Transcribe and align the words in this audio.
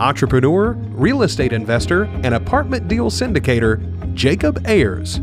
entrepreneur, 0.00 0.72
real 0.72 1.22
estate 1.22 1.52
investor, 1.52 2.04
and 2.24 2.34
apartment 2.34 2.88
deal 2.88 3.10
syndicator, 3.10 4.14
Jacob 4.14 4.66
Ayers. 4.66 5.20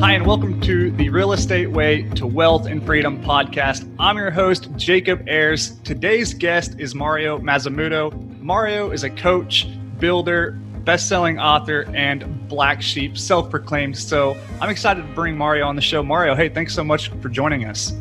Hi, 0.00 0.12
and 0.12 0.24
welcome 0.24 0.60
to 0.60 0.92
the 0.92 1.08
Real 1.10 1.32
Estate 1.32 1.70
Way 1.70 2.04
to 2.10 2.26
Wealth 2.26 2.66
and 2.66 2.86
Freedom 2.86 3.20
podcast. 3.22 3.92
I'm 3.98 4.16
your 4.16 4.30
host, 4.30 4.68
Jacob 4.76 5.28
Ayers. 5.28 5.80
Today's 5.80 6.32
guest 6.32 6.78
is 6.78 6.94
Mario 6.94 7.38
Mazzamuto. 7.40 8.40
Mario 8.40 8.92
is 8.92 9.02
a 9.02 9.10
coach, 9.10 9.66
builder, 9.98 10.52
best-selling 10.84 11.38
author, 11.38 11.84
and 11.94 12.48
black 12.48 12.80
sheep, 12.80 13.18
self-proclaimed. 13.18 13.98
So 13.98 14.36
I'm 14.60 14.70
excited 14.70 15.02
to 15.02 15.14
bring 15.14 15.36
Mario 15.36 15.66
on 15.66 15.74
the 15.74 15.82
show. 15.82 16.02
Mario, 16.02 16.36
hey, 16.36 16.48
thanks 16.48 16.74
so 16.74 16.84
much 16.84 17.10
for 17.20 17.28
joining 17.28 17.64
us. 17.64 17.92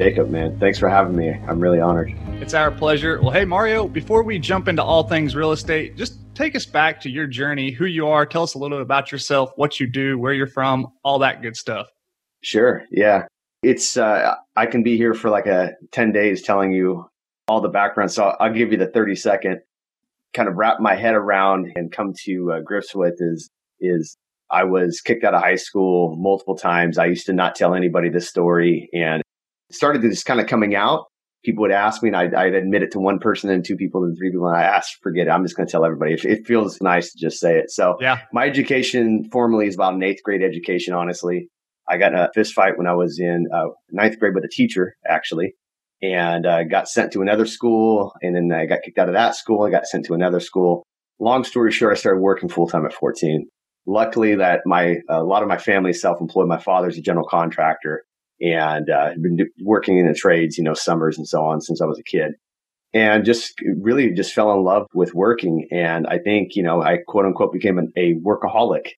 Jacob, 0.00 0.30
man, 0.30 0.58
thanks 0.58 0.78
for 0.78 0.88
having 0.88 1.14
me. 1.14 1.28
I'm 1.46 1.60
really 1.60 1.78
honored. 1.78 2.14
It's 2.40 2.54
our 2.54 2.70
pleasure. 2.70 3.20
Well, 3.20 3.32
hey, 3.32 3.44
Mario, 3.44 3.86
before 3.86 4.22
we 4.22 4.38
jump 4.38 4.66
into 4.66 4.82
all 4.82 5.02
things 5.02 5.36
real 5.36 5.52
estate, 5.52 5.94
just 5.94 6.16
take 6.34 6.56
us 6.56 6.64
back 6.64 7.02
to 7.02 7.10
your 7.10 7.26
journey, 7.26 7.70
who 7.70 7.84
you 7.84 8.08
are. 8.08 8.24
Tell 8.24 8.42
us 8.42 8.54
a 8.54 8.58
little 8.58 8.78
bit 8.78 8.82
about 8.82 9.12
yourself, 9.12 9.50
what 9.56 9.78
you 9.78 9.86
do, 9.86 10.18
where 10.18 10.32
you're 10.32 10.46
from, 10.46 10.90
all 11.04 11.18
that 11.18 11.42
good 11.42 11.54
stuff. 11.54 11.86
Sure. 12.40 12.82
Yeah. 12.90 13.26
It's, 13.62 13.98
uh, 13.98 14.36
I 14.56 14.64
can 14.64 14.82
be 14.82 14.96
here 14.96 15.12
for 15.12 15.28
like 15.28 15.44
a 15.44 15.72
10 15.92 16.12
days 16.12 16.40
telling 16.40 16.72
you 16.72 17.06
all 17.46 17.60
the 17.60 17.68
background. 17.68 18.10
So 18.10 18.34
I'll 18.40 18.54
give 18.54 18.72
you 18.72 18.78
the 18.78 18.86
30 18.86 19.14
second 19.16 19.60
kind 20.32 20.48
of 20.48 20.56
wrap 20.56 20.80
my 20.80 20.94
head 20.94 21.14
around 21.14 21.72
and 21.74 21.92
come 21.92 22.14
to 22.24 22.52
uh, 22.52 22.60
grips 22.60 22.94
with 22.94 23.16
is, 23.18 23.50
is 23.80 24.16
I 24.50 24.64
was 24.64 25.02
kicked 25.02 25.24
out 25.24 25.34
of 25.34 25.42
high 25.42 25.56
school 25.56 26.16
multiple 26.16 26.56
times. 26.56 26.96
I 26.96 27.04
used 27.04 27.26
to 27.26 27.34
not 27.34 27.54
tell 27.54 27.74
anybody 27.74 28.08
this 28.08 28.30
story 28.30 28.88
and 28.94 29.22
started 29.70 30.02
this 30.02 30.22
kind 30.22 30.40
of 30.40 30.46
coming 30.46 30.74
out 30.74 31.06
people 31.44 31.62
would 31.62 31.72
ask 31.72 32.02
me 32.02 32.08
and 32.08 32.16
I'd, 32.16 32.34
I'd, 32.34 32.54
admit 32.54 32.82
it 32.82 32.92
to 32.92 32.98
one 32.98 33.18
person 33.18 33.50
and 33.50 33.64
two 33.64 33.76
people 33.76 34.04
and 34.04 34.16
three 34.16 34.30
people 34.30 34.48
and 34.48 34.56
I 34.56 34.62
asked, 34.62 34.98
forget 35.02 35.26
it. 35.26 35.30
I'm 35.30 35.44
just 35.44 35.56
going 35.56 35.66
to 35.66 35.70
tell 35.70 35.84
everybody. 35.84 36.14
It, 36.14 36.24
it, 36.24 36.46
feels 36.46 36.78
nice 36.80 37.12
to 37.12 37.18
just 37.18 37.40
say 37.40 37.58
it. 37.58 37.70
So 37.70 37.96
yeah, 38.00 38.20
my 38.32 38.46
education 38.46 39.28
formally 39.32 39.66
is 39.66 39.74
about 39.74 39.94
an 39.94 40.02
eighth 40.02 40.22
grade 40.22 40.42
education. 40.42 40.94
Honestly, 40.94 41.48
I 41.88 41.96
got 41.96 42.12
in 42.12 42.18
a 42.18 42.30
fist 42.34 42.54
fight 42.54 42.76
when 42.76 42.86
I 42.86 42.94
was 42.94 43.18
in 43.18 43.46
uh, 43.54 43.68
ninth 43.90 44.18
grade 44.18 44.34
with 44.34 44.44
a 44.44 44.48
teacher 44.48 44.94
actually, 45.08 45.54
and 46.02 46.46
uh, 46.46 46.64
got 46.64 46.88
sent 46.88 47.12
to 47.12 47.22
another 47.22 47.46
school. 47.46 48.12
And 48.22 48.36
then 48.36 48.56
I 48.56 48.66
got 48.66 48.82
kicked 48.84 48.98
out 48.98 49.08
of 49.08 49.14
that 49.14 49.34
school. 49.34 49.64
I 49.64 49.70
got 49.70 49.86
sent 49.86 50.04
to 50.06 50.14
another 50.14 50.40
school. 50.40 50.84
Long 51.18 51.44
story 51.44 51.72
short, 51.72 51.96
I 51.96 52.00
started 52.00 52.20
working 52.20 52.48
full 52.48 52.66
time 52.66 52.86
at 52.86 52.92
14. 52.92 53.46
Luckily 53.86 54.34
that 54.36 54.60
my, 54.66 54.96
a 55.08 55.22
lot 55.22 55.42
of 55.42 55.48
my 55.48 55.58
family 55.58 55.90
is 55.90 56.00
self-employed. 56.00 56.48
My 56.48 56.58
father's 56.58 56.96
a 56.96 57.02
general 57.02 57.26
contractor 57.26 58.04
and 58.40 58.88
uh, 58.90 59.10
been 59.20 59.38
working 59.62 59.98
in 59.98 60.06
the 60.06 60.14
trades, 60.14 60.56
you 60.56 60.64
know, 60.64 60.74
summers 60.74 61.18
and 61.18 61.26
so 61.26 61.42
on 61.42 61.60
since 61.60 61.80
I 61.80 61.86
was 61.86 61.98
a 61.98 62.02
kid. 62.02 62.32
And 62.92 63.24
just 63.24 63.54
really 63.80 64.10
just 64.10 64.32
fell 64.32 64.52
in 64.52 64.64
love 64.64 64.86
with 64.92 65.14
working. 65.14 65.68
And 65.70 66.06
I 66.08 66.18
think, 66.18 66.56
you 66.56 66.62
know, 66.62 66.82
I 66.82 66.98
quote 67.06 67.24
unquote 67.24 67.52
became 67.52 67.78
an, 67.78 67.92
a 67.96 68.14
workaholic. 68.14 68.88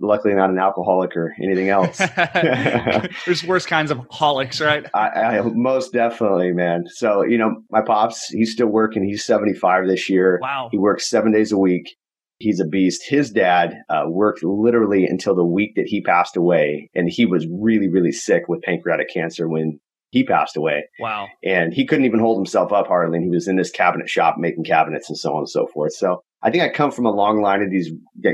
Luckily, 0.00 0.32
not 0.34 0.50
an 0.50 0.58
alcoholic 0.60 1.16
or 1.16 1.34
anything 1.42 1.70
else. 1.70 1.98
There's 3.26 3.42
worse 3.44 3.66
kinds 3.66 3.90
of 3.90 3.98
holics, 4.10 4.64
right? 4.64 4.86
I, 4.94 5.38
I, 5.38 5.40
most 5.42 5.92
definitely, 5.92 6.52
man. 6.52 6.84
So, 6.86 7.24
you 7.24 7.36
know, 7.36 7.62
my 7.70 7.82
pops, 7.82 8.28
he's 8.28 8.52
still 8.52 8.68
working. 8.68 9.02
He's 9.02 9.24
75 9.24 9.88
this 9.88 10.08
year. 10.08 10.38
Wow. 10.40 10.68
He 10.70 10.78
works 10.78 11.10
seven 11.10 11.32
days 11.32 11.50
a 11.50 11.58
week 11.58 11.96
he's 12.38 12.60
a 12.60 12.66
beast. 12.66 13.02
His 13.06 13.30
dad 13.30 13.82
uh, 13.88 14.04
worked 14.06 14.42
literally 14.42 15.04
until 15.04 15.34
the 15.34 15.44
week 15.44 15.72
that 15.76 15.86
he 15.86 16.00
passed 16.00 16.36
away, 16.36 16.90
and 16.94 17.08
he 17.08 17.26
was 17.26 17.46
really, 17.50 17.88
really 17.88 18.12
sick 18.12 18.48
with 18.48 18.62
pancreatic 18.62 19.12
cancer 19.12 19.48
when 19.48 19.78
he 20.10 20.24
passed 20.24 20.56
away. 20.56 20.84
Wow! 21.00 21.28
And 21.44 21.74
he 21.74 21.86
couldn't 21.86 22.06
even 22.06 22.20
hold 22.20 22.38
himself 22.38 22.72
up 22.72 22.86
hardly. 22.86 23.18
And 23.18 23.24
he 23.24 23.30
was 23.30 23.48
in 23.48 23.56
this 23.56 23.70
cabinet 23.70 24.08
shop 24.08 24.36
making 24.38 24.64
cabinets 24.64 25.08
and 25.08 25.18
so 25.18 25.32
on 25.32 25.40
and 25.40 25.48
so 25.48 25.66
forth. 25.66 25.92
So 25.94 26.22
I 26.42 26.50
think 26.50 26.62
I 26.62 26.68
come 26.70 26.90
from 26.90 27.06
a 27.06 27.10
long 27.10 27.42
line 27.42 27.62
of 27.62 27.70
these 27.70 27.90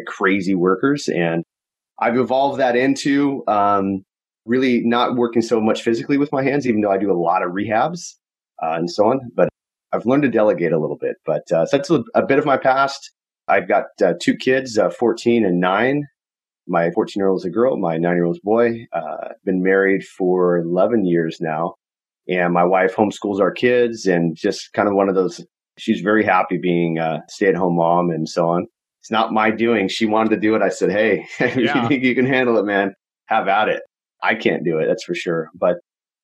crazy 0.07 0.55
workers, 0.55 1.09
and 1.09 1.43
I've 1.99 2.17
evolved 2.17 2.61
that 2.61 2.77
into 2.77 3.43
um, 3.49 4.05
really 4.45 4.83
not 4.85 5.17
working 5.17 5.43
so 5.43 5.61
much 5.61 5.83
physically 5.83 6.19
with 6.19 6.33
my 6.33 6.43
hands, 6.43 6.67
even 6.67 6.81
though 6.81 6.91
I 6.91 6.99
do 6.99 7.11
a 7.11 7.19
lot 7.19 7.43
of 7.43 7.53
rehabs 7.53 8.15
uh, 8.63 8.75
and 8.75 8.91
so 8.91 9.07
on. 9.07 9.21
But 9.35 9.49
I've 9.93 10.07
learned 10.07 10.25
to 10.25 10.29
delegate 10.29 10.73
a 10.73 10.79
little 10.79 10.99
bit. 11.01 11.17
But 11.25 11.51
uh, 11.53 11.67
so 11.67 11.77
that's 11.77 11.91
a, 11.91 12.03
a 12.15 12.27
bit 12.27 12.39
of 12.39 12.45
my 12.45 12.57
past. 12.57 13.11
I've 13.49 13.69
got 13.69 13.85
uh, 14.03 14.15
two 14.21 14.37
kids, 14.37 14.79
uh, 14.79 14.91
14 14.91 15.45
and 15.45 15.61
9. 15.61 16.05
My 16.67 16.91
14 16.93 17.21
year 17.21 17.29
old 17.29 17.41
is 17.41 17.45
a 17.45 17.51
girl, 17.51 17.77
my 17.77 17.99
9 17.99 18.15
year 18.15 18.25
old 18.25 18.37
is 18.37 18.41
a 18.43 18.47
boy. 18.47 18.87
Uh, 18.93 19.29
been 19.45 19.63
married 19.63 20.05
for 20.05 20.59
11 20.59 21.05
years 21.05 21.39
now. 21.41 21.75
And 22.27 22.55
my 22.55 22.65
wife 22.65 22.95
homeschools 22.95 23.41
our 23.41 23.53
kids 23.53 24.07
and 24.07 24.35
just 24.35 24.73
kind 24.73 24.89
of 24.89 24.95
one 24.95 25.11
of 25.11 25.15
those, 25.15 25.45
she's 25.77 26.01
very 26.01 26.25
happy 26.25 26.57
being 26.57 26.99
a 26.99 27.21
stay 27.29 27.49
at 27.49 27.55
home 27.55 27.77
mom 27.77 28.11
and 28.11 28.29
so 28.29 28.49
on. 28.49 28.67
It's 29.01 29.11
not 29.11 29.33
my 29.33 29.51
doing. 29.51 29.89
She 29.89 30.07
wanted 30.07 30.31
to 30.31 30.41
do 30.41 30.55
it. 30.55 30.63
I 30.63 30.71
said, 30.71 30.91
hey, 30.91 31.27
if 31.39 31.57
you 31.75 31.89
think 31.89 32.03
you 32.03 32.15
can 32.15 32.25
handle 32.25 32.57
it, 32.57 32.65
man, 32.65 32.95
have 33.27 33.47
at 33.49 33.69
it. 33.69 33.83
I 34.23 34.35
can't 34.35 34.65
do 34.65 34.79
it, 34.79 34.87
that's 34.87 35.05
for 35.05 35.15
sure. 35.15 35.51
But 35.55 35.77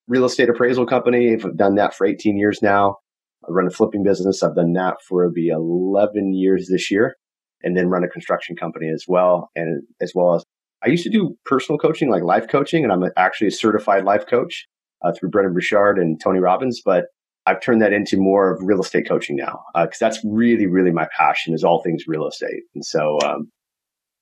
real 0.09 0.25
estate 0.25 0.49
appraisal 0.49 0.87
company, 0.87 1.35
I've 1.35 1.57
done 1.59 1.75
that 1.75 1.95
for 1.95 2.07
18 2.07 2.39
years 2.39 2.61
now. 2.63 2.97
I 3.45 3.51
run 3.51 3.67
a 3.67 3.71
flipping 3.71 4.03
business. 4.03 4.43
I've 4.43 4.57
done 4.57 4.73
that 4.75 4.97
for 5.07 5.31
the 5.33 5.49
11 5.49 6.35
years 6.35 6.69
this 6.71 6.91
year 6.91 7.17
and 7.63 7.77
then 7.77 7.89
run 7.89 8.05
a 8.05 8.09
construction 8.09 8.57
company 8.57 8.91
as 8.93 9.05
well. 9.07 9.51
And 9.55 9.83
as 10.01 10.13
well 10.15 10.35
as 10.35 10.45
I 10.85 10.89
used 10.89 11.05
to 11.05 11.11
do 11.11 11.37
personal 11.45 11.79
coaching, 11.79 12.11
like 12.11 12.23
life 12.23 12.49
coaching, 12.49 12.85
and 12.85 12.93
I'm 12.93 13.05
actually 13.17 13.49
a 13.49 13.53
certified 13.53 14.05
life 14.05 14.27
coach 14.27 14.67
uh, 15.05 15.13
through 15.13 15.31
Brendon 15.31 15.53
Burchard 15.53 15.99
and 15.99 16.21
Tony 16.21 16.41
Robbins. 16.41 16.81
But 16.85 17.05
I've 17.47 17.61
turned 17.61 17.83
that 17.83 17.93
into 17.93 18.17
more 18.17 18.53
of 18.53 18.61
real 18.63 18.81
estate 18.81 19.09
coaching 19.09 19.37
now 19.37 19.61
because 19.75 20.01
uh, 20.01 20.07
that's 20.07 20.21
really, 20.25 20.67
really 20.67 20.91
my 20.91 21.07
passion 21.17 21.55
is 21.55 21.65
all 21.65 21.83
things 21.83 22.05
real 22.07 22.27
estate. 22.27 22.63
And 22.75 22.85
so, 22.85 23.19
um, 23.25 23.51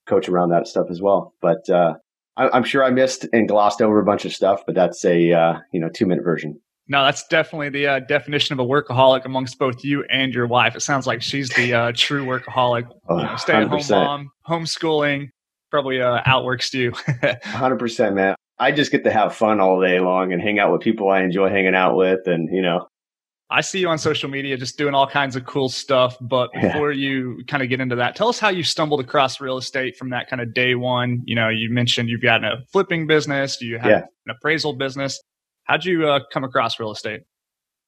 coach 0.07 0.27
around 0.27 0.49
that 0.49 0.67
stuff 0.67 0.87
as 0.89 1.01
well. 1.01 1.33
But 1.41 1.69
uh, 1.69 1.93
I, 2.35 2.57
am 2.57 2.63
sure 2.63 2.83
I 2.83 2.89
missed 2.89 3.27
and 3.31 3.47
glossed 3.47 3.81
over 3.81 3.99
a 3.99 4.05
bunch 4.05 4.25
of 4.25 4.33
stuff, 4.33 4.63
but 4.65 4.75
that's 4.75 5.05
a 5.05 5.31
uh, 5.31 5.53
you 5.71 5.79
know 5.79 5.89
two 5.93 6.05
minute 6.05 6.23
version. 6.23 6.59
No, 6.89 7.05
that's 7.05 7.27
definitely 7.27 7.69
the 7.69 7.85
uh, 7.85 7.99
definition 7.99 8.59
of 8.59 8.65
a 8.65 8.67
workaholic 8.67 9.23
amongst 9.23 9.59
both 9.59 9.85
you 9.85 10.03
and 10.09 10.33
your 10.33 10.47
wife. 10.47 10.75
It 10.75 10.81
sounds 10.81 11.05
like 11.05 11.21
she's 11.21 11.49
the 11.49 11.71
uh, 11.71 11.91
true 11.95 12.25
workaholic. 12.25 12.89
Oh, 13.07 13.17
you 13.17 13.23
know, 13.25 13.35
stay 13.35 13.53
at 13.53 13.67
home 13.67 13.83
mom, 13.89 14.29
homeschooling, 14.47 15.29
probably 15.69 16.01
uh, 16.01 16.21
outworks 16.25 16.73
you. 16.73 16.91
100%, 16.91 18.15
man. 18.15 18.35
I 18.57 18.71
just 18.71 18.91
get 18.91 19.03
to 19.03 19.11
have 19.11 19.35
fun 19.35 19.59
all 19.59 19.79
day 19.79 19.99
long 19.99 20.33
and 20.33 20.41
hang 20.41 20.57
out 20.57 20.71
with 20.71 20.81
people 20.81 21.09
I 21.09 21.21
enjoy 21.21 21.49
hanging 21.49 21.75
out 21.75 21.95
with. 21.95 22.25
And, 22.25 22.49
you 22.53 22.63
know, 22.63 22.87
I 23.51 23.61
see 23.61 23.79
you 23.79 23.87
on 23.87 23.99
social 23.99 24.29
media 24.29 24.57
just 24.57 24.77
doing 24.77 24.95
all 24.95 25.07
kinds 25.07 25.35
of 25.35 25.45
cool 25.45 25.69
stuff. 25.69 26.17
But 26.19 26.51
before 26.53 26.91
yeah. 26.91 27.07
you 27.07 27.43
kind 27.47 27.61
of 27.61 27.69
get 27.69 27.79
into 27.79 27.95
that, 27.97 28.15
tell 28.15 28.29
us 28.29 28.39
how 28.39 28.49
you 28.49 28.63
stumbled 28.63 28.99
across 28.99 29.39
real 29.39 29.57
estate 29.57 29.95
from 29.95 30.09
that 30.09 30.27
kind 30.27 30.41
of 30.41 30.55
day 30.55 30.73
one. 30.73 31.21
You 31.25 31.35
know, 31.35 31.49
you 31.49 31.69
mentioned 31.69 32.09
you've 32.09 32.21
got 32.21 32.43
a 32.43 32.57
flipping 32.71 33.05
business, 33.05 33.61
you 33.61 33.77
have 33.77 33.89
yeah. 33.89 34.01
an 34.25 34.35
appraisal 34.35 34.73
business. 34.73 35.21
How'd 35.69 35.85
you 35.85 36.07
uh, 36.07 36.21
come 36.33 36.43
across 36.43 36.79
real 36.79 36.91
estate? 36.91 37.21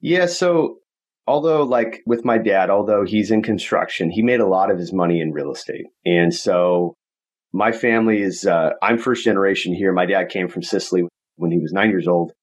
Yeah, 0.01 0.27
so 0.27 0.77
although 1.25 1.63
like 1.63 2.03
with 2.05 2.23
my 2.23 2.37
dad, 2.37 2.69
although 2.69 3.03
he's 3.03 3.31
in 3.31 3.41
construction, 3.41 4.11
he 4.11 4.21
made 4.21 4.39
a 4.39 4.47
lot 4.47 4.69
of 4.69 4.77
his 4.77 4.93
money 4.93 5.19
in 5.19 5.31
real 5.31 5.51
estate. 5.51 5.87
And 6.05 6.31
so 6.31 6.93
my 7.51 7.71
family 7.71 8.21
is 8.21 8.45
uh, 8.45 8.69
I'm 8.83 8.99
first 8.99 9.23
generation 9.23 9.73
here. 9.73 9.91
My 9.93 10.05
dad 10.05 10.29
came 10.29 10.47
from 10.47 10.61
Sicily 10.61 11.05
when 11.37 11.49
he 11.49 11.57
was 11.57 11.73
nine 11.73 11.89
years 11.89 12.07
old, 12.07 12.33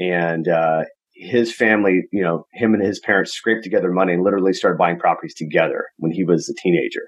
and 0.00 0.48
uh, 0.48 0.82
his 1.14 1.54
family, 1.54 2.08
you 2.10 2.24
know, 2.24 2.46
him 2.52 2.74
and 2.74 2.82
his 2.82 2.98
parents 2.98 3.32
scraped 3.32 3.62
together 3.62 3.92
money 3.92 4.14
and 4.14 4.24
literally 4.24 4.52
started 4.52 4.76
buying 4.76 4.98
properties 4.98 5.34
together 5.34 5.84
when 5.98 6.10
he 6.10 6.24
was 6.24 6.48
a 6.48 6.60
teenager. 6.60 7.06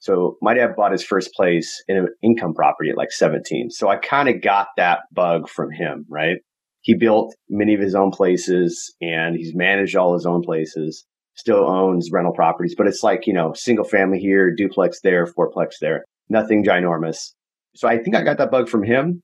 So 0.00 0.38
my 0.42 0.54
dad 0.54 0.74
bought 0.76 0.90
his 0.90 1.04
first 1.04 1.32
place 1.34 1.84
in 1.86 1.98
an 1.98 2.08
income 2.20 2.52
property 2.52 2.90
at 2.90 2.96
like 2.96 3.12
17. 3.12 3.70
So 3.70 3.88
I 3.88 3.94
kind 3.94 4.28
of 4.28 4.42
got 4.42 4.66
that 4.76 5.02
bug 5.12 5.48
from 5.48 5.70
him, 5.70 6.04
right? 6.10 6.38
He 6.82 6.94
built 6.94 7.34
many 7.48 7.74
of 7.74 7.80
his 7.80 7.94
own 7.94 8.10
places 8.10 8.94
and 9.00 9.36
he's 9.36 9.54
managed 9.54 9.96
all 9.96 10.14
his 10.14 10.26
own 10.26 10.42
places, 10.42 11.04
still 11.34 11.64
owns 11.64 12.10
rental 12.12 12.32
properties, 12.34 12.74
but 12.76 12.86
it's 12.86 13.02
like, 13.02 13.26
you 13.26 13.32
know, 13.32 13.52
single 13.54 13.84
family 13.84 14.18
here, 14.18 14.54
duplex 14.54 15.00
there, 15.02 15.26
fourplex 15.26 15.78
there, 15.80 16.04
nothing 16.28 16.64
ginormous. 16.64 17.32
So 17.74 17.88
I 17.88 17.98
think 17.98 18.14
I 18.14 18.22
got 18.22 18.36
that 18.38 18.50
bug 18.50 18.68
from 18.68 18.82
him. 18.82 19.22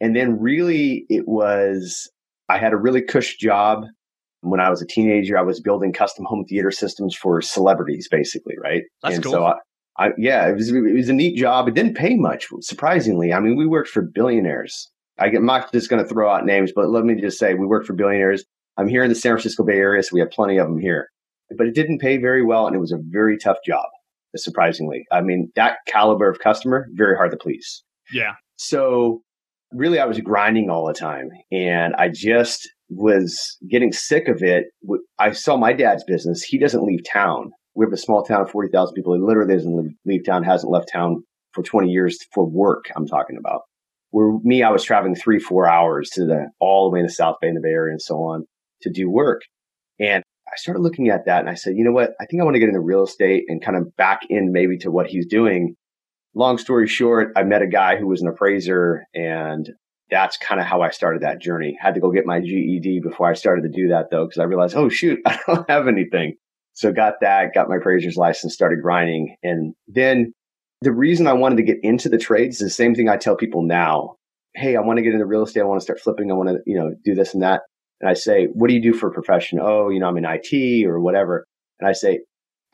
And 0.00 0.14
then 0.14 0.38
really 0.38 1.06
it 1.08 1.26
was, 1.26 2.10
I 2.48 2.58
had 2.58 2.72
a 2.72 2.76
really 2.76 3.02
cush 3.02 3.36
job 3.36 3.84
When 4.42 4.60
I 4.60 4.70
was 4.70 4.82
a 4.82 4.86
teenager, 4.86 5.36
I 5.36 5.42
was 5.42 5.60
building 5.60 5.92
custom 5.92 6.24
home 6.24 6.44
theater 6.44 6.70
systems 6.70 7.16
for 7.16 7.40
celebrities, 7.40 8.08
basically, 8.08 8.54
right? 8.62 8.82
That's 9.02 9.16
and 9.16 9.24
cool. 9.24 9.32
so 9.32 9.44
I, 9.44 9.54
I, 9.98 10.10
yeah, 10.18 10.46
it 10.48 10.54
was 10.54 10.70
it 10.70 10.94
was 10.94 11.08
a 11.08 11.14
neat 11.14 11.36
job. 11.36 11.68
It 11.68 11.74
didn't 11.74 11.94
pay 11.94 12.16
much, 12.16 12.46
surprisingly. 12.60 13.32
I 13.32 13.40
mean, 13.40 13.56
we 13.56 13.66
worked 13.66 13.88
for 13.88 14.02
billionaires. 14.02 14.90
I 15.18 15.28
get, 15.28 15.42
not 15.42 15.72
just 15.72 15.88
going 15.88 16.02
to 16.02 16.08
throw 16.08 16.30
out 16.30 16.44
names, 16.44 16.72
but 16.74 16.90
let 16.90 17.04
me 17.04 17.20
just 17.20 17.38
say 17.38 17.54
we 17.54 17.66
work 17.66 17.86
for 17.86 17.94
billionaires. 17.94 18.44
I'm 18.76 18.88
here 18.88 19.02
in 19.02 19.08
the 19.08 19.14
San 19.14 19.32
Francisco 19.32 19.64
Bay 19.64 19.76
Area, 19.76 20.02
so 20.02 20.10
we 20.12 20.20
have 20.20 20.30
plenty 20.30 20.58
of 20.58 20.68
them 20.68 20.78
here. 20.78 21.08
But 21.56 21.66
it 21.66 21.74
didn't 21.74 22.00
pay 22.00 22.18
very 22.18 22.44
well, 22.44 22.66
and 22.66 22.74
it 22.76 22.80
was 22.80 22.92
a 22.92 22.98
very 23.00 23.38
tough 23.38 23.58
job. 23.64 23.86
Surprisingly, 24.36 25.06
I 25.10 25.22
mean 25.22 25.50
that 25.56 25.78
caliber 25.86 26.28
of 26.28 26.40
customer 26.40 26.88
very 26.92 27.16
hard 27.16 27.30
to 27.30 27.38
please. 27.38 27.82
Yeah. 28.12 28.34
So 28.56 29.22
really, 29.72 29.98
I 29.98 30.04
was 30.04 30.20
grinding 30.20 30.68
all 30.68 30.86
the 30.86 30.92
time, 30.92 31.30
and 31.50 31.94
I 31.96 32.10
just 32.12 32.68
was 32.90 33.56
getting 33.70 33.92
sick 33.92 34.28
of 34.28 34.42
it. 34.42 34.66
I 35.18 35.32
saw 35.32 35.56
my 35.56 35.72
dad's 35.72 36.04
business. 36.04 36.42
He 36.42 36.58
doesn't 36.58 36.84
leave 36.84 37.00
town. 37.10 37.50
We 37.74 37.86
have 37.86 37.92
a 37.92 37.96
small 37.96 38.22
town 38.24 38.42
of 38.42 38.50
40,000 38.50 38.94
people. 38.94 39.14
He 39.14 39.20
literally 39.20 39.54
doesn't 39.54 39.96
leave 40.04 40.24
town, 40.26 40.42
hasn't 40.42 40.70
left 40.70 40.90
town 40.92 41.22
for 41.52 41.62
20 41.62 41.88
years 41.88 42.18
for 42.34 42.46
work, 42.46 42.84
I'm 42.94 43.06
talking 43.06 43.38
about. 43.38 43.62
Where 44.10 44.38
me, 44.42 44.62
I 44.62 44.70
was 44.70 44.84
traveling 44.84 45.14
three, 45.14 45.38
four 45.38 45.68
hours 45.68 46.10
to 46.10 46.24
the 46.24 46.48
all 46.60 46.88
the 46.88 46.94
way 46.94 47.00
in 47.00 47.06
the 47.06 47.12
South 47.12 47.36
Bay 47.40 47.48
in 47.48 47.54
the 47.54 47.60
Bay 47.60 47.70
Area 47.70 47.92
and 47.92 48.02
so 48.02 48.16
on 48.16 48.44
to 48.82 48.90
do 48.90 49.10
work. 49.10 49.42
And 49.98 50.22
I 50.46 50.56
started 50.56 50.80
looking 50.80 51.08
at 51.08 51.26
that 51.26 51.40
and 51.40 51.50
I 51.50 51.54
said, 51.54 51.74
you 51.76 51.84
know 51.84 51.92
what? 51.92 52.12
I 52.20 52.26
think 52.26 52.40
I 52.40 52.44
want 52.44 52.54
to 52.54 52.60
get 52.60 52.68
into 52.68 52.80
real 52.80 53.04
estate 53.04 53.44
and 53.48 53.62
kind 53.62 53.76
of 53.76 53.94
back 53.96 54.20
in 54.30 54.52
maybe 54.52 54.78
to 54.78 54.90
what 54.90 55.06
he's 55.08 55.26
doing. 55.26 55.74
Long 56.34 56.58
story 56.58 56.86
short, 56.86 57.32
I 57.36 57.42
met 57.42 57.62
a 57.62 57.66
guy 57.66 57.96
who 57.96 58.06
was 58.06 58.22
an 58.22 58.28
appraiser 58.28 59.04
and 59.14 59.68
that's 60.10 60.36
kind 60.36 60.60
of 60.60 60.66
how 60.66 60.82
I 60.82 60.90
started 60.90 61.22
that 61.22 61.40
journey. 61.40 61.76
Had 61.80 61.94
to 61.94 62.00
go 62.00 62.12
get 62.12 62.26
my 62.26 62.40
GED 62.40 63.00
before 63.00 63.28
I 63.28 63.34
started 63.34 63.62
to 63.62 63.68
do 63.68 63.88
that 63.88 64.06
though, 64.10 64.26
because 64.26 64.38
I 64.38 64.44
realized, 64.44 64.76
oh 64.76 64.88
shoot, 64.88 65.18
I 65.26 65.38
don't 65.46 65.68
have 65.68 65.88
anything. 65.88 66.34
So 66.74 66.92
got 66.92 67.14
that, 67.22 67.54
got 67.54 67.68
my 67.68 67.76
appraiser's 67.76 68.16
license, 68.16 68.54
started 68.54 68.82
grinding. 68.82 69.36
And 69.42 69.74
then 69.88 70.32
the 70.82 70.92
reason 70.92 71.26
I 71.26 71.32
wanted 71.32 71.56
to 71.56 71.62
get 71.62 71.78
into 71.82 72.08
the 72.08 72.18
trades 72.18 72.56
is 72.56 72.68
the 72.68 72.70
same 72.70 72.94
thing 72.94 73.08
I 73.08 73.16
tell 73.16 73.36
people 73.36 73.62
now. 73.62 74.16
Hey, 74.54 74.76
I 74.76 74.80
want 74.80 74.98
to 74.98 75.02
get 75.02 75.12
into 75.12 75.26
real 75.26 75.42
estate. 75.42 75.60
I 75.60 75.64
want 75.64 75.80
to 75.80 75.84
start 75.84 76.00
flipping. 76.00 76.30
I 76.30 76.34
want 76.34 76.48
to, 76.48 76.58
you 76.66 76.78
know, 76.78 76.94
do 77.04 77.14
this 77.14 77.34
and 77.34 77.42
that. 77.42 77.62
And 78.00 78.10
I 78.10 78.14
say, 78.14 78.46
what 78.52 78.68
do 78.68 78.74
you 78.74 78.82
do 78.82 78.92
for 78.92 79.08
a 79.08 79.12
profession? 79.12 79.58
Oh, 79.60 79.88
you 79.88 80.00
know, 80.00 80.06
I'm 80.06 80.16
in 80.16 80.26
IT 80.26 80.86
or 80.86 81.00
whatever. 81.00 81.46
And 81.80 81.88
I 81.88 81.92
say, 81.92 82.20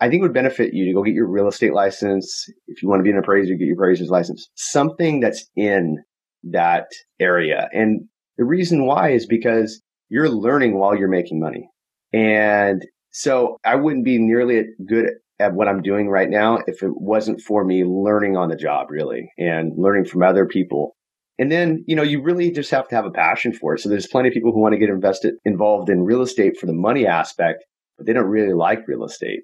I 0.00 0.08
think 0.08 0.20
it 0.20 0.22
would 0.22 0.34
benefit 0.34 0.74
you 0.74 0.84
to 0.86 0.92
go 0.92 1.02
get 1.02 1.14
your 1.14 1.28
real 1.28 1.48
estate 1.48 1.72
license. 1.72 2.46
If 2.66 2.82
you 2.82 2.88
want 2.88 3.00
to 3.00 3.04
be 3.04 3.10
an 3.10 3.18
appraiser, 3.18 3.54
get 3.54 3.66
your 3.66 3.76
appraiser's 3.76 4.10
license. 4.10 4.48
Something 4.56 5.20
that's 5.20 5.46
in 5.54 6.02
that 6.44 6.86
area. 7.20 7.68
And 7.72 8.08
the 8.36 8.44
reason 8.44 8.84
why 8.84 9.10
is 9.10 9.26
because 9.26 9.80
you're 10.08 10.28
learning 10.28 10.76
while 10.76 10.96
you're 10.96 11.08
making 11.08 11.40
money. 11.40 11.68
And 12.12 12.84
so 13.10 13.58
I 13.64 13.76
wouldn't 13.76 14.04
be 14.04 14.18
nearly 14.18 14.64
good 14.88 15.10
at 15.42 15.54
what 15.54 15.68
I'm 15.68 15.82
doing 15.82 16.08
right 16.08 16.30
now 16.30 16.58
if 16.66 16.82
it 16.82 16.92
wasn't 16.94 17.40
for 17.40 17.64
me 17.64 17.84
learning 17.84 18.36
on 18.36 18.48
the 18.48 18.56
job, 18.56 18.90
really, 18.90 19.30
and 19.36 19.72
learning 19.76 20.06
from 20.06 20.22
other 20.22 20.46
people. 20.46 20.96
And 21.38 21.50
then, 21.50 21.84
you 21.86 21.96
know, 21.96 22.02
you 22.02 22.22
really 22.22 22.50
just 22.50 22.70
have 22.70 22.88
to 22.88 22.94
have 22.94 23.04
a 23.04 23.10
passion 23.10 23.52
for 23.52 23.74
it. 23.74 23.80
So 23.80 23.88
there's 23.88 24.06
plenty 24.06 24.28
of 24.28 24.34
people 24.34 24.52
who 24.52 24.60
want 24.60 24.74
to 24.74 24.78
get 24.78 24.90
invested 24.90 25.34
involved 25.44 25.90
in 25.90 26.04
real 26.04 26.22
estate 26.22 26.56
for 26.58 26.66
the 26.66 26.72
money 26.72 27.06
aspect, 27.06 27.64
but 27.98 28.06
they 28.06 28.12
don't 28.12 28.26
really 28.26 28.52
like 28.54 28.86
real 28.86 29.04
estate. 29.04 29.40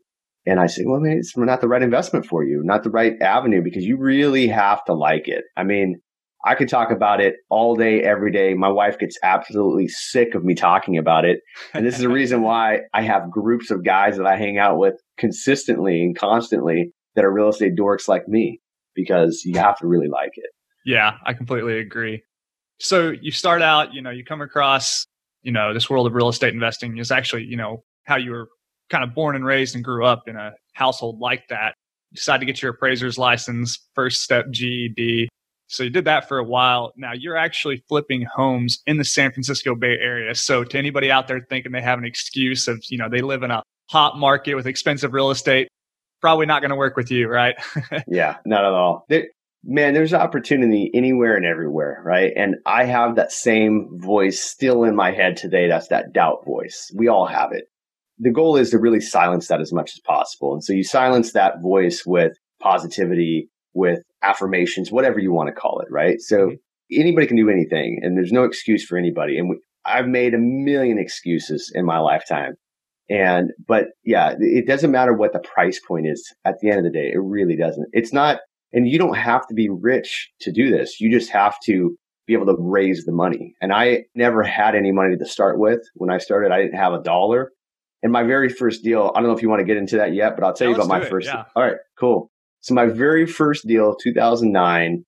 And 0.46 0.60
I 0.60 0.66
say, 0.66 0.84
well, 0.86 1.00
maybe 1.00 1.18
it's 1.18 1.36
not 1.36 1.60
the 1.60 1.68
right 1.68 1.82
investment 1.82 2.24
for 2.24 2.44
you, 2.44 2.62
not 2.64 2.82
the 2.82 2.90
right 2.90 3.14
avenue, 3.20 3.62
because 3.62 3.84
you 3.84 3.98
really 3.98 4.46
have 4.48 4.84
to 4.84 4.94
like 4.94 5.28
it. 5.28 5.44
I 5.56 5.64
mean, 5.64 6.00
I 6.44 6.54
could 6.54 6.68
talk 6.68 6.90
about 6.90 7.20
it 7.20 7.36
all 7.50 7.74
day, 7.74 8.02
every 8.02 8.30
day. 8.30 8.54
My 8.54 8.68
wife 8.68 8.98
gets 8.98 9.18
absolutely 9.22 9.88
sick 9.88 10.34
of 10.34 10.44
me 10.44 10.54
talking 10.54 10.96
about 10.96 11.24
it. 11.24 11.40
And 11.74 11.84
this 11.84 11.96
is 11.96 12.00
the 12.00 12.08
reason 12.08 12.42
why 12.42 12.80
I 12.94 13.02
have 13.02 13.30
groups 13.30 13.70
of 13.70 13.84
guys 13.84 14.16
that 14.16 14.26
I 14.26 14.36
hang 14.36 14.58
out 14.58 14.78
with 14.78 14.94
consistently 15.16 16.00
and 16.02 16.16
constantly 16.16 16.92
that 17.16 17.24
are 17.24 17.32
real 17.32 17.48
estate 17.48 17.74
dorks 17.74 18.06
like 18.06 18.28
me, 18.28 18.60
because 18.94 19.42
you 19.44 19.58
have 19.58 19.76
to 19.78 19.86
really 19.86 20.08
like 20.08 20.30
it. 20.34 20.50
Yeah, 20.84 21.14
I 21.26 21.34
completely 21.34 21.78
agree. 21.78 22.22
So 22.78 23.12
you 23.20 23.32
start 23.32 23.60
out, 23.60 23.92
you 23.92 24.00
know, 24.00 24.10
you 24.10 24.24
come 24.24 24.40
across, 24.40 25.04
you 25.42 25.50
know, 25.50 25.74
this 25.74 25.90
world 25.90 26.06
of 26.06 26.14
real 26.14 26.28
estate 26.28 26.54
investing 26.54 26.98
is 26.98 27.10
actually, 27.10 27.44
you 27.44 27.56
know, 27.56 27.82
how 28.04 28.16
you 28.16 28.30
were 28.30 28.48
kind 28.88 29.02
of 29.02 29.14
born 29.14 29.34
and 29.34 29.44
raised 29.44 29.74
and 29.74 29.84
grew 29.84 30.04
up 30.04 30.28
in 30.28 30.36
a 30.36 30.52
household 30.74 31.18
like 31.18 31.42
that. 31.48 31.74
You 32.12 32.16
decide 32.16 32.38
to 32.38 32.46
get 32.46 32.62
your 32.62 32.70
appraiser's 32.70 33.18
license, 33.18 33.86
first 33.94 34.22
step 34.22 34.46
GED, 34.50 35.28
so 35.68 35.82
you 35.82 35.90
did 35.90 36.06
that 36.06 36.26
for 36.26 36.38
a 36.38 36.44
while. 36.44 36.92
Now 36.96 37.12
you're 37.12 37.36
actually 37.36 37.84
flipping 37.88 38.26
homes 38.34 38.82
in 38.86 38.96
the 38.96 39.04
San 39.04 39.30
Francisco 39.32 39.74
Bay 39.74 39.96
Area. 40.00 40.34
So 40.34 40.64
to 40.64 40.78
anybody 40.78 41.10
out 41.10 41.28
there 41.28 41.40
thinking 41.48 41.72
they 41.72 41.82
have 41.82 41.98
an 41.98 42.06
excuse 42.06 42.66
of, 42.68 42.82
you 42.88 42.96
know, 42.96 43.08
they 43.08 43.20
live 43.20 43.42
in 43.42 43.50
a 43.50 43.62
hot 43.90 44.18
market 44.18 44.54
with 44.54 44.66
expensive 44.66 45.12
real 45.12 45.30
estate, 45.30 45.68
probably 46.22 46.46
not 46.46 46.62
going 46.62 46.70
to 46.70 46.76
work 46.76 46.96
with 46.96 47.10
you, 47.10 47.28
right? 47.28 47.54
yeah, 48.08 48.36
not 48.46 48.64
at 48.64 48.72
all. 48.72 49.06
Man, 49.62 49.92
there's 49.92 50.14
opportunity 50.14 50.90
anywhere 50.94 51.36
and 51.36 51.44
everywhere, 51.44 52.00
right? 52.04 52.32
And 52.34 52.56
I 52.64 52.84
have 52.84 53.16
that 53.16 53.30
same 53.30 53.88
voice 54.00 54.40
still 54.40 54.84
in 54.84 54.96
my 54.96 55.10
head 55.10 55.36
today. 55.36 55.68
That's 55.68 55.88
that 55.88 56.12
doubt 56.14 56.46
voice. 56.46 56.90
We 56.94 57.08
all 57.08 57.26
have 57.26 57.52
it. 57.52 57.64
The 58.18 58.30
goal 58.30 58.56
is 58.56 58.70
to 58.70 58.78
really 58.78 59.00
silence 59.00 59.48
that 59.48 59.60
as 59.60 59.72
much 59.72 59.92
as 59.92 60.00
possible. 60.00 60.54
And 60.54 60.64
so 60.64 60.72
you 60.72 60.82
silence 60.82 61.32
that 61.32 61.60
voice 61.60 62.04
with 62.06 62.32
positivity, 62.60 63.50
with 63.74 64.00
affirmations, 64.22 64.90
whatever 64.90 65.18
you 65.18 65.32
want 65.32 65.48
to 65.48 65.52
call 65.52 65.80
it, 65.80 65.88
right? 65.90 66.20
So 66.20 66.48
mm-hmm. 66.48 67.00
anybody 67.00 67.26
can 67.26 67.36
do 67.36 67.50
anything 67.50 68.00
and 68.02 68.16
there's 68.16 68.32
no 68.32 68.44
excuse 68.44 68.84
for 68.84 68.98
anybody. 68.98 69.38
And 69.38 69.48
we, 69.48 69.60
I've 69.84 70.08
made 70.08 70.34
a 70.34 70.38
million 70.38 70.98
excuses 70.98 71.72
in 71.74 71.84
my 71.84 71.98
lifetime. 71.98 72.54
And, 73.10 73.52
but 73.66 73.86
yeah, 74.04 74.34
it 74.38 74.66
doesn't 74.66 74.90
matter 74.90 75.14
what 75.14 75.32
the 75.32 75.38
price 75.38 75.80
point 75.80 76.06
is 76.06 76.34
at 76.44 76.56
the 76.60 76.68
end 76.68 76.78
of 76.78 76.84
the 76.84 76.90
day. 76.90 77.10
It 77.12 77.20
really 77.22 77.56
doesn't. 77.56 77.88
It's 77.92 78.12
not, 78.12 78.40
and 78.72 78.86
you 78.86 78.98
don't 78.98 79.16
have 79.16 79.46
to 79.46 79.54
be 79.54 79.70
rich 79.70 80.30
to 80.42 80.52
do 80.52 80.70
this. 80.70 81.00
You 81.00 81.10
just 81.10 81.30
have 81.30 81.56
to 81.64 81.96
be 82.26 82.34
able 82.34 82.46
to 82.46 82.56
raise 82.58 83.06
the 83.06 83.12
money. 83.12 83.54
And 83.62 83.72
I 83.72 84.04
never 84.14 84.42
had 84.42 84.74
any 84.74 84.92
money 84.92 85.16
to 85.16 85.24
start 85.24 85.58
with. 85.58 85.80
When 85.94 86.10
I 86.10 86.18
started, 86.18 86.52
I 86.52 86.60
didn't 86.60 86.78
have 86.78 86.92
a 86.92 87.02
dollar. 87.02 87.52
And 88.02 88.12
my 88.12 88.22
very 88.22 88.50
first 88.50 88.84
deal, 88.84 89.10
I 89.14 89.20
don't 89.20 89.28
know 89.28 89.34
if 89.34 89.42
you 89.42 89.48
want 89.48 89.60
to 89.60 89.64
get 89.64 89.78
into 89.78 89.96
that 89.96 90.12
yet, 90.12 90.36
but 90.36 90.44
I'll 90.44 90.52
tell 90.52 90.68
yeah, 90.68 90.76
you 90.76 90.82
about 90.82 90.88
my 90.88 91.00
it, 91.00 91.08
first. 91.08 91.26
Yeah. 91.26 91.44
All 91.56 91.62
right, 91.62 91.76
cool. 91.98 92.30
So 92.68 92.74
my 92.74 92.84
very 92.84 93.24
first 93.24 93.66
deal, 93.66 93.96
2009, 93.96 95.02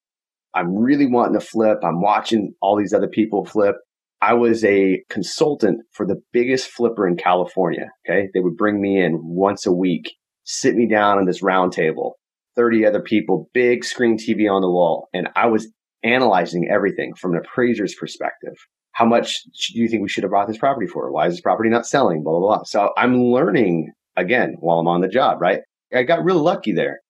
I'm 0.55 0.75
really 0.75 1.05
wanting 1.05 1.39
to 1.39 1.45
flip. 1.45 1.81
I'm 1.85 2.01
watching 2.01 2.55
all 2.62 2.75
these 2.75 2.95
other 2.95 3.07
people 3.07 3.45
flip. 3.45 3.75
I 4.23 4.33
was 4.33 4.65
a 4.65 5.03
consultant 5.11 5.83
for 5.93 6.07
the 6.07 6.23
biggest 6.33 6.69
flipper 6.71 7.07
in 7.07 7.19
California. 7.19 7.90
Okay. 8.09 8.31
They 8.33 8.40
would 8.40 8.57
bring 8.57 8.81
me 8.81 8.99
in 8.99 9.21
once 9.23 9.67
a 9.67 9.73
week, 9.73 10.11
sit 10.45 10.75
me 10.75 10.88
down 10.88 11.19
on 11.19 11.26
this 11.26 11.43
round 11.43 11.75
table, 11.75 12.14
30 12.57 12.87
other 12.87 13.02
people, 13.02 13.50
big 13.52 13.85
screen 13.85 14.17
TV 14.17 14.50
on 14.50 14.62
the 14.62 14.71
wall. 14.71 15.11
And 15.12 15.29
I 15.37 15.45
was 15.45 15.71
analyzing 16.02 16.67
everything 16.73 17.12
from 17.14 17.33
an 17.33 17.43
appraiser's 17.45 17.95
perspective. 17.95 18.55
How 18.93 19.05
much 19.05 19.43
do 19.71 19.79
you 19.79 19.87
think 19.87 20.00
we 20.00 20.09
should 20.09 20.25
have 20.25 20.33
bought 20.33 20.49
this 20.49 20.57
property 20.57 20.87
for? 20.87 21.12
Why 21.12 21.26
is 21.26 21.35
this 21.35 21.43
property 21.43 21.69
not 21.69 21.85
selling? 21.85 22.23
Blah, 22.23 22.38
blah, 22.38 22.57
blah. 22.57 22.64
So 22.64 22.95
I'm 22.97 23.23
learning 23.23 23.93
again 24.17 24.57
while 24.61 24.79
I'm 24.79 24.88
on 24.88 25.02
the 25.02 25.09
job, 25.09 25.43
right? 25.43 25.61
I 25.95 26.05
got 26.05 26.25
real 26.25 26.43
lucky 26.43 26.73
there 26.73 27.00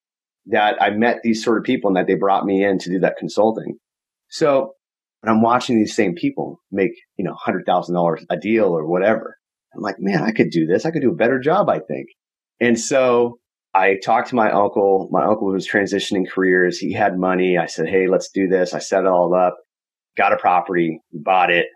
that 0.47 0.81
I 0.81 0.89
met 0.89 1.19
these 1.23 1.43
sort 1.43 1.57
of 1.57 1.63
people 1.63 1.89
and 1.89 1.97
that 1.97 2.07
they 2.07 2.15
brought 2.15 2.45
me 2.45 2.63
in 2.63 2.79
to 2.79 2.89
do 2.89 2.99
that 2.99 3.17
consulting. 3.17 3.77
So 4.29 4.73
when 5.21 5.33
I'm 5.33 5.41
watching 5.41 5.77
these 5.77 5.95
same 5.95 6.15
people 6.15 6.59
make, 6.71 6.91
you 7.17 7.25
know, 7.25 7.35
$100,000 7.45 8.25
a 8.29 8.37
deal 8.37 8.65
or 8.65 8.87
whatever, 8.87 9.37
I'm 9.75 9.81
like, 9.81 9.97
man, 9.99 10.23
I 10.23 10.31
could 10.31 10.49
do 10.49 10.65
this. 10.65 10.85
I 10.85 10.91
could 10.91 11.01
do 11.01 11.11
a 11.11 11.15
better 11.15 11.39
job, 11.39 11.69
I 11.69 11.79
think. 11.79 12.07
And 12.59 12.79
so 12.79 13.39
I 13.73 13.97
talked 14.03 14.29
to 14.29 14.35
my 14.35 14.51
uncle. 14.51 15.07
My 15.11 15.23
uncle 15.23 15.47
was 15.47 15.67
transitioning 15.67 16.29
careers. 16.29 16.77
He 16.77 16.93
had 16.93 17.17
money. 17.17 17.57
I 17.57 17.67
said, 17.67 17.87
Hey, 17.87 18.07
let's 18.07 18.29
do 18.29 18.47
this. 18.47 18.73
I 18.73 18.79
set 18.79 19.01
it 19.01 19.07
all 19.07 19.33
up, 19.33 19.57
got 20.17 20.33
a 20.33 20.37
property, 20.37 21.01
bought 21.13 21.51
it. 21.51 21.67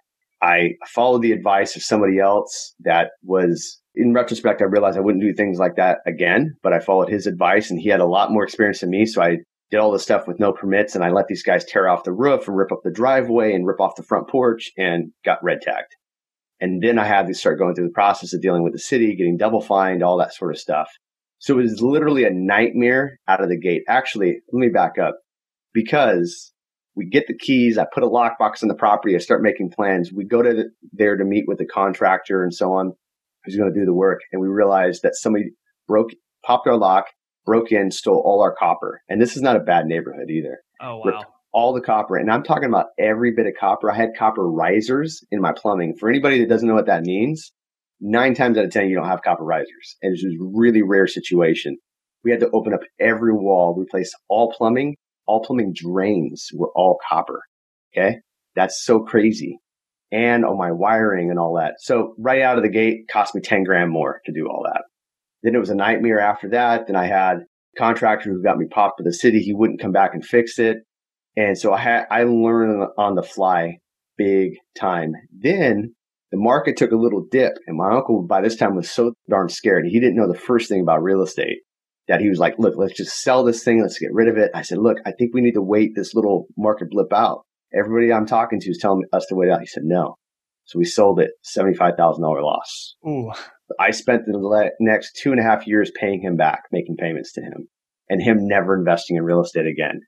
I 0.46 0.76
followed 0.88 1.24
the 1.24 1.32
advice 1.32 1.76
of 1.76 1.82
somebody 1.82 2.20
else 2.20 2.76
that 2.82 3.12
was 3.24 3.82
in 3.96 4.14
retrospect, 4.14 4.62
I 4.62 4.66
realized 4.66 4.98
I 4.98 5.02
wouldn't 5.02 5.24
do 5.24 5.34
things 5.34 5.58
like 5.58 5.76
that 5.78 6.00
again, 6.06 6.56
but 6.62 6.74
I 6.74 6.80
followed 6.80 7.10
his 7.10 7.26
advice 7.26 7.72
and 7.72 7.80
he 7.80 7.90
had 7.90 8.00
a 8.00 8.06
lot 8.06 8.32
more 8.32 8.44
experience 8.44 8.82
than 8.82 8.92
me. 8.92 9.06
So 9.06 9.22
I 9.22 9.38
did 9.72 9.80
all 9.80 9.92
this 9.92 10.04
stuff 10.04 10.28
with 10.28 10.40
no 10.40 10.52
permits 10.52 10.94
and 10.94 11.04
I 11.04 11.10
let 11.10 11.28
these 11.28 11.44
guys 11.44 11.66
tear 11.66 11.90
off 11.90 12.04
the 12.04 12.14
roof 12.14 12.48
and 12.48 12.56
rip 12.56 12.72
up 12.72 12.82
the 12.84 12.92
driveway 12.92 13.54
and 13.54 13.66
rip 13.66 13.80
off 13.80 13.96
the 13.96 14.04
front 14.04 14.30
porch 14.30 14.72
and 14.78 15.12
got 15.24 15.44
red 15.44 15.62
tagged. 15.62 15.96
And 16.62 16.82
then 16.82 17.00
I 17.00 17.06
had 17.06 17.28
to 17.28 17.34
start 17.34 17.58
going 17.58 17.74
through 17.74 17.88
the 17.88 17.94
process 17.94 18.34
of 18.34 18.42
dealing 18.42 18.64
with 18.64 18.74
the 18.74 18.80
city, 18.80 19.16
getting 19.16 19.38
double 19.38 19.62
fined, 19.62 20.04
all 20.04 20.18
that 20.18 20.34
sort 20.34 20.52
of 20.52 20.60
stuff. 20.60 20.90
So 21.40 21.58
it 21.60 21.64
was 21.64 21.82
literally 21.82 22.24
a 22.24 22.32
nightmare 22.32 23.20
out 23.28 23.42
of 23.42 23.50
the 23.50 23.60
gate. 23.60 23.84
Actually, 23.88 24.42
let 24.52 24.60
me 24.60 24.70
back 24.70 24.98
up 24.98 25.18
because 25.74 26.54
we 26.96 27.06
get 27.06 27.28
the 27.28 27.38
keys. 27.38 27.78
I 27.78 27.86
put 27.94 28.04
a 28.04 28.10
lockbox 28.10 28.62
in 28.62 28.68
the 28.68 28.76
property. 28.76 29.16
I 29.16 29.20
start 29.20 29.42
making 29.42 29.72
plans. 29.72 30.12
We 30.14 30.26
go 30.26 30.42
to 30.42 30.54
the, 30.54 30.64
there 30.94 31.18
to 31.18 31.26
meet 31.26 31.46
with 31.48 31.58
the 31.58 31.66
contractor 31.66 32.44
and 32.44 32.54
so 32.54 32.74
on 32.74 32.94
who's 33.44 33.56
going 33.56 33.72
to 33.72 33.80
do 33.80 33.86
the 33.86 33.94
work. 33.94 34.22
And 34.32 34.42
we 34.42 34.48
realized 34.48 35.04
that 35.04 35.16
somebody 35.16 35.52
broke, 35.88 36.12
popped 36.46 36.68
our 36.68 36.78
lock, 36.78 37.06
broke 37.46 37.72
in, 37.72 37.92
stole 37.92 38.22
all 38.26 38.42
our 38.42 38.56
copper. 38.56 39.02
And 39.10 39.22
this 39.22 39.36
is 39.36 39.42
not 39.42 39.56
a 39.56 39.60
bad 39.60 39.86
neighborhood 39.86 40.30
either. 40.30 40.60
Oh, 40.82 40.98
wow. 40.98 41.04
Ripped 41.06 41.26
all 41.54 41.74
the 41.74 41.82
copper. 41.82 42.18
And 42.18 42.32
I'm 42.32 42.44
talking 42.44 42.68
about 42.68 42.88
every 43.00 43.32
bit 43.32 43.46
of 43.46 43.54
copper. 43.60 43.92
I 43.92 43.96
had 43.96 44.10
copper 44.18 44.50
risers 44.50 45.24
in 45.32 45.42
my 45.42 45.54
plumbing. 45.54 45.96
For 46.00 46.10
anybody 46.10 46.40
that 46.40 46.50
doesn't 46.50 46.68
know 46.68 46.74
what 46.74 46.88
that 46.88 47.04
means, 47.04 47.52
nine 48.02 48.36
times 48.36 48.58
out 48.58 48.66
of 48.66 48.72
10, 48.72 48.90
you 48.90 48.96
don't 48.96 49.08
have 49.08 49.22
copper 49.22 49.44
risers. 49.44 49.96
And 50.02 50.14
it's 50.14 50.24
a 50.24 50.36
really 50.40 50.82
rare 50.82 51.08
situation. 51.08 51.78
We 52.24 52.32
had 52.32 52.40
to 52.42 52.50
open 52.52 52.74
up 52.74 52.82
every 53.00 53.34
wall, 53.34 53.76
replace 53.78 54.12
all 54.28 54.52
plumbing. 54.52 54.96
All 55.28 55.44
plumbing 55.44 55.74
drains 55.76 56.50
were 56.54 56.72
all 56.76 57.00
copper. 57.10 57.42
Okay. 57.96 58.18
That's 58.56 58.84
so 58.84 59.00
crazy. 59.00 59.60
And 60.12 60.46
oh, 60.46 60.56
my 60.56 60.72
wiring 60.72 61.30
and 61.30 61.40
all 61.40 61.56
that. 61.56 61.76
So 61.80 62.16
right 62.18 62.42
out 62.42 62.58
of 62.58 62.64
the 62.64 62.70
gate 62.70 63.08
cost 63.12 63.36
me 63.36 63.42
10 63.42 63.64
grand 63.64 63.92
more 63.92 64.22
to 64.26 64.32
do 64.32 64.48
all 64.48 64.64
that. 64.66 64.84
Then 65.44 65.56
it 65.56 65.60
was 65.60 65.70
a 65.70 65.76
nightmare 65.76 66.20
after 66.20 66.50
that. 66.50 66.88
Then 66.88 66.96
I 66.96 67.08
had 67.08 67.40
contractor 67.78 68.32
who 68.32 68.42
got 68.42 68.58
me 68.58 68.68
popped 68.70 69.00
with 69.00 69.06
the 69.06 69.14
city. 69.14 69.40
He 69.40 69.54
wouldn't 69.54 69.82
come 69.82 69.92
back 69.92 70.14
and 70.14 70.26
fix 70.26 70.58
it. 70.60 70.78
And 71.36 71.58
so 71.58 71.74
I 71.74 71.80
had, 71.80 72.06
I 72.10 72.24
learned 72.24 72.88
on 72.98 73.16
the 73.16 73.24
fly 73.24 73.80
big 74.18 74.54
time. 74.80 75.14
Then 75.38 75.94
the 76.32 76.38
market 76.38 76.78
took 76.78 76.92
a 76.92 76.98
little 76.98 77.26
dip 77.30 77.54
and 77.68 77.78
my 77.78 77.92
uncle 77.92 78.26
by 78.28 78.42
this 78.42 78.56
time 78.56 78.76
was 78.76 78.90
so 78.90 79.14
darn 79.30 79.50
scared. 79.50 79.86
He 79.86 80.00
didn't 80.00 80.16
know 80.16 80.32
the 80.32 80.40
first 80.40 80.70
thing 80.70 80.82
about 80.82 81.04
real 81.04 81.22
estate 81.22 81.60
that 82.08 82.22
he 82.22 82.30
was 82.30 82.40
like, 82.40 82.56
look, 82.58 82.76
let's 82.78 82.96
just 82.96 83.22
sell 83.22 83.44
this 83.44 83.64
thing. 83.64 83.82
Let's 83.82 84.00
get 84.00 84.14
rid 84.14 84.28
of 84.28 84.38
it. 84.38 84.52
I 84.54 84.62
said, 84.62 84.78
look, 84.78 84.98
I 85.06 85.12
think 85.12 85.34
we 85.34 85.42
need 85.42 85.54
to 85.54 85.62
wait 85.62 85.92
this 85.96 86.14
little 86.14 86.48
market 86.58 86.90
blip 86.90 87.12
out. 87.14 87.46
Everybody 87.74 88.14
I'm 88.14 88.28
talking 88.28 88.60
to 88.60 88.70
is 88.70 88.78
telling 88.78 89.04
us 89.12 89.26
to 89.30 89.36
wait 89.36 89.52
out. 89.52 89.60
He 89.60 89.66
said, 89.66 89.84
no. 89.84 90.16
So 90.66 90.80
we 90.80 90.86
sold 90.86 91.20
it, 91.20 91.32
$75,000 91.58 92.20
loss. 92.20 92.96
Ooh. 93.08 93.32
I 93.80 93.92
spent 93.92 94.26
the 94.26 94.72
next 94.80 95.20
two 95.22 95.32
and 95.32 95.40
a 95.40 95.44
half 95.44 95.68
years 95.68 95.92
paying 96.00 96.22
him 96.22 96.38
back, 96.38 96.64
making 96.72 96.98
payments 96.98 97.34
to 97.34 97.42
him 97.42 97.68
and 98.10 98.22
him 98.22 98.48
never 98.48 98.76
investing 98.76 99.18
in 99.18 99.24
real 99.24 99.42
estate 99.42 99.68
again. 99.68 100.02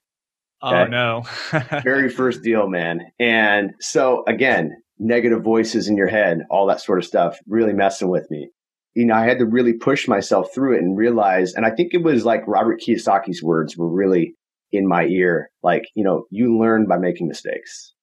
Oh, 0.62 0.68
okay? 0.68 0.82
Oh 0.82 0.86
no. 0.86 1.22
Very 1.82 2.08
first 2.08 2.42
deal, 2.42 2.68
man. 2.68 3.00
And 3.18 3.72
so 3.80 4.24
again, 4.26 4.70
negative 4.98 5.42
voices 5.42 5.88
in 5.88 5.96
your 5.96 6.08
head, 6.08 6.38
all 6.50 6.66
that 6.66 6.80
sort 6.80 6.98
of 6.98 7.04
stuff, 7.04 7.38
really 7.46 7.72
messing 7.72 8.08
with 8.08 8.28
me. 8.30 8.50
You 8.98 9.06
know, 9.06 9.14
I 9.14 9.26
had 9.26 9.38
to 9.38 9.46
really 9.46 9.74
push 9.74 10.08
myself 10.08 10.48
through 10.52 10.74
it 10.74 10.82
and 10.82 10.96
realize, 10.96 11.54
and 11.54 11.64
I 11.64 11.70
think 11.70 11.94
it 11.94 12.02
was 12.02 12.24
like 12.24 12.42
Robert 12.48 12.80
Kiyosaki's 12.80 13.44
words 13.44 13.76
were 13.76 13.88
really 13.88 14.34
in 14.72 14.88
my 14.88 15.04
ear. 15.04 15.50
Like, 15.62 15.84
you 15.94 16.02
know, 16.02 16.24
you 16.32 16.58
learn 16.58 16.88
by 16.88 16.98
making 16.98 17.28
mistakes. 17.28 17.94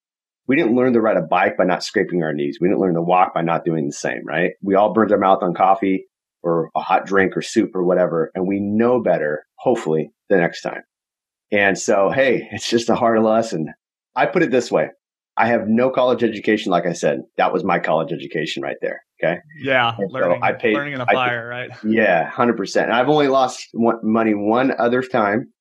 We 0.47 0.55
didn't 0.55 0.77
learn 0.77 0.93
to 0.93 1.01
ride 1.01 1.17
a 1.17 1.21
bike 1.21 1.57
by 1.57 1.65
not 1.65 1.83
scraping 1.83 2.23
our 2.23 2.31
knees. 2.31 2.59
We 2.61 2.69
didn't 2.69 2.79
learn 2.79 2.93
to 2.93 3.01
walk 3.01 3.33
by 3.33 3.41
not 3.41 3.65
doing 3.65 3.87
the 3.87 3.91
same, 3.91 4.25
right? 4.25 4.51
We 4.61 4.75
all 4.75 4.93
burned 4.93 5.11
our 5.11 5.17
mouth 5.17 5.43
on 5.43 5.53
coffee 5.53 6.05
or 6.41 6.69
a 6.77 6.79
hot 6.79 7.05
drink 7.05 7.35
or 7.35 7.41
soup 7.41 7.71
or 7.75 7.83
whatever. 7.83 8.31
And 8.33 8.47
we 8.47 8.61
know 8.61 9.01
better, 9.01 9.43
hopefully, 9.55 10.11
the 10.29 10.37
next 10.37 10.61
time. 10.61 10.83
And 11.51 11.77
so, 11.77 12.09
hey, 12.09 12.47
it's 12.53 12.69
just 12.69 12.89
a 12.89 12.95
hard 12.95 13.21
lesson. 13.21 13.73
I 14.15 14.27
put 14.27 14.43
it 14.43 14.51
this 14.51 14.71
way 14.71 14.91
I 15.37 15.47
have 15.47 15.67
no 15.67 15.89
college 15.89 16.23
education, 16.23 16.71
like 16.71 16.85
I 16.85 16.93
said. 16.93 17.21
That 17.37 17.51
was 17.51 17.63
my 17.63 17.79
college 17.79 18.13
education 18.13 18.63
right 18.63 18.77
there. 18.81 19.01
Okay. 19.21 19.39
Yeah. 19.61 19.95
learning, 20.09 20.39
so 20.39 20.45
I 20.45 20.53
paid, 20.53 20.73
learning 20.73 20.93
in 20.93 21.01
a 21.01 21.05
fire, 21.05 21.47
right? 21.47 21.69
Yeah, 21.83 22.29
100%. 22.31 22.83
And 22.83 22.93
I've 22.93 23.09
only 23.09 23.27
lost 23.27 23.67
one, 23.73 23.97
money 24.03 24.33
one 24.33 24.71
other 24.77 25.01
time, 25.01 25.51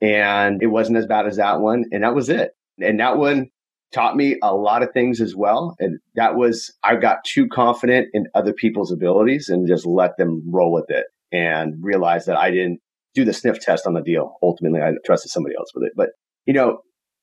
and 0.00 0.62
it 0.62 0.66
wasn't 0.66 0.98
as 0.98 1.06
bad 1.06 1.26
as 1.26 1.36
that 1.36 1.60
one. 1.60 1.84
And 1.92 2.02
that 2.02 2.14
was 2.14 2.28
it. 2.28 2.52
And 2.78 2.98
that 3.00 3.16
one 3.16 3.50
taught 3.92 4.16
me 4.16 4.36
a 4.42 4.54
lot 4.54 4.82
of 4.82 4.92
things 4.92 5.20
as 5.20 5.36
well. 5.36 5.76
And 5.78 6.00
that 6.16 6.34
was, 6.34 6.74
I 6.82 6.96
got 6.96 7.18
too 7.24 7.46
confident 7.46 8.08
in 8.12 8.26
other 8.34 8.52
people's 8.52 8.92
abilities 8.92 9.48
and 9.48 9.68
just 9.68 9.86
let 9.86 10.16
them 10.18 10.42
roll 10.52 10.72
with 10.72 10.86
it 10.88 11.06
and 11.30 11.74
realized 11.80 12.26
that 12.26 12.36
I 12.36 12.50
didn't 12.50 12.80
do 13.14 13.24
the 13.24 13.32
sniff 13.32 13.60
test 13.60 13.86
on 13.86 13.94
the 13.94 14.02
deal. 14.02 14.36
Ultimately, 14.42 14.80
I 14.80 14.90
trusted 15.06 15.30
somebody 15.30 15.54
else 15.56 15.70
with 15.74 15.84
it. 15.84 15.92
But, 15.96 16.10
you 16.46 16.52
know, 16.52 16.78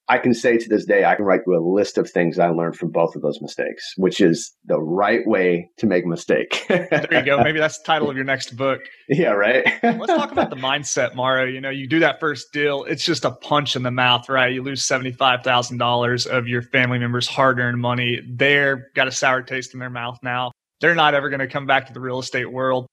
I 0.08 0.18
can 0.18 0.34
say 0.34 0.58
to 0.58 0.68
this 0.68 0.86
day, 0.86 1.06
I 1.06 1.16
can 1.16 1.26
write 1.26 1.42
you 1.48 1.56
a 1.56 1.64
list 1.64 1.98
of 1.98 2.10
things 2.10 2.38
I 2.38 2.50
learned 2.50 2.76
from 2.76 2.92
both 2.92 3.16
of 3.16 3.22
those 3.22 3.40
mistakes, 3.42 3.94
which 3.98 4.20
is 4.20 4.54
the 4.66 4.80
right 4.80 5.26
way 5.26 5.70
to 5.78 5.86
make 5.86 6.04
a 6.04 6.08
mistake. 6.08 6.66
there 6.68 7.08
you 7.12 7.24
go. 7.24 7.42
Maybe 7.42 7.60
that's 7.60 7.78
the 7.78 7.86
title 7.86 8.10
of 8.10 8.16
your 8.16 8.26
next 8.26 8.58
book. 8.58 8.82
Yeah, 9.08 9.30
right. 9.30 9.66
Let's 9.84 10.08
talk 10.08 10.32
about 10.32 10.50
the 10.50 10.58
mindset, 10.58 11.16
Mario. 11.16 11.46
You 11.46 11.62
know, 11.62 11.70
you 11.70 11.88
do 11.88 12.00
that 12.00 12.20
first 12.20 12.52
deal, 12.52 12.84
it's 12.86 13.06
just 13.06 13.26
a 13.26 13.32
punch 13.32 13.76
in 13.76 13.84
the 13.84 13.92
mouth, 13.92 14.28
right? 14.28 14.52
You 14.52 14.64
lose 14.64 14.86
$75,000 14.86 16.28
of 16.28 16.48
your 16.48 16.62
family 16.62 17.00
members' 17.00 17.28
hard 17.28 17.60
earned 17.60 17.80
money. 17.80 18.20
They're 18.28 18.88
got 18.96 19.08
a 19.08 19.12
sour 19.12 19.42
taste 19.42 19.74
in 19.74 19.80
their 19.80 19.90
mouth 19.90 20.18
now. 20.24 20.52
They're 20.82 20.96
not 20.96 21.14
ever 21.14 21.30
going 21.30 21.40
to 21.40 21.48
come 21.48 21.68
back 21.68 21.88
to 21.88 21.94
the 21.94 22.02
real 22.02 22.20
estate 22.20 22.52
world. 22.52 22.88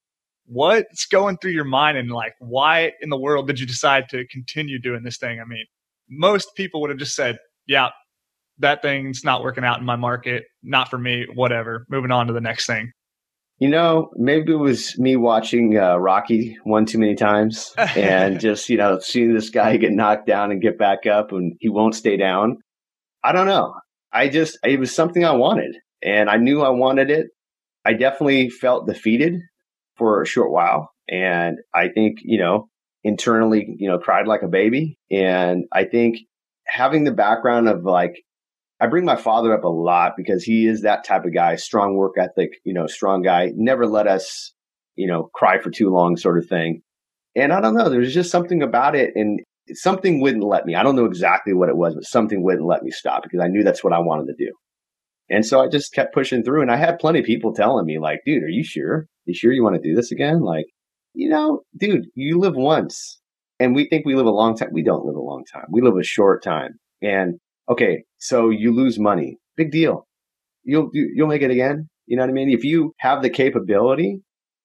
What's 0.45 1.05
going 1.07 1.37
through 1.37 1.51
your 1.51 1.65
mind 1.65 1.97
and 1.97 2.09
like, 2.11 2.33
why 2.39 2.93
in 3.01 3.09
the 3.09 3.19
world 3.19 3.47
did 3.47 3.59
you 3.59 3.65
decide 3.65 4.09
to 4.09 4.25
continue 4.27 4.79
doing 4.79 5.03
this 5.03 5.17
thing? 5.17 5.39
I 5.39 5.45
mean, 5.45 5.65
most 6.09 6.55
people 6.55 6.81
would 6.81 6.89
have 6.89 6.99
just 6.99 7.15
said, 7.15 7.37
yeah, 7.67 7.89
that 8.59 8.81
thing's 8.81 9.23
not 9.23 9.43
working 9.43 9.63
out 9.63 9.79
in 9.79 9.85
my 9.85 9.95
market, 9.95 10.43
not 10.63 10.89
for 10.89 10.97
me, 10.97 11.25
whatever, 11.33 11.85
moving 11.89 12.11
on 12.11 12.27
to 12.27 12.33
the 12.33 12.41
next 12.41 12.65
thing. 12.65 12.91
You 13.59 13.67
know, 13.67 14.09
maybe 14.15 14.53
it 14.53 14.57
was 14.57 14.97
me 14.97 15.17
watching 15.17 15.77
uh, 15.77 15.97
Rocky 15.97 16.57
one 16.63 16.85
too 16.85 16.97
many 16.97 17.15
times 17.15 17.73
and 17.77 18.39
just, 18.39 18.69
you 18.69 18.77
know, 18.77 18.99
seeing 18.99 19.33
this 19.33 19.49
guy 19.49 19.75
get 19.77 19.91
knocked 19.91 20.27
down 20.27 20.51
and 20.51 20.61
get 20.61 20.77
back 20.77 21.05
up 21.05 21.31
and 21.31 21.53
he 21.59 21.67
won't 21.69 21.95
stay 21.95 22.15
down. 22.15 22.57
I 23.23 23.33
don't 23.33 23.47
know. 23.47 23.73
I 24.13 24.29
just, 24.29 24.57
it 24.63 24.79
was 24.79 24.95
something 24.95 25.25
I 25.25 25.31
wanted 25.31 25.75
and 26.01 26.29
I 26.29 26.37
knew 26.37 26.61
I 26.61 26.69
wanted 26.69 27.11
it. 27.11 27.27
I 27.85 27.93
definitely 27.93 28.49
felt 28.49 28.87
defeated 28.87 29.41
for 29.97 30.21
a 30.21 30.27
short 30.27 30.51
while. 30.51 30.89
And 31.09 31.57
I 31.73 31.89
think, 31.89 32.19
you 32.21 32.39
know, 32.39 32.69
internally, 33.09 33.75
you 33.79 33.89
know, 33.89 33.97
cried 33.97 34.27
like 34.27 34.43
a 34.43 34.47
baby. 34.47 34.97
And 35.11 35.65
I 35.73 35.83
think 35.83 36.19
having 36.67 37.03
the 37.03 37.11
background 37.11 37.67
of 37.67 37.83
like, 37.83 38.21
I 38.79 38.87
bring 38.87 39.03
my 39.03 39.15
father 39.15 39.53
up 39.53 39.63
a 39.63 39.67
lot 39.67 40.13
because 40.15 40.43
he 40.43 40.67
is 40.67 40.83
that 40.83 41.03
type 41.03 41.25
of 41.25 41.33
guy, 41.33 41.55
strong 41.55 41.95
work 41.95 42.13
ethic, 42.17 42.51
you 42.63 42.73
know, 42.73 42.85
strong 42.85 43.23
guy, 43.23 43.51
never 43.55 43.87
let 43.87 44.07
us, 44.07 44.53
you 44.95 45.07
know, 45.07 45.29
cry 45.33 45.59
for 45.59 45.71
too 45.71 45.89
long 45.89 46.17
sort 46.17 46.37
of 46.37 46.47
thing. 46.47 46.81
And 47.35 47.51
I 47.51 47.61
don't 47.61 47.75
know, 47.75 47.89
there's 47.89 48.13
just 48.13 48.31
something 48.31 48.61
about 48.61 48.95
it. 48.95 49.11
And 49.15 49.39
something 49.73 50.21
wouldn't 50.21 50.43
let 50.43 50.65
me. 50.65 50.75
I 50.75 50.83
don't 50.83 50.95
know 50.95 51.05
exactly 51.05 51.53
what 51.53 51.69
it 51.69 51.77
was, 51.77 51.95
but 51.95 52.05
something 52.05 52.43
wouldn't 52.43 52.67
let 52.67 52.83
me 52.83 52.91
stop 52.91 53.23
because 53.23 53.41
I 53.43 53.47
knew 53.47 53.63
that's 53.63 53.83
what 53.83 53.93
I 53.93 53.99
wanted 53.99 54.27
to 54.27 54.45
do. 54.45 54.51
And 55.31 55.45
so 55.45 55.61
I 55.61 55.67
just 55.67 55.93
kept 55.93 56.13
pushing 56.13 56.43
through. 56.43 56.61
And 56.61 56.71
I 56.71 56.75
had 56.75 56.99
plenty 56.99 57.19
of 57.19 57.25
people 57.25 57.53
telling 57.53 57.85
me, 57.85 57.99
like, 57.99 58.21
dude, 58.25 58.43
are 58.43 58.47
you 58.49 58.63
sure? 58.63 59.07
You 59.25 59.33
sure 59.33 59.51
you 59.51 59.63
want 59.63 59.75
to 59.75 59.81
do 59.81 59.95
this 59.95 60.11
again? 60.11 60.41
Like, 60.41 60.65
you 61.13 61.29
know, 61.29 61.61
dude, 61.77 62.05
you 62.15 62.39
live 62.39 62.55
once 62.55 63.19
and 63.59 63.75
we 63.75 63.87
think 63.87 64.05
we 64.05 64.15
live 64.15 64.25
a 64.25 64.31
long 64.31 64.55
time. 64.55 64.69
We 64.71 64.83
don't 64.83 65.05
live 65.05 65.15
a 65.15 65.21
long 65.21 65.43
time. 65.51 65.65
We 65.71 65.81
live 65.81 65.97
a 65.97 66.03
short 66.03 66.43
time. 66.43 66.79
And 67.01 67.39
okay, 67.69 68.03
so 68.17 68.49
you 68.49 68.73
lose 68.73 68.99
money. 68.99 69.37
Big 69.57 69.71
deal. 69.71 70.07
You'll, 70.63 70.89
you'll 70.93 71.27
make 71.27 71.41
it 71.41 71.51
again. 71.51 71.89
You 72.05 72.17
know 72.17 72.23
what 72.23 72.29
I 72.29 72.33
mean? 72.33 72.49
If 72.49 72.63
you 72.63 72.93
have 72.99 73.21
the 73.21 73.29
capability, 73.29 74.21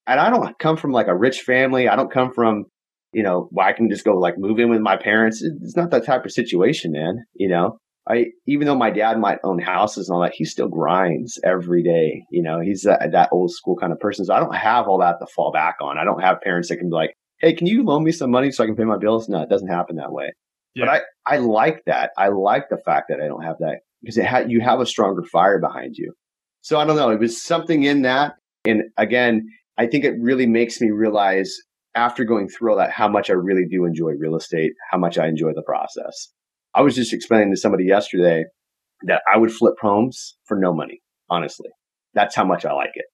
and 0.07 0.19
I 0.19 0.29
don't 0.29 0.57
come 0.59 0.77
from 0.77 0.91
like 0.91 1.07
a 1.07 1.15
rich 1.15 1.41
family. 1.41 1.87
I 1.87 1.95
don't 1.95 2.11
come 2.11 2.31
from, 2.31 2.65
you 3.11 3.23
know, 3.23 3.47
where 3.51 3.67
I 3.67 3.73
can 3.73 3.89
just 3.89 4.05
go 4.05 4.17
like 4.17 4.35
move 4.37 4.59
in 4.59 4.69
with 4.69 4.81
my 4.81 4.97
parents. 4.97 5.41
It's 5.41 5.75
not 5.75 5.91
that 5.91 6.05
type 6.05 6.25
of 6.25 6.31
situation, 6.31 6.91
man. 6.91 7.23
You 7.33 7.49
know, 7.49 7.77
I 8.07 8.27
even 8.45 8.67
though 8.67 8.75
my 8.75 8.91
dad 8.91 9.19
might 9.19 9.39
own 9.43 9.59
houses 9.59 10.07
and 10.07 10.15
all 10.15 10.21
that, 10.21 10.35
he 10.35 10.45
still 10.45 10.67
grinds 10.67 11.39
every 11.43 11.81
day. 11.81 12.23
You 12.29 12.43
know, 12.43 12.59
he's 12.59 12.83
that, 12.83 13.11
that 13.11 13.29
old 13.31 13.51
school 13.51 13.75
kind 13.75 13.91
of 13.91 13.99
person. 13.99 14.25
So 14.25 14.33
I 14.33 14.39
don't 14.39 14.55
have 14.55 14.87
all 14.87 14.99
that 14.99 15.17
to 15.19 15.27
fall 15.35 15.51
back 15.51 15.77
on. 15.81 15.97
I 15.97 16.03
don't 16.03 16.21
have 16.21 16.41
parents 16.41 16.69
that 16.69 16.77
can 16.77 16.89
be 16.89 16.95
like, 16.95 17.15
"Hey, 17.39 17.53
can 17.53 17.67
you 17.67 17.83
loan 17.83 18.03
me 18.03 18.11
some 18.11 18.31
money 18.31 18.51
so 18.51 18.63
I 18.63 18.67
can 18.67 18.75
pay 18.75 18.83
my 18.83 18.97
bills?" 18.97 19.27
No, 19.27 19.41
it 19.41 19.49
doesn't 19.49 19.69
happen 19.69 19.95
that 19.95 20.11
way. 20.11 20.33
Yeah. 20.75 20.85
But 20.85 21.03
I 21.27 21.35
I 21.35 21.37
like 21.37 21.83
that. 21.87 22.11
I 22.17 22.29
like 22.29 22.69
the 22.69 22.77
fact 22.85 23.07
that 23.09 23.21
I 23.21 23.27
don't 23.27 23.43
have 23.43 23.57
that 23.59 23.79
because 24.01 24.17
it 24.17 24.25
ha- 24.25 24.45
you 24.47 24.61
have 24.61 24.79
a 24.79 24.85
stronger 24.85 25.23
fire 25.23 25.59
behind 25.59 25.95
you. 25.97 26.13
So 26.61 26.79
I 26.79 26.85
don't 26.85 26.95
know. 26.95 27.09
It 27.09 27.19
was 27.19 27.43
something 27.43 27.83
in 27.83 28.03
that, 28.03 28.33
and 28.65 28.83
again, 28.97 29.47
I 29.77 29.87
think 29.87 30.05
it 30.05 30.15
really 30.19 30.45
makes 30.45 30.79
me 30.79 30.91
realize 30.91 31.55
after 31.95 32.23
going 32.23 32.49
through 32.49 32.71
all 32.71 32.77
that 32.77 32.91
how 32.91 33.07
much 33.07 33.29
I 33.29 33.33
really 33.33 33.65
do 33.65 33.85
enjoy 33.85 34.11
real 34.19 34.35
estate, 34.35 34.73
how 34.91 34.97
much 34.97 35.17
I 35.17 35.27
enjoy 35.27 35.53
the 35.55 35.63
process. 35.63 36.29
I 36.75 36.81
was 36.81 36.95
just 36.95 37.13
explaining 37.13 37.51
to 37.51 37.59
somebody 37.59 37.85
yesterday 37.85 38.45
that 39.03 39.21
I 39.31 39.37
would 39.37 39.51
flip 39.51 39.75
homes 39.81 40.37
for 40.45 40.57
no 40.57 40.73
money. 40.73 41.01
Honestly, 41.29 41.69
that's 42.13 42.35
how 42.35 42.45
much 42.45 42.65
I 42.65 42.73
like 42.73 42.91
it. 42.95 43.05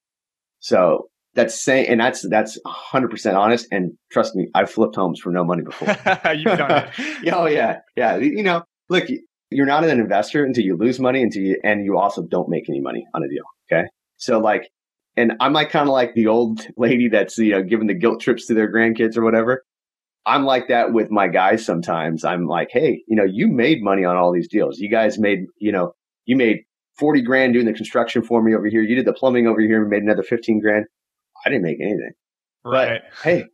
So 0.59 1.09
that's 1.33 1.61
saying, 1.63 1.87
and 1.87 1.99
that's 1.99 2.27
that's 2.29 2.59
hundred 2.65 3.09
percent 3.09 3.37
honest. 3.37 3.67
And 3.71 3.93
trust 4.11 4.35
me, 4.35 4.47
I've 4.53 4.69
flipped 4.69 4.95
homes 4.95 5.19
for 5.19 5.31
no 5.31 5.43
money 5.43 5.63
before. 5.63 5.87
You've 6.33 6.57
done 6.57 6.89
it. 6.99 7.33
oh 7.33 7.45
yeah, 7.45 7.79
yeah. 7.95 8.17
You 8.17 8.43
know, 8.43 8.63
look, 8.89 9.05
you're 9.49 9.65
not 9.65 9.83
an 9.83 9.99
investor 9.99 10.43
until 10.43 10.63
you 10.63 10.75
lose 10.77 10.99
money, 10.99 11.21
until 11.21 11.43
you, 11.43 11.57
and 11.63 11.85
you 11.85 11.97
also 11.97 12.23
don't 12.23 12.49
make 12.49 12.69
any 12.69 12.81
money 12.81 13.05
on 13.13 13.23
a 13.23 13.27
deal. 13.29 13.43
Okay, 13.71 13.87
so 14.17 14.39
like, 14.39 14.69
and 15.15 15.33
I'm 15.39 15.53
like 15.53 15.69
kind 15.69 15.87
of 15.87 15.93
like 15.93 16.13
the 16.15 16.27
old 16.27 16.65
lady 16.77 17.09
that's 17.09 17.37
you 17.37 17.51
know 17.51 17.63
giving 17.63 17.87
the 17.87 17.93
guilt 17.93 18.19
trips 18.19 18.47
to 18.47 18.53
their 18.53 18.71
grandkids 18.71 19.17
or 19.17 19.23
whatever. 19.23 19.63
I'm 20.25 20.45
like 20.45 20.67
that 20.67 20.93
with 20.93 21.09
my 21.09 21.27
guys 21.27 21.65
sometimes. 21.65 22.23
I'm 22.23 22.47
like, 22.47 22.69
hey, 22.71 23.01
you 23.07 23.15
know, 23.15 23.25
you 23.25 23.47
made 23.47 23.83
money 23.83 24.05
on 24.05 24.17
all 24.17 24.31
these 24.31 24.47
deals. 24.47 24.79
You 24.79 24.89
guys 24.89 25.17
made, 25.17 25.45
you 25.57 25.71
know, 25.71 25.93
you 26.25 26.35
made 26.35 26.59
40 26.99 27.21
grand 27.23 27.53
doing 27.53 27.65
the 27.65 27.73
construction 27.73 28.21
for 28.21 28.41
me 28.43 28.55
over 28.55 28.67
here. 28.67 28.81
You 28.81 28.95
did 28.95 29.05
the 29.05 29.13
plumbing 29.13 29.47
over 29.47 29.59
here 29.59 29.81
and 29.81 29.89
made 29.89 30.03
another 30.03 30.23
15 30.23 30.59
grand. 30.59 30.85
I 31.45 31.49
didn't 31.49 31.63
make 31.63 31.81
anything. 31.81 32.11
Right. 32.63 33.01
But 33.01 33.23
hey, 33.23 33.45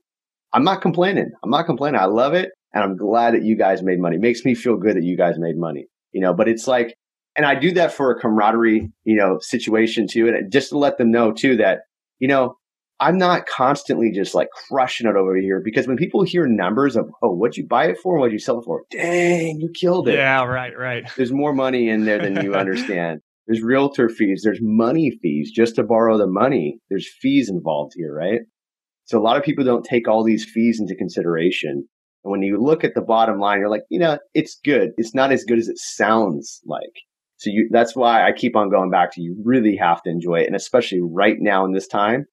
I'm 0.53 0.63
not 0.63 0.81
complaining. 0.81 1.31
I'm 1.43 1.49
not 1.49 1.65
complaining. 1.65 1.99
I 1.99 2.05
love 2.05 2.33
it. 2.33 2.49
And 2.73 2.83
I'm 2.83 2.97
glad 2.97 3.33
that 3.33 3.43
you 3.43 3.55
guys 3.55 3.81
made 3.81 3.99
money. 3.99 4.17
It 4.17 4.21
makes 4.21 4.43
me 4.43 4.53
feel 4.53 4.75
good 4.75 4.97
that 4.97 5.03
you 5.03 5.15
guys 5.15 5.39
made 5.39 5.57
money, 5.57 5.87
you 6.11 6.19
know, 6.19 6.33
but 6.33 6.49
it's 6.49 6.67
like, 6.67 6.95
and 7.35 7.45
I 7.45 7.55
do 7.55 7.71
that 7.73 7.93
for 7.93 8.11
a 8.11 8.19
camaraderie, 8.19 8.91
you 9.05 9.15
know, 9.15 9.37
situation 9.39 10.05
too. 10.07 10.27
And 10.27 10.51
just 10.51 10.69
to 10.69 10.77
let 10.77 10.97
them 10.97 11.11
know 11.11 11.31
too 11.31 11.55
that 11.57 11.79
you 12.19 12.27
know, 12.27 12.55
I'm 12.99 13.17
not 13.17 13.45
constantly 13.45 14.11
just 14.11 14.33
like 14.33 14.49
crushing 14.67 15.07
it 15.07 15.15
over 15.15 15.35
here 15.37 15.61
because 15.63 15.87
when 15.87 15.97
people 15.97 16.23
hear 16.23 16.47
numbers 16.47 16.95
of, 16.95 17.09
oh, 17.21 17.31
what'd 17.31 17.57
you 17.57 17.67
buy 17.67 17.85
it 17.85 17.97
for? 18.01 18.17
What'd 18.17 18.33
you 18.33 18.39
sell 18.39 18.59
it 18.59 18.65
for? 18.65 18.83
Dang, 18.89 19.59
you 19.59 19.69
killed 19.69 20.07
it. 20.07 20.15
Yeah, 20.15 20.43
right, 20.43 20.75
right. 20.75 21.07
There's 21.15 21.31
more 21.31 21.53
money 21.53 21.89
in 21.89 22.05
there 22.05 22.19
than 22.19 22.43
you 22.43 22.55
understand. 22.55 23.21
There's 23.47 23.61
realtor 23.61 24.09
fees. 24.09 24.41
There's 24.43 24.59
money 24.61 25.11
fees 25.21 25.51
just 25.55 25.75
to 25.75 25.83
borrow 25.83 26.17
the 26.17 26.27
money. 26.27 26.79
There's 26.89 27.07
fees 27.21 27.49
involved 27.49 27.93
here, 27.95 28.13
right? 28.13 28.41
So 29.05 29.17
a 29.17 29.21
lot 29.21 29.37
of 29.37 29.43
people 29.43 29.63
don't 29.63 29.85
take 29.85 30.07
all 30.07 30.23
these 30.23 30.43
fees 30.43 30.79
into 30.81 30.95
consideration. 30.95 31.87
And 32.25 32.31
when 32.31 32.41
you 32.41 32.61
look 32.61 32.83
at 32.83 32.93
the 32.93 33.01
bottom 33.01 33.39
line, 33.39 33.59
you're 33.59 33.69
like, 33.69 33.83
you 33.89 33.99
know, 33.99 34.17
it's 34.33 34.59
good. 34.65 34.89
It's 34.97 35.15
not 35.15 35.31
as 35.31 35.45
good 35.45 35.59
as 35.59 35.69
it 35.69 35.77
sounds 35.77 36.59
like. 36.65 36.81
So 37.37 37.51
you, 37.51 37.69
that's 37.71 37.95
why 37.95 38.27
I 38.27 38.33
keep 38.33 38.55
on 38.55 38.69
going 38.69 38.89
back 38.89 39.13
to 39.13 39.21
you 39.21 39.41
really 39.45 39.77
have 39.77 40.01
to 40.03 40.09
enjoy 40.09 40.39
it. 40.39 40.47
And 40.47 40.55
especially 40.55 40.99
right 41.01 41.37
now 41.39 41.63
in 41.63 41.71
this 41.71 41.87
time, 41.87 42.25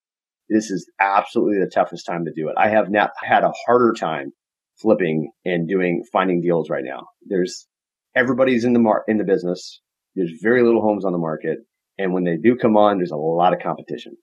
this 0.49 0.71
is 0.71 0.91
absolutely 1.01 1.59
the 1.59 1.71
toughest 1.71 2.07
time 2.07 2.25
to 2.25 2.33
do 2.33 2.49
it. 2.49 2.55
I 2.59 2.69
have 2.69 2.91
not 2.91 3.11
had 3.23 3.45
a 3.45 3.53
harder 3.67 3.93
time 3.93 4.33
flipping 4.81 5.31
and 5.45 5.69
doing 5.69 6.05
finding 6.13 6.41
deals 6.41 6.69
right 6.69 6.85
now. 6.85 7.07
There's 7.27 7.67
everybody's 8.15 8.65
in 8.65 8.73
the 8.73 8.79
mar- 8.79 9.05
in 9.09 9.19
the 9.19 9.25
business. 9.25 9.81
There's 10.15 10.33
very 10.43 10.63
little 10.63 10.83
homes 10.83 11.05
on 11.05 11.13
the 11.13 11.19
market. 11.19 11.59
And 11.99 12.13
when 12.13 12.25
they 12.25 12.37
do 12.37 12.57
come 12.57 12.77
on, 12.77 12.99
there's 12.99 13.11
a 13.11 13.17
lot 13.17 13.53
of 13.53 13.61
competition. 13.61 14.17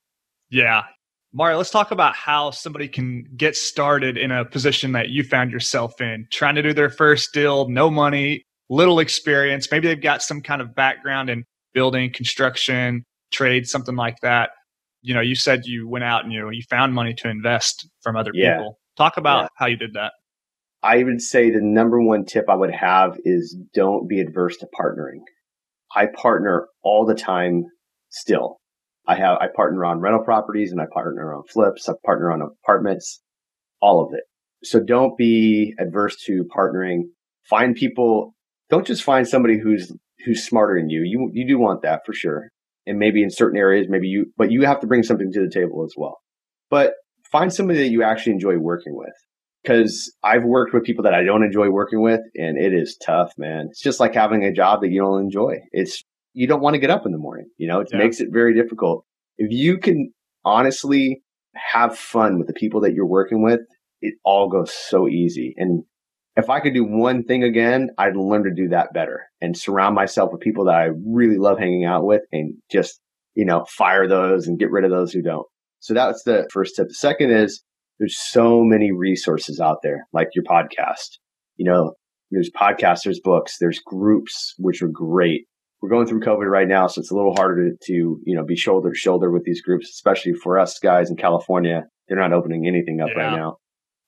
Yeah. 0.49 0.83
Mario, 1.33 1.57
let's 1.57 1.69
talk 1.69 1.91
about 1.91 2.13
how 2.13 2.51
somebody 2.51 2.89
can 2.89 3.25
get 3.37 3.55
started 3.55 4.17
in 4.17 4.31
a 4.31 4.43
position 4.43 4.91
that 4.91 5.09
you 5.09 5.23
found 5.23 5.51
yourself 5.51 6.01
in, 6.01 6.27
trying 6.29 6.55
to 6.55 6.61
do 6.61 6.73
their 6.73 6.89
first 6.89 7.33
deal, 7.33 7.69
no 7.69 7.89
money, 7.89 8.43
little 8.69 8.99
experience. 8.99 9.71
Maybe 9.71 9.87
they've 9.87 10.01
got 10.01 10.21
some 10.21 10.41
kind 10.41 10.61
of 10.61 10.75
background 10.75 11.29
in 11.29 11.45
building, 11.73 12.11
construction, 12.11 13.05
trade, 13.31 13.65
something 13.65 13.95
like 13.95 14.17
that. 14.21 14.49
You 15.01 15.13
know, 15.13 15.22
you 15.22 15.36
said 15.36 15.65
you 15.65 15.88
went 15.88 16.03
out 16.03 16.24
and 16.24 16.31
you 16.31 16.50
you 16.51 16.62
found 16.70 16.93
money 16.93 17.13
to 17.15 17.29
invest 17.29 17.88
from 18.01 18.15
other 18.15 18.31
yeah. 18.34 18.58
people. 18.58 18.79
Talk 18.98 19.17
about 19.17 19.43
yeah. 19.43 19.48
how 19.55 19.65
you 19.67 19.77
did 19.77 19.93
that. 19.93 20.13
I 20.84 21.03
would 21.03 21.22
say 21.22 21.51
the 21.51 21.62
number 21.62 22.01
one 22.01 22.25
tip 22.25 22.46
I 22.50 22.55
would 22.55 22.74
have 22.74 23.17
is 23.24 23.55
don't 23.74 24.08
be 24.08 24.20
adverse 24.20 24.58
to 24.58 24.67
partnering. 24.79 25.20
I 25.96 26.08
partner 26.08 26.67
all 26.84 27.05
the 27.05 27.15
time 27.15 27.65
still. 28.10 28.58
I 29.08 29.15
have, 29.15 29.38
I 29.39 29.48
partner 29.55 29.86
on 29.86 30.00
rental 30.00 30.24
properties 30.24 30.72
and 30.72 30.81
I 30.81 30.86
partner 30.91 31.34
on 31.34 31.43
flips. 31.43 31.88
I 31.88 31.93
partner 32.05 32.31
on 32.31 32.41
apartments, 32.41 33.22
all 33.79 34.03
of 34.03 34.13
it. 34.13 34.24
So 34.63 34.79
don't 34.79 35.17
be 35.17 35.74
adverse 35.79 36.15
to 36.25 36.46
partnering. 36.55 37.01
Find 37.43 37.75
people. 37.75 38.34
Don't 38.70 38.86
just 38.88 39.03
find 39.03 39.27
somebody 39.27 39.60
who's, 39.60 39.91
who's 40.25 40.43
smarter 40.43 40.79
than 40.79 40.89
you. 40.89 41.01
You, 41.03 41.29
you 41.34 41.48
do 41.48 41.60
want 41.60 41.81
that 41.81 42.01
for 42.05 42.13
sure. 42.13 42.50
And 42.88 42.97
maybe 42.97 43.21
in 43.21 43.29
certain 43.29 43.59
areas, 43.59 43.88
maybe 43.89 44.07
you, 44.07 44.33
but 44.38 44.51
you 44.51 44.65
have 44.65 44.79
to 44.79 44.88
bring 44.88 45.03
something 45.03 45.31
to 45.33 45.41
the 45.41 45.51
table 45.51 45.83
as 45.85 45.93
well. 45.95 46.19
But 46.69 46.93
find 47.31 47.53
somebody 47.53 47.79
that 47.79 47.91
you 47.91 48.03
actually 48.03 48.33
enjoy 48.33 48.57
working 48.57 48.95
with 48.95 49.13
because 49.63 50.11
I've 50.23 50.43
worked 50.43 50.73
with 50.73 50.83
people 50.83 51.03
that 51.03 51.13
I 51.13 51.23
don't 51.23 51.43
enjoy 51.43 51.69
working 51.69 52.01
with, 52.01 52.21
and 52.35 52.57
it 52.57 52.73
is 52.73 52.97
tough, 52.97 53.33
man. 53.38 53.67
It's 53.69 53.81
just 53.81 54.00
like 54.00 54.15
having 54.15 54.43
a 54.43 54.51
job 54.51 54.81
that 54.81 54.89
you 54.89 55.01
don't 55.01 55.21
enjoy. 55.21 55.59
It's 55.71 56.03
you 56.33 56.47
don't 56.47 56.61
want 56.61 56.73
to 56.75 56.79
get 56.79 56.89
up 56.89 57.05
in 57.05 57.11
the 57.11 57.17
morning. 57.17 57.50
You 57.57 57.67
know, 57.67 57.81
it 57.81 57.89
yeah. 57.91 58.00
makes 58.00 58.19
it 58.19 58.29
very 58.31 58.55
difficult. 58.55 59.05
If 59.38 59.51
you 59.51 59.77
can 59.77 60.13
honestly 60.43 61.23
have 61.53 61.97
fun 61.97 62.38
with 62.38 62.47
the 62.47 62.53
people 62.53 62.81
that 62.81 62.93
you're 62.93 63.05
working 63.05 63.43
with, 63.43 63.61
it 64.01 64.15
all 64.23 64.50
goes 64.50 64.73
so 64.73 65.07
easy. 65.07 65.53
And 65.57 65.83
if 66.35 66.50
I 66.50 66.59
could 66.59 66.73
do 66.73 66.83
one 66.83 67.23
thing 67.23 67.43
again, 67.43 67.89
I'd 67.97 68.15
learn 68.15 68.43
to 68.43 68.53
do 68.53 68.69
that 68.69 68.93
better 68.93 69.23
and 69.41 69.57
surround 69.57 69.95
myself 69.95 70.31
with 70.31 70.41
people 70.41 70.65
that 70.65 70.75
I 70.75 70.89
really 71.05 71.38
love 71.38 71.59
hanging 71.59 71.85
out 71.85 72.05
with 72.05 72.21
and 72.31 72.53
just, 72.71 73.00
you 73.35 73.45
know, 73.45 73.65
fire 73.69 74.07
those 74.07 74.47
and 74.47 74.59
get 74.59 74.71
rid 74.71 74.85
of 74.85 74.91
those 74.91 75.11
who 75.11 75.21
don't. 75.21 75.45
So 75.79 75.93
that's 75.93 76.23
the 76.23 76.47
first 76.51 76.75
tip. 76.75 76.88
The 76.88 76.93
second 76.93 77.31
is 77.31 77.63
there's 78.00 78.17
so 78.17 78.63
many 78.63 78.91
resources 78.91 79.59
out 79.59 79.77
there, 79.83 80.07
like 80.13 80.29
your 80.33 80.44
podcast. 80.44 81.17
You 81.57 81.70
know, 81.70 81.94
there's 82.31 82.50
podcasts, 82.50 83.03
there's 83.03 83.20
books, 83.20 83.57
there's 83.59 83.79
groups, 83.79 84.53
which 84.57 84.81
are 84.81 84.87
great. 84.87 85.48
We're 85.81 85.89
going 85.89 86.07
through 86.07 86.22
COVID 86.22 86.50
right 86.50 86.67
now, 86.67 86.87
so 86.87 87.01
it's 87.01 87.11
a 87.11 87.15
little 87.15 87.33
harder 87.35 87.72
to, 87.72 87.77
to 87.87 87.94
you 88.24 88.35
know, 88.35 88.46
be 88.46 88.55
shoulder 88.55 88.91
to 88.91 88.96
shoulder 88.96 89.31
with 89.31 89.44
these 89.44 89.61
groups, 89.61 89.89
especially 89.89 90.33
for 90.33 90.57
us 90.57 90.79
guys 90.79 91.09
in 91.09 91.17
California. 91.17 91.83
They're 92.07 92.20
not 92.20 92.33
opening 92.33 92.67
anything 92.67 93.01
up 93.01 93.09
yeah. 93.15 93.24
right 93.24 93.35
now, 93.35 93.57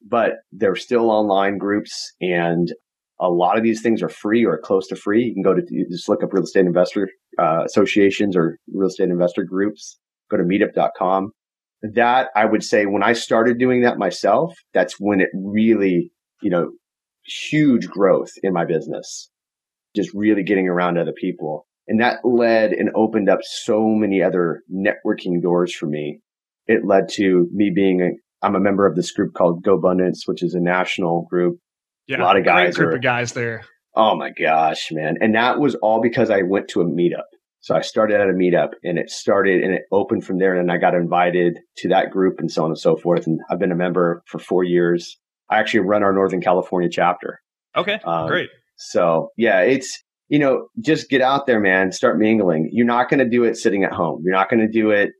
but 0.08 0.34
they're 0.52 0.76
still 0.76 1.10
online 1.10 1.58
groups 1.58 2.14
and 2.22 2.74
a 3.20 3.30
lot 3.30 3.58
of 3.58 3.64
these 3.64 3.82
things 3.82 4.02
are 4.02 4.10
free 4.10 4.44
or 4.46 4.60
close 4.60 4.88
to 4.88 4.96
free. 4.96 5.24
You 5.24 5.34
can 5.34 5.44
go 5.44 5.54
to 5.54 5.62
just 5.90 6.10
look 6.10 6.24
up 6.24 6.34
real 6.34 6.44
estate 6.44 6.66
investor 6.66 7.10
uh, 7.40 7.64
associations 7.66 8.36
or 8.36 8.58
real 8.74 8.90
estate 8.90 9.10
investor 9.10 9.44
groups. 9.44 10.00
Go 10.30 10.38
to 10.38 10.44
meetup.com 10.44 11.32
that 11.84 12.30
I 12.36 12.46
would 12.46 12.64
say 12.64 12.86
when 12.86 13.04
I 13.04 13.14
started 13.14 13.60
doing 13.60 13.82
that 13.82 13.98
myself, 13.98 14.56
that's 14.74 14.96
when 15.00 15.20
it 15.20 15.30
really, 15.34 16.12
you 16.42 16.50
know, 16.50 16.72
huge 17.26 17.88
growth 17.88 18.32
in 18.42 18.54
my 18.54 18.66
business, 18.66 19.30
just 19.96 20.10
really 20.14 20.44
getting 20.44 20.68
around 20.68 20.98
other 20.98 21.14
people. 21.14 21.68
And 21.88 22.00
that 22.00 22.20
led 22.24 22.72
and 22.72 22.90
opened 22.96 23.30
up 23.30 23.40
so 23.44 23.90
many 23.90 24.24
other 24.24 24.62
networking 24.74 25.42
doors 25.42 25.76
for 25.76 25.88
me. 25.88 26.22
It 26.68 26.86
led 26.86 27.10
to 27.14 27.50
me 27.52 27.72
being 27.76 28.02
a, 28.02 28.12
I'm 28.44 28.56
a 28.56 28.60
member 28.60 28.86
of 28.86 28.96
this 28.96 29.12
group 29.12 29.34
called 29.34 29.64
GoBundance, 29.64 30.22
which 30.26 30.44
is 30.44 30.54
a 30.54 30.60
national 30.60 31.26
group. 31.30 31.58
Yeah, 32.08 32.22
a 32.22 32.24
lot 32.24 32.38
of 32.38 32.44
guys. 32.44 32.76
group 32.76 32.90
are, 32.90 32.96
of 32.98 33.02
guys 33.02 33.32
there. 33.32 33.64
Oh 33.96 34.16
my 34.16 34.32
gosh, 34.32 34.92
man. 34.92 35.18
And 35.22 35.36
that 35.36 35.60
was 35.60 35.76
all 35.76 36.02
because 36.02 36.30
I 36.30 36.42
went 36.42 36.68
to 36.70 36.82
a 36.82 36.86
meetup. 36.86 37.24
So 37.62 37.76
I 37.76 37.82
started 37.82 38.20
at 38.20 38.30
a 38.30 38.34
meetup 38.34 38.72
and 38.84 38.98
it 38.98 39.10
started 39.10 39.64
and 39.64 39.74
it 39.74 39.84
opened 39.92 40.26
from 40.26 40.40
there. 40.40 40.54
And 40.54 40.70
I 40.70 40.78
got 40.78 40.96
invited 40.96 41.60
to 41.78 41.90
that 41.90 42.12
group 42.12 42.40
and 42.40 42.52
so 42.52 42.66
on 42.66 42.72
and 42.72 42.78
so 42.78 42.98
forth. 42.98 43.26
And 43.26 43.40
I've 43.50 43.60
been 43.60 43.72
a 43.72 43.76
member 43.76 44.22
for 44.28 44.38
four 44.38 44.66
years. 44.66 45.18
I 45.50 45.60
actually 45.60 45.82
run 45.82 46.04
our 46.04 46.12
Northern 46.12 46.42
California 46.42 46.90
chapter. 46.92 47.40
Okay. 47.78 48.00
Um, 48.04 48.28
great. 48.28 48.50
So 48.76 49.30
yeah, 49.38 49.62
it's, 49.62 50.04
you 50.28 50.40
know, 50.40 50.68
just 50.82 51.10
get 51.10 51.22
out 51.22 51.46
there, 51.46 51.62
man. 51.62 51.94
Start 51.94 52.20
mingling. 52.20 52.70
You're 52.74 52.86
not 52.86 53.10
going 53.10 53.20
to 53.20 53.30
do 53.30 53.46
it 53.46 53.56
sitting 53.56 53.86
at 53.86 53.94
home. 53.94 54.22
You're 54.26 54.36
not 54.36 54.50
going 54.50 54.60
to 54.60 54.68
do 54.68 54.90
it. 54.90 55.12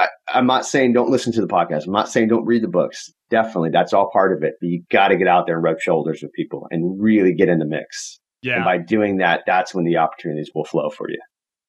I, 0.00 0.08
I'm 0.28 0.46
not 0.46 0.66
saying 0.66 0.92
don't 0.92 1.10
listen 1.10 1.32
to 1.34 1.40
the 1.40 1.46
podcast. 1.46 1.86
I'm 1.86 1.92
not 1.92 2.08
saying 2.08 2.28
don't 2.28 2.46
read 2.46 2.62
the 2.62 2.68
books. 2.68 3.12
Definitely, 3.30 3.70
that's 3.70 3.92
all 3.92 4.10
part 4.10 4.36
of 4.36 4.42
it. 4.42 4.54
But 4.60 4.68
you 4.68 4.82
got 4.90 5.08
to 5.08 5.16
get 5.16 5.28
out 5.28 5.46
there 5.46 5.56
and 5.56 5.64
rub 5.64 5.80
shoulders 5.80 6.20
with 6.22 6.32
people 6.32 6.66
and 6.70 7.00
really 7.00 7.34
get 7.34 7.48
in 7.48 7.58
the 7.58 7.66
mix. 7.66 8.18
Yeah. 8.42 8.56
And 8.56 8.64
by 8.64 8.78
doing 8.78 9.18
that, 9.18 9.42
that's 9.46 9.74
when 9.74 9.84
the 9.84 9.98
opportunities 9.98 10.50
will 10.54 10.64
flow 10.64 10.88
for 10.90 11.10
you 11.10 11.18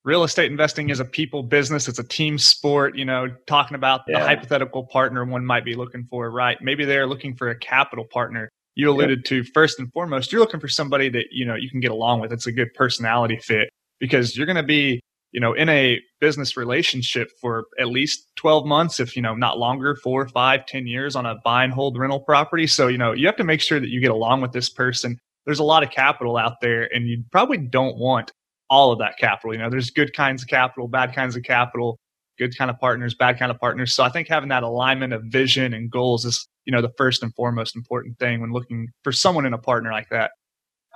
real 0.03 0.23
estate 0.23 0.51
investing 0.51 0.89
is 0.89 0.99
a 0.99 1.05
people 1.05 1.43
business. 1.43 1.87
It's 1.87 1.99
a 1.99 2.03
team 2.03 2.37
sport, 2.37 2.97
you 2.97 3.05
know, 3.05 3.27
talking 3.47 3.75
about 3.75 4.01
yeah. 4.07 4.19
the 4.19 4.25
hypothetical 4.25 4.85
partner 4.85 5.23
one 5.25 5.45
might 5.45 5.65
be 5.65 5.75
looking 5.75 6.05
for, 6.09 6.29
right? 6.31 6.57
Maybe 6.61 6.85
they're 6.85 7.07
looking 7.07 7.35
for 7.35 7.49
a 7.49 7.57
capital 7.57 8.05
partner. 8.05 8.49
You 8.75 8.89
alluded 8.89 9.25
to 9.25 9.43
first 9.43 9.79
and 9.79 9.91
foremost, 9.91 10.31
you're 10.31 10.41
looking 10.41 10.59
for 10.59 10.69
somebody 10.69 11.09
that, 11.09 11.25
you 11.31 11.45
know, 11.45 11.55
you 11.55 11.69
can 11.69 11.81
get 11.81 11.91
along 11.91 12.21
with. 12.21 12.31
It's 12.31 12.47
a 12.47 12.51
good 12.51 12.73
personality 12.73 13.37
fit 13.37 13.69
because 13.99 14.35
you're 14.35 14.45
going 14.45 14.55
to 14.55 14.63
be, 14.63 15.01
you 15.31 15.39
know, 15.39 15.53
in 15.53 15.69
a 15.69 15.99
business 16.19 16.57
relationship 16.57 17.29
for 17.39 17.65
at 17.79 17.87
least 17.87 18.27
12 18.35 18.65
months, 18.65 18.99
if, 18.99 19.15
you 19.15 19.21
know, 19.21 19.33
not 19.33 19.57
longer, 19.57 19.95
four, 19.95 20.27
five, 20.27 20.65
ten 20.65 20.85
years 20.87 21.15
on 21.15 21.25
a 21.25 21.35
buy 21.43 21.63
and 21.63 21.73
hold 21.73 21.97
rental 21.97 22.19
property. 22.19 22.67
So, 22.67 22.87
you 22.87 22.97
know, 22.97 23.13
you 23.13 23.25
have 23.27 23.37
to 23.37 23.43
make 23.43 23.61
sure 23.61 23.79
that 23.79 23.89
you 23.89 24.01
get 24.01 24.11
along 24.11 24.41
with 24.41 24.51
this 24.51 24.69
person. 24.69 25.17
There's 25.45 25.59
a 25.59 25.63
lot 25.63 25.83
of 25.83 25.89
capital 25.89 26.37
out 26.37 26.61
there 26.61 26.93
and 26.93 27.07
you 27.07 27.23
probably 27.31 27.57
don't 27.57 27.97
want 27.97 28.31
all 28.69 28.91
of 28.91 28.99
that 28.99 29.17
capital. 29.17 29.53
You 29.53 29.59
know, 29.59 29.69
there's 29.69 29.89
good 29.89 30.13
kinds 30.13 30.43
of 30.43 30.49
capital, 30.49 30.87
bad 30.87 31.13
kinds 31.15 31.35
of 31.35 31.43
capital, 31.43 31.97
good 32.37 32.57
kind 32.57 32.69
of 32.69 32.77
partners, 32.79 33.15
bad 33.15 33.39
kind 33.39 33.51
of 33.51 33.59
partners. 33.59 33.93
So 33.93 34.03
I 34.03 34.09
think 34.09 34.27
having 34.27 34.49
that 34.49 34.63
alignment 34.63 35.13
of 35.13 35.23
vision 35.23 35.73
and 35.73 35.89
goals 35.89 36.25
is, 36.25 36.47
you 36.65 36.71
know, 36.71 36.81
the 36.81 36.91
first 36.97 37.23
and 37.23 37.33
foremost 37.35 37.75
important 37.75 38.19
thing 38.19 38.41
when 38.41 38.51
looking 38.51 38.89
for 39.03 39.11
someone 39.11 39.45
in 39.45 39.53
a 39.53 39.57
partner 39.57 39.91
like 39.91 40.09
that. 40.09 40.31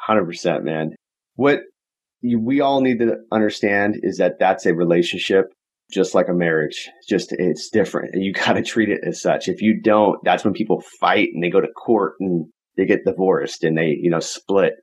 100%, 0.07 0.63
man. 0.63 0.95
What 1.35 1.61
we 2.39 2.61
all 2.61 2.81
need 2.81 2.99
to 2.99 3.17
understand 3.31 3.97
is 4.01 4.17
that 4.17 4.39
that's 4.39 4.65
a 4.65 4.73
relationship 4.73 5.53
just 5.91 6.15
like 6.15 6.27
a 6.27 6.33
marriage. 6.33 6.89
Just 7.07 7.31
it's 7.33 7.69
different 7.69 8.13
and 8.13 8.23
you 8.23 8.33
got 8.45 8.53
to 8.53 8.63
treat 8.63 8.89
it 8.89 9.01
as 9.05 9.21
such. 9.21 9.47
If 9.47 9.61
you 9.61 9.79
don't, 9.79 10.17
that's 10.23 10.43
when 10.43 10.53
people 10.53 10.83
fight 10.99 11.29
and 11.33 11.43
they 11.43 11.49
go 11.49 11.61
to 11.61 11.67
court 11.67 12.13
and 12.19 12.45
they 12.77 12.85
get 12.85 13.05
divorced 13.05 13.63
and 13.63 13.77
they, 13.77 13.97
you 13.99 14.09
know, 14.09 14.19
split. 14.19 14.73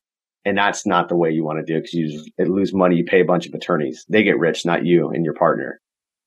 And 0.45 0.59
that's 0.59 0.87
not 0.87 1.09
the 1.09 1.17
way 1.17 1.31
you 1.31 1.45
want 1.45 1.65
to 1.65 1.73
do 1.73 1.79
it 1.79 1.83
because 1.83 1.95
you 1.95 2.25
lose 2.39 2.75
money. 2.75 2.97
You 2.97 3.05
pay 3.05 3.21
a 3.21 3.25
bunch 3.25 3.47
of 3.47 3.55
attorneys. 3.55 4.05
They 4.09 4.25
get 4.25 4.39
rich, 4.39 4.67
not 4.67 4.85
you 4.85 5.09
and 5.11 5.25
your 5.25 5.35
partner. 5.35 5.81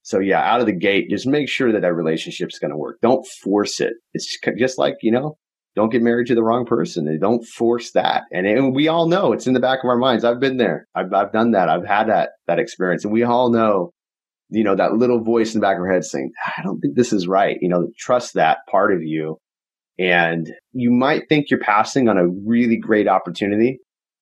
So 0.03 0.19
yeah, 0.19 0.39
out 0.39 0.61
of 0.61 0.67
the 0.67 0.71
gate, 0.71 1.09
just 1.09 1.27
make 1.27 1.49
sure 1.49 1.71
that 1.71 1.81
that 1.81 1.93
relationship's 1.93 2.59
going 2.59 2.71
to 2.71 2.77
work. 2.77 2.99
Don't 3.01 3.25
force 3.25 3.81
it. 3.81 3.93
It's 4.13 4.39
just 4.57 4.77
like, 4.77 4.95
you 5.01 5.11
know, 5.11 5.35
don't 5.75 5.91
get 5.91 6.01
married 6.01 6.27
to 6.27 6.35
the 6.35 6.43
wrong 6.43 6.65
person 6.65 7.07
and 7.07 7.19
don't 7.19 7.45
force 7.45 7.91
that. 7.91 8.23
And, 8.31 8.47
and 8.47 8.73
we 8.73 8.87
all 8.87 9.07
know 9.07 9.33
it's 9.33 9.47
in 9.47 9.53
the 9.53 9.59
back 9.59 9.79
of 9.83 9.89
our 9.89 9.97
minds. 9.97 10.23
I've 10.23 10.39
been 10.39 10.57
there. 10.57 10.87
I've, 10.95 11.13
I've 11.13 11.33
done 11.33 11.51
that. 11.51 11.69
I've 11.69 11.85
had 11.85 12.07
that, 12.07 12.31
that 12.47 12.59
experience 12.59 13.03
and 13.03 13.13
we 13.13 13.23
all 13.23 13.51
know, 13.51 13.91
you 14.49 14.63
know, 14.63 14.75
that 14.75 14.93
little 14.93 15.21
voice 15.21 15.53
in 15.53 15.59
the 15.59 15.65
back 15.65 15.75
of 15.75 15.81
our 15.81 15.91
head 15.91 16.05
saying, 16.05 16.31
I 16.57 16.61
don't 16.63 16.79
think 16.79 16.95
this 16.95 17.11
is 17.11 17.27
right. 17.27 17.57
You 17.59 17.69
know, 17.69 17.87
trust 17.97 18.35
that 18.35 18.59
part 18.69 18.93
of 18.93 19.03
you. 19.03 19.37
And 19.97 20.51
you 20.71 20.91
might 20.91 21.27
think 21.29 21.49
you're 21.49 21.59
passing 21.59 22.09
on 22.09 22.17
a 22.17 22.27
really 22.27 22.77
great 22.77 23.07
opportunity, 23.07 23.79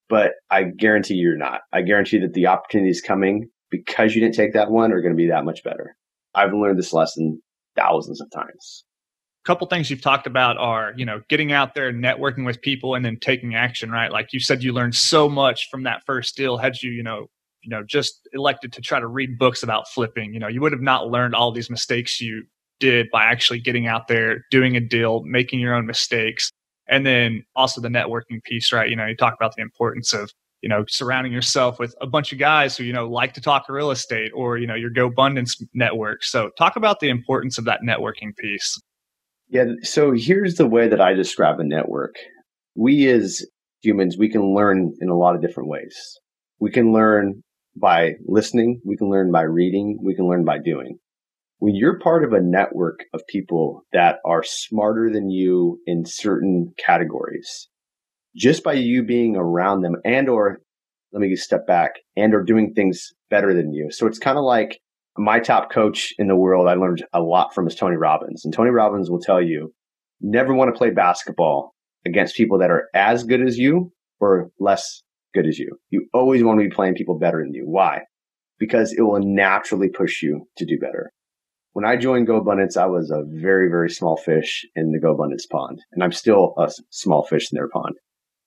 but 0.08 0.32
I 0.50 0.64
guarantee 0.64 1.14
you're 1.14 1.36
not. 1.36 1.60
I 1.72 1.82
guarantee 1.82 2.18
that 2.20 2.32
the 2.32 2.46
opportunities 2.46 3.00
coming 3.00 3.48
because 3.70 4.14
you 4.14 4.20
didn't 4.20 4.36
take 4.36 4.54
that 4.54 4.70
one 4.70 4.92
are 4.92 5.00
going 5.00 5.12
to 5.12 5.16
be 5.16 5.28
that 5.28 5.44
much 5.44 5.64
better. 5.64 5.96
I've 6.34 6.52
learned 6.52 6.78
this 6.78 6.92
lesson 6.92 7.40
thousands 7.76 8.20
of 8.20 8.30
times. 8.32 8.84
Couple 9.44 9.66
things 9.66 9.90
you've 9.90 10.00
talked 10.00 10.26
about 10.26 10.56
are, 10.56 10.94
you 10.96 11.04
know, 11.04 11.20
getting 11.28 11.52
out 11.52 11.74
there, 11.74 11.88
and 11.88 12.02
networking 12.02 12.46
with 12.46 12.60
people, 12.62 12.94
and 12.94 13.04
then 13.04 13.18
taking 13.20 13.54
action. 13.54 13.90
Right, 13.90 14.10
like 14.10 14.32
you 14.32 14.40
said, 14.40 14.62
you 14.62 14.72
learned 14.72 14.94
so 14.94 15.28
much 15.28 15.68
from 15.70 15.82
that 15.82 16.02
first 16.06 16.36
deal. 16.36 16.56
Had 16.56 16.82
you, 16.82 16.90
you 16.90 17.02
know, 17.02 17.28
you 17.62 17.70
know, 17.70 17.82
just 17.82 18.28
elected 18.32 18.72
to 18.74 18.80
try 18.80 19.00
to 19.00 19.06
read 19.06 19.38
books 19.38 19.62
about 19.62 19.88
flipping, 19.88 20.34
you 20.34 20.40
know, 20.40 20.48
you 20.48 20.60
would 20.60 20.72
have 20.72 20.82
not 20.82 21.08
learned 21.08 21.34
all 21.34 21.50
these 21.50 21.70
mistakes 21.70 22.20
you 22.20 22.44
did 22.80 23.06
by 23.10 23.24
actually 23.24 23.58
getting 23.58 23.86
out 23.86 24.08
there, 24.08 24.44
doing 24.50 24.76
a 24.76 24.80
deal, 24.80 25.22
making 25.22 25.60
your 25.60 25.74
own 25.74 25.86
mistakes. 25.86 26.50
And 26.88 27.06
then 27.06 27.44
also 27.56 27.80
the 27.80 27.88
networking 27.88 28.42
piece, 28.42 28.72
right? 28.72 28.90
You 28.90 28.96
know, 28.96 29.06
you 29.06 29.16
talk 29.16 29.34
about 29.34 29.56
the 29.56 29.62
importance 29.62 30.12
of, 30.12 30.30
you 30.60 30.68
know, 30.68 30.84
surrounding 30.88 31.32
yourself 31.32 31.78
with 31.78 31.94
a 32.00 32.06
bunch 32.06 32.32
of 32.32 32.38
guys 32.38 32.76
who, 32.76 32.84
you 32.84 32.92
know, 32.92 33.08
like 33.08 33.32
to 33.34 33.40
talk 33.40 33.66
real 33.68 33.90
estate 33.90 34.32
or, 34.34 34.58
you 34.58 34.66
know, 34.66 34.74
your 34.74 34.90
GoBundance 34.90 35.62
network. 35.72 36.24
So 36.24 36.50
talk 36.58 36.76
about 36.76 37.00
the 37.00 37.08
importance 37.08 37.56
of 37.56 37.64
that 37.64 37.80
networking 37.82 38.36
piece. 38.36 38.78
Yeah. 39.54 39.64
So 39.82 40.12
here's 40.14 40.56
the 40.56 40.66
way 40.66 40.88
that 40.88 41.00
I 41.00 41.14
describe 41.14 41.60
a 41.60 41.64
network. 41.64 42.16
We 42.74 43.08
as 43.08 43.46
humans, 43.82 44.18
we 44.18 44.28
can 44.28 44.54
learn 44.54 44.92
in 45.00 45.08
a 45.08 45.16
lot 45.16 45.34
of 45.34 45.40
different 45.40 45.70
ways. 45.70 45.96
We 46.60 46.70
can 46.70 46.92
learn 46.92 47.42
by 47.74 48.14
listening. 48.26 48.80
We 48.84 48.96
can 48.96 49.08
learn 49.08 49.32
by 49.32 49.42
reading. 49.42 49.98
We 50.02 50.14
can 50.14 50.28
learn 50.28 50.44
by 50.44 50.58
doing 50.58 50.98
when 51.64 51.74
you're 51.74 51.98
part 51.98 52.24
of 52.24 52.34
a 52.34 52.42
network 52.42 53.04
of 53.14 53.22
people 53.26 53.86
that 53.94 54.16
are 54.26 54.42
smarter 54.42 55.10
than 55.10 55.30
you 55.30 55.78
in 55.86 56.04
certain 56.04 56.74
categories, 56.84 57.70
just 58.36 58.62
by 58.62 58.74
you 58.74 59.02
being 59.02 59.34
around 59.34 59.80
them 59.80 59.96
and 60.04 60.28
or 60.28 60.60
let 61.12 61.20
me 61.20 61.34
step 61.36 61.66
back 61.66 61.92
and 62.16 62.34
or 62.34 62.42
doing 62.42 62.74
things 62.74 63.12
better 63.30 63.54
than 63.54 63.72
you. 63.72 63.88
So 63.90 64.06
it's 64.06 64.18
kind 64.18 64.36
of 64.36 64.44
like 64.44 64.78
my 65.16 65.38
top 65.40 65.70
coach 65.70 66.12
in 66.18 66.28
the 66.28 66.36
world 66.36 66.68
I 66.68 66.74
learned 66.74 67.04
a 67.12 67.20
lot 67.20 67.54
from 67.54 67.66
is 67.66 67.74
Tony 67.74 67.96
Robbins. 67.96 68.44
And 68.44 68.52
Tony 68.52 68.70
Robbins 68.70 69.10
will 69.10 69.20
tell 69.20 69.42
you 69.42 69.72
never 70.20 70.54
want 70.54 70.72
to 70.72 70.78
play 70.78 70.90
basketball 70.90 71.74
against 72.06 72.36
people 72.36 72.58
that 72.58 72.70
are 72.70 72.88
as 72.94 73.24
good 73.24 73.42
as 73.42 73.58
you 73.58 73.92
or 74.20 74.50
less 74.58 75.02
good 75.34 75.46
as 75.46 75.58
you. 75.58 75.78
You 75.90 76.06
always 76.12 76.42
want 76.42 76.60
to 76.60 76.68
be 76.68 76.74
playing 76.74 76.94
people 76.94 77.18
better 77.18 77.42
than 77.42 77.54
you. 77.54 77.64
Why? 77.66 78.02
Because 78.58 78.92
it 78.92 79.02
will 79.02 79.20
naturally 79.20 79.88
push 79.88 80.22
you 80.22 80.48
to 80.56 80.64
do 80.64 80.78
better 80.78 81.12
when 81.74 81.84
I 81.84 81.96
joined 81.96 82.28
GoBundance, 82.28 82.76
I 82.76 82.86
was 82.86 83.10
a 83.10 83.24
very, 83.26 83.68
very 83.68 83.90
small 83.90 84.16
fish 84.16 84.64
in 84.76 84.92
the 84.92 85.00
GoBundance 85.00 85.50
pond, 85.50 85.80
and 85.92 86.04
I'm 86.04 86.12
still 86.12 86.54
a 86.56 86.70
small 86.90 87.24
fish 87.24 87.50
in 87.50 87.56
their 87.56 87.68
pond. 87.68 87.96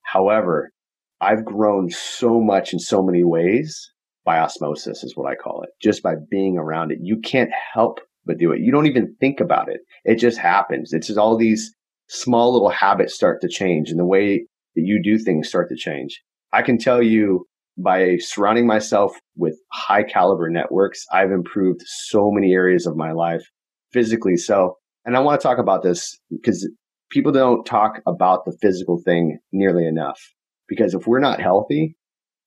However, 0.02 0.72
I've 1.20 1.44
grown 1.44 1.90
so 1.90 2.40
much 2.40 2.72
in 2.72 2.78
so 2.78 3.02
many 3.02 3.24
ways 3.24 3.92
by 4.28 4.38
osmosis 4.40 5.02
is 5.02 5.16
what 5.16 5.26
I 5.26 5.34
call 5.34 5.62
it. 5.62 5.70
Just 5.80 6.02
by 6.02 6.12
being 6.30 6.58
around 6.58 6.92
it, 6.92 6.98
you 7.00 7.18
can't 7.18 7.48
help 7.72 7.98
but 8.26 8.36
do 8.36 8.52
it. 8.52 8.60
You 8.60 8.70
don't 8.70 8.86
even 8.86 9.16
think 9.20 9.40
about 9.40 9.70
it. 9.70 9.80
It 10.04 10.16
just 10.16 10.36
happens. 10.36 10.92
It's 10.92 11.06
just 11.06 11.18
all 11.18 11.38
these 11.38 11.74
small 12.10 12.52
little 12.52 12.68
habits 12.68 13.14
start 13.14 13.40
to 13.40 13.48
change 13.48 13.88
and 13.88 13.98
the 13.98 14.04
way 14.04 14.44
that 14.76 14.82
you 14.84 15.00
do 15.02 15.16
things 15.16 15.48
start 15.48 15.70
to 15.70 15.76
change. 15.76 16.20
I 16.52 16.60
can 16.60 16.76
tell 16.76 17.02
you 17.02 17.46
by 17.78 18.18
surrounding 18.18 18.66
myself 18.66 19.16
with 19.34 19.56
high 19.72 20.02
caliber 20.02 20.50
networks, 20.50 21.06
I've 21.10 21.30
improved 21.30 21.80
so 21.86 22.30
many 22.30 22.52
areas 22.52 22.84
of 22.84 22.98
my 22.98 23.12
life 23.12 23.46
physically. 23.94 24.36
So, 24.36 24.74
and 25.06 25.16
I 25.16 25.20
want 25.20 25.40
to 25.40 25.42
talk 25.42 25.56
about 25.56 25.82
this 25.82 26.18
because 26.30 26.70
people 27.10 27.32
don't 27.32 27.64
talk 27.64 28.02
about 28.06 28.44
the 28.44 28.54
physical 28.60 29.00
thing 29.02 29.38
nearly 29.52 29.86
enough. 29.86 30.20
Because 30.68 30.92
if 30.92 31.06
we're 31.06 31.18
not 31.18 31.40
healthy, 31.40 31.96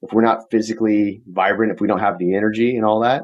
if 0.02 0.14
we're 0.14 0.24
not 0.24 0.50
physically 0.50 1.22
vibrant, 1.28 1.72
if 1.72 1.80
we 1.80 1.88
don't 1.88 2.00
have 2.00 2.18
the 2.18 2.36
energy 2.36 2.76
and 2.76 2.86
all 2.86 3.02
that, 3.02 3.24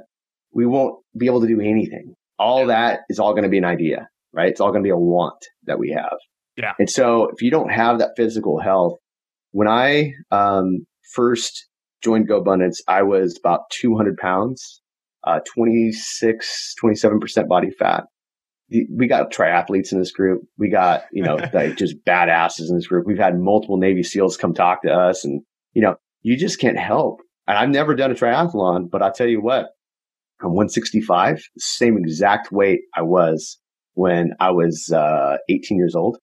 we 0.53 0.65
won't 0.65 0.95
be 1.17 1.25
able 1.25 1.41
to 1.41 1.47
do 1.47 1.59
anything. 1.59 2.13
All 2.39 2.67
that 2.67 3.01
is 3.09 3.19
all 3.19 3.31
going 3.31 3.43
to 3.43 3.49
be 3.49 3.57
an 3.57 3.65
idea, 3.65 4.07
right? 4.31 4.49
It's 4.49 4.61
all 4.61 4.71
going 4.71 4.83
to 4.83 4.87
be 4.87 4.91
a 4.91 4.97
want 4.97 5.37
that 5.65 5.79
we 5.79 5.91
have. 5.91 6.17
Yeah. 6.55 6.73
And 6.79 6.89
so 6.89 7.29
if 7.29 7.41
you 7.41 7.51
don't 7.51 7.69
have 7.69 7.99
that 7.99 8.11
physical 8.15 8.59
health, 8.59 8.97
when 9.51 9.67
I 9.67 10.13
um, 10.31 10.85
first 11.13 11.67
joined 12.03 12.29
GoBundance, 12.29 12.77
I 12.87 13.03
was 13.03 13.37
about 13.37 13.69
200 13.71 14.17
pounds, 14.17 14.81
uh, 15.23 15.39
26, 15.53 16.75
27% 16.83 17.47
body 17.47 17.71
fat. 17.71 18.05
We 18.69 19.07
got 19.07 19.31
triathletes 19.31 19.91
in 19.91 19.99
this 19.99 20.11
group. 20.11 20.41
We 20.57 20.69
got, 20.69 21.03
you 21.11 21.23
know, 21.23 21.35
like 21.53 21.77
just 21.77 21.95
badasses 22.05 22.69
in 22.69 22.75
this 22.75 22.87
group. 22.87 23.07
We've 23.07 23.17
had 23.17 23.39
multiple 23.39 23.77
Navy 23.77 24.03
SEALs 24.03 24.37
come 24.37 24.53
talk 24.53 24.83
to 24.83 24.91
us 24.91 25.23
and, 25.25 25.41
you 25.73 25.81
know, 25.81 25.95
you 26.21 26.37
just 26.37 26.59
can't 26.59 26.79
help. 26.79 27.21
And 27.47 27.57
I've 27.57 27.69
never 27.69 27.95
done 27.95 28.11
a 28.11 28.15
triathlon, 28.15 28.89
but 28.91 29.01
I'll 29.01 29.13
tell 29.13 29.27
you 29.27 29.41
what, 29.41 29.67
I'm 30.41 30.49
165, 30.49 31.41
same 31.57 31.97
exact 31.97 32.51
weight 32.51 32.81
I 32.95 33.01
was 33.01 33.57
when 33.93 34.31
I 34.39 34.51
was 34.51 34.91
uh, 34.93 35.37
18 35.49 35.77
years 35.77 35.95
old. 35.95 36.17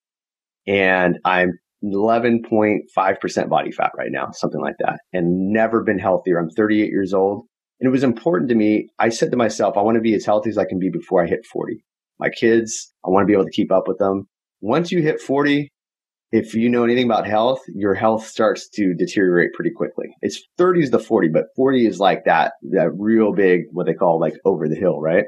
And 0.66 1.18
I'm 1.24 1.59
11.5% 1.85 3.48
body 3.48 3.72
fat 3.72 3.92
right 3.96 4.11
now, 4.11 4.30
something 4.33 4.61
like 4.61 4.76
that, 4.78 5.00
and 5.12 5.52
never 5.52 5.83
been 5.83 5.98
healthier. 5.98 6.38
I'm 6.38 6.50
38 6.50 6.88
years 6.88 7.12
old. 7.12 7.46
And 7.80 7.88
it 7.88 7.90
was 7.90 8.04
important 8.04 8.48
to 8.50 8.54
me. 8.54 8.88
I 8.98 9.09
said 9.09 9.30
to 9.33 9.37
myself, 9.37 9.76
I 9.76 9.83
want 9.83 9.96
to 9.96 10.00
be 10.00 10.14
as 10.14 10.24
healthy 10.24 10.48
as 10.48 10.59
I 10.59 10.64
can 10.64 10.78
be 10.78 10.90
before 10.90 11.22
I 11.22 11.26
hit 11.26 11.44
40. 11.44 11.85
My 12.20 12.30
kids, 12.30 12.92
I 13.04 13.11
want 13.11 13.24
to 13.24 13.26
be 13.26 13.33
able 13.33 13.44
to 13.44 13.50
keep 13.50 13.72
up 13.72 13.88
with 13.88 13.98
them. 13.98 14.28
Once 14.61 14.92
you 14.92 15.02
hit 15.02 15.20
40, 15.20 15.70
if 16.32 16.54
you 16.54 16.68
know 16.68 16.84
anything 16.84 17.04
about 17.04 17.26
health, 17.26 17.60
your 17.68 17.94
health 17.94 18.26
starts 18.26 18.68
to 18.70 18.94
deteriorate 18.94 19.52
pretty 19.52 19.70
quickly. 19.70 20.06
It's 20.20 20.42
30 20.58 20.84
is 20.84 20.90
the 20.90 20.98
40, 20.98 21.28
but 21.28 21.44
40 21.54 21.87
is 21.87 22.00
like 22.00 22.24
that, 22.24 22.54
that 22.72 22.90
real 22.96 23.32
big, 23.32 23.62
what 23.70 23.87
they 23.87 23.94
call 23.94 24.18
like 24.18 24.34
over 24.44 24.68
the 24.68 24.74
hill, 24.74 25.00
right? 25.00 25.24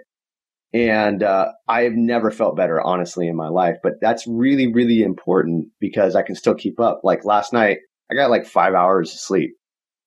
And 0.72 1.22
uh, 1.22 1.52
I 1.68 1.82
have 1.82 1.94
never 1.94 2.30
felt 2.30 2.56
better, 2.56 2.80
honestly, 2.80 3.28
in 3.28 3.36
my 3.36 3.48
life. 3.48 3.76
But 3.82 3.94
that's 4.00 4.26
really, 4.26 4.72
really 4.72 5.02
important 5.02 5.68
because 5.80 6.16
I 6.16 6.22
can 6.22 6.34
still 6.34 6.54
keep 6.54 6.80
up. 6.80 7.00
Like 7.04 7.24
last 7.24 7.52
night, 7.52 7.78
I 8.10 8.14
got 8.14 8.30
like 8.30 8.46
five 8.46 8.74
hours 8.74 9.12
of 9.12 9.20
sleep. 9.20 9.52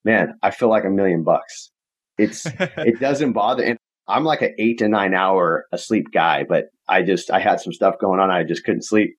Man, 0.03 0.33
I 0.43 0.51
feel 0.51 0.69
like 0.69 0.85
a 0.85 0.89
million 0.89 1.23
bucks. 1.23 1.71
It's 2.17 2.45
it 2.59 2.99
doesn't 2.99 3.33
bother. 3.33 3.63
And 3.63 3.77
I'm 4.07 4.23
like 4.23 4.41
an 4.41 4.55
eight 4.59 4.79
to 4.79 4.89
nine 4.89 5.13
hour 5.13 5.65
asleep 5.71 6.07
guy, 6.13 6.43
but 6.47 6.65
I 6.87 7.03
just 7.03 7.31
I 7.31 7.39
had 7.39 7.61
some 7.61 7.73
stuff 7.73 7.95
going 7.99 8.19
on. 8.19 8.29
I 8.29 8.43
just 8.43 8.63
couldn't 8.63 8.83
sleep. 8.83 9.15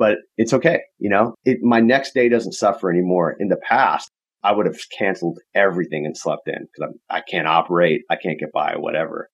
But 0.00 0.16
it's 0.38 0.54
okay, 0.54 0.80
you 0.98 1.10
know. 1.10 1.34
It 1.44 1.58
my 1.62 1.78
next 1.78 2.14
day 2.14 2.30
doesn't 2.30 2.52
suffer 2.54 2.90
anymore. 2.90 3.36
In 3.38 3.48
the 3.48 3.58
past, 3.58 4.10
I 4.42 4.52
would 4.52 4.64
have 4.64 4.78
canceled 4.96 5.38
everything 5.54 6.06
and 6.06 6.16
slept 6.16 6.48
in 6.48 6.66
because 6.72 6.94
I 7.10 7.20
can't 7.20 7.46
operate, 7.46 8.00
I 8.08 8.16
can't 8.16 8.40
get 8.40 8.50
by, 8.50 8.76
whatever. 8.76 9.28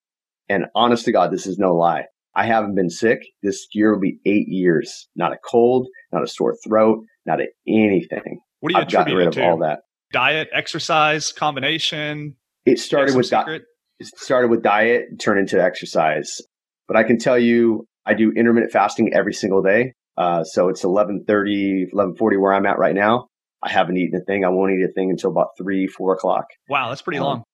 And 0.49 0.65
honest 0.75 1.05
to 1.05 1.13
God, 1.13 1.33
this 1.33 1.47
is 1.47 1.57
no 1.57 1.73
lie. 1.73 2.07
I 2.35 2.47
haven't 2.47 2.75
been 2.75 2.91
sick. 2.91 3.21
This 3.45 3.69
year 3.75 3.93
will 3.93 4.01
be 4.01 4.19
eight 4.27 4.49
years. 4.49 5.07
Not 5.15 5.33
a 5.33 5.37
cold, 5.49 5.87
not 6.13 6.25
a 6.25 6.27
sore 6.27 6.57
throat, 6.67 6.99
not 7.25 7.41
a 7.41 7.47
anything. 7.69 8.41
What 8.59 8.71
do 8.71 8.75
you 8.75 8.83
I've 8.83 8.91
gotten 8.91 9.15
rid 9.15 9.29
of 9.29 9.35
to? 9.35 9.45
all 9.45 9.59
that. 9.59 9.83
Diet, 10.13 10.49
exercise, 10.53 11.31
combination. 11.33 12.35
It 12.65 12.81
started 12.81 13.15
with 13.15 13.31
diet. 13.31 13.63
It 14.01 14.09
started 14.19 14.51
with 14.51 14.65
diet, 14.65 15.21
turned 15.21 15.39
into 15.39 15.63
exercise. 15.63 16.41
But 16.89 16.97
I 16.97 17.05
can 17.05 17.19
tell 17.19 17.39
you, 17.39 17.87
I 18.05 18.15
do 18.15 18.33
intermittent 18.33 18.73
fasting 18.73 19.13
every 19.15 19.33
single 19.33 19.63
day. 19.63 19.93
Uh, 20.17 20.45
so 20.45 20.69
it's 20.69 20.83
11:30, 20.83 21.91
11:40 21.93 22.41
where 22.41 22.53
I'm 22.53 22.67
at 22.67 22.79
right 22.79 22.95
now. 22.95 23.29
I 23.63 23.71
haven't 23.71 23.97
eaten 23.97 24.21
a 24.21 24.25
thing. 24.25 24.45
I 24.45 24.49
won't 24.49 24.73
eat 24.73 24.85
a 24.85 24.93
thing 24.93 25.11
until 25.11 25.31
about 25.31 25.51
three, 25.59 25.87
four 25.87 26.15
o'clock. 26.15 26.47
Wow, 26.69 26.89
that's 26.89 27.03
pretty 27.03 27.19
um, 27.19 27.25
long. 27.25 27.45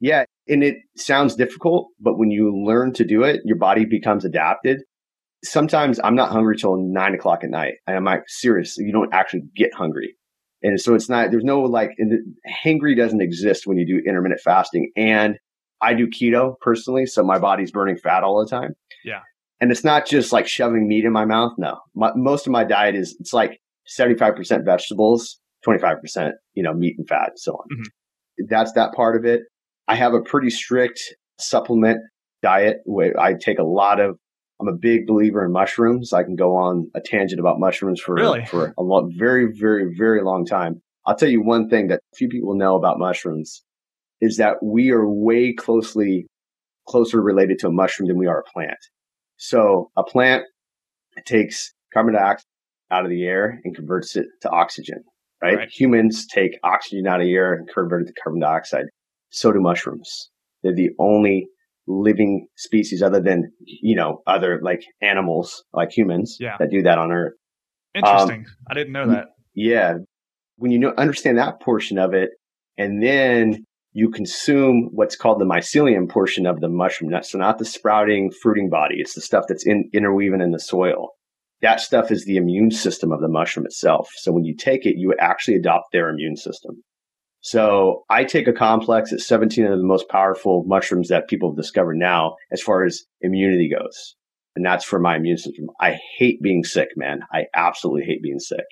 Yeah, 0.00 0.24
and 0.48 0.64
it 0.64 0.76
sounds 0.96 1.36
difficult, 1.36 1.88
but 2.00 2.18
when 2.18 2.30
you 2.30 2.64
learn 2.66 2.92
to 2.94 3.04
do 3.04 3.22
it, 3.22 3.40
your 3.44 3.56
body 3.56 3.84
becomes 3.84 4.24
adapted. 4.24 4.82
Sometimes 5.44 6.00
I'm 6.02 6.16
not 6.16 6.30
hungry 6.30 6.56
till 6.56 6.76
nine 6.76 7.14
o'clock 7.14 7.44
at 7.44 7.50
night. 7.50 7.74
And 7.86 7.96
I'm 7.96 8.04
like, 8.04 8.24
serious, 8.26 8.76
you 8.78 8.92
don't 8.92 9.12
actually 9.14 9.42
get 9.54 9.72
hungry. 9.74 10.16
And 10.62 10.80
so 10.80 10.94
it's 10.94 11.08
not, 11.08 11.30
there's 11.30 11.44
no 11.44 11.60
like, 11.62 11.90
and 11.98 12.34
hangry 12.64 12.96
doesn't 12.96 13.20
exist 13.20 13.66
when 13.66 13.78
you 13.78 13.86
do 13.86 14.02
intermittent 14.08 14.40
fasting. 14.40 14.90
And 14.96 15.38
I 15.80 15.94
do 15.94 16.06
keto 16.08 16.54
personally. 16.60 17.06
So 17.06 17.24
my 17.24 17.38
body's 17.38 17.72
burning 17.72 17.96
fat 17.96 18.22
all 18.22 18.40
the 18.40 18.48
time. 18.48 18.74
Yeah. 19.04 19.20
And 19.62 19.70
it's 19.70 19.84
not 19.84 20.08
just 20.08 20.32
like 20.32 20.48
shoving 20.48 20.88
meat 20.88 21.04
in 21.04 21.12
my 21.12 21.24
mouth. 21.24 21.52
No, 21.56 21.78
my, 21.94 22.10
most 22.16 22.48
of 22.48 22.52
my 22.52 22.64
diet 22.64 22.96
is, 22.96 23.16
it's 23.20 23.32
like 23.32 23.60
75% 23.96 24.64
vegetables, 24.64 25.38
25%, 25.64 26.32
you 26.54 26.64
know, 26.64 26.74
meat 26.74 26.96
and 26.98 27.08
fat 27.08 27.28
and 27.28 27.38
so 27.38 27.52
on. 27.52 27.66
Mm-hmm. 27.72 28.44
That's 28.50 28.72
that 28.72 28.92
part 28.92 29.14
of 29.14 29.24
it. 29.24 29.42
I 29.86 29.94
have 29.94 30.14
a 30.14 30.20
pretty 30.20 30.50
strict 30.50 31.00
supplement 31.38 32.00
diet 32.42 32.78
where 32.86 33.18
I 33.20 33.34
take 33.34 33.60
a 33.60 33.64
lot 33.64 34.00
of 34.00 34.18
I'm 34.60 34.66
a 34.66 34.76
big 34.76 35.06
believer 35.06 35.44
in 35.44 35.52
mushrooms. 35.52 36.12
I 36.12 36.24
can 36.24 36.34
go 36.34 36.56
on 36.56 36.90
a 36.96 37.00
tangent 37.00 37.38
about 37.38 37.60
mushrooms 37.60 38.00
for 38.00 38.14
really? 38.14 38.44
for 38.46 38.74
a 38.76 38.82
long, 38.82 39.12
very, 39.16 39.46
very, 39.52 39.94
very 39.96 40.24
long 40.24 40.44
time. 40.44 40.82
I'll 41.06 41.16
tell 41.16 41.28
you 41.28 41.40
one 41.40 41.68
thing 41.68 41.86
that 41.88 42.00
few 42.16 42.28
people 42.28 42.56
know 42.56 42.74
about 42.74 42.98
mushrooms 42.98 43.62
is 44.20 44.38
that 44.38 44.56
we 44.60 44.90
are 44.90 45.08
way 45.08 45.52
closely 45.52 46.26
closer 46.88 47.22
related 47.22 47.60
to 47.60 47.68
a 47.68 47.72
mushroom 47.72 48.08
than 48.08 48.18
we 48.18 48.26
are 48.26 48.40
a 48.40 48.52
plant. 48.52 48.78
So 49.42 49.90
a 49.96 50.04
plant 50.04 50.44
takes 51.26 51.72
carbon 51.92 52.14
dioxide 52.14 52.44
out 52.92 53.04
of 53.04 53.10
the 53.10 53.24
air 53.24 53.58
and 53.64 53.74
converts 53.74 54.14
it 54.14 54.26
to 54.42 54.50
oxygen, 54.50 55.02
right? 55.42 55.56
right? 55.56 55.68
Humans 55.68 56.28
take 56.28 56.52
oxygen 56.62 57.08
out 57.08 57.20
of 57.20 57.26
the 57.26 57.34
air 57.34 57.52
and 57.52 57.68
convert 57.68 58.02
it 58.02 58.06
to 58.06 58.12
carbon 58.22 58.40
dioxide 58.40 58.84
so 59.30 59.50
do 59.50 59.60
mushrooms. 59.60 60.30
They're 60.62 60.76
the 60.76 60.90
only 61.00 61.48
living 61.88 62.46
species 62.56 63.02
other 63.02 63.20
than, 63.20 63.50
you 63.64 63.96
know, 63.96 64.22
other 64.28 64.60
like 64.62 64.84
animals, 65.00 65.64
like 65.72 65.90
humans 65.90 66.36
Yeah. 66.38 66.56
that 66.60 66.70
do 66.70 66.80
that 66.82 66.98
on 66.98 67.10
Earth. 67.10 67.32
Interesting. 67.96 68.46
Um, 68.46 68.56
I 68.70 68.74
didn't 68.74 68.92
know 68.92 69.08
that. 69.08 69.30
Yeah. 69.54 69.94
When 70.54 70.70
you 70.70 70.78
know, 70.78 70.94
understand 70.96 71.38
that 71.38 71.60
portion 71.60 71.98
of 71.98 72.14
it, 72.14 72.30
and 72.78 73.02
then 73.02 73.64
you 73.92 74.10
consume 74.10 74.88
what's 74.92 75.16
called 75.16 75.38
the 75.38 75.44
mycelium 75.44 76.08
portion 76.08 76.46
of 76.46 76.60
the 76.60 76.68
mushroom 76.68 77.10
nut. 77.10 77.26
So 77.26 77.38
not 77.38 77.58
the 77.58 77.64
sprouting, 77.64 78.30
fruiting 78.30 78.70
body. 78.70 78.96
It's 78.98 79.14
the 79.14 79.20
stuff 79.20 79.44
that's 79.48 79.66
in, 79.66 79.90
interweaving 79.92 80.40
in 80.40 80.52
the 80.52 80.60
soil. 80.60 81.10
That 81.60 81.80
stuff 81.80 82.10
is 82.10 82.24
the 82.24 82.36
immune 82.36 82.70
system 82.70 83.12
of 83.12 83.20
the 83.20 83.28
mushroom 83.28 83.66
itself. 83.66 84.08
So 84.16 84.32
when 84.32 84.44
you 84.44 84.56
take 84.56 84.86
it, 84.86 84.96
you 84.96 85.14
actually 85.18 85.56
adopt 85.56 85.92
their 85.92 86.08
immune 86.08 86.36
system. 86.36 86.82
So 87.40 88.04
I 88.08 88.24
take 88.24 88.48
a 88.48 88.52
complex. 88.52 89.12
It's 89.12 89.26
17 89.26 89.64
of 89.66 89.78
the 89.78 89.84
most 89.84 90.08
powerful 90.08 90.64
mushrooms 90.66 91.08
that 91.08 91.28
people 91.28 91.50
have 91.50 91.56
discovered 91.56 91.96
now 91.96 92.36
as 92.50 92.62
far 92.62 92.84
as 92.84 93.02
immunity 93.20 93.68
goes. 93.68 94.16
And 94.54 94.64
that's 94.64 94.84
for 94.84 94.98
my 94.98 95.16
immune 95.16 95.38
system. 95.38 95.66
I 95.80 95.98
hate 96.18 96.40
being 96.42 96.64
sick, 96.64 96.88
man. 96.96 97.20
I 97.32 97.44
absolutely 97.54 98.04
hate 98.04 98.22
being 98.22 98.38
sick. 98.38 98.64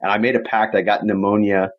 And 0.00 0.10
I 0.10 0.18
made 0.18 0.36
a 0.36 0.40
pact. 0.40 0.74
I 0.74 0.82
got 0.82 1.04
pneumonia. 1.04 1.70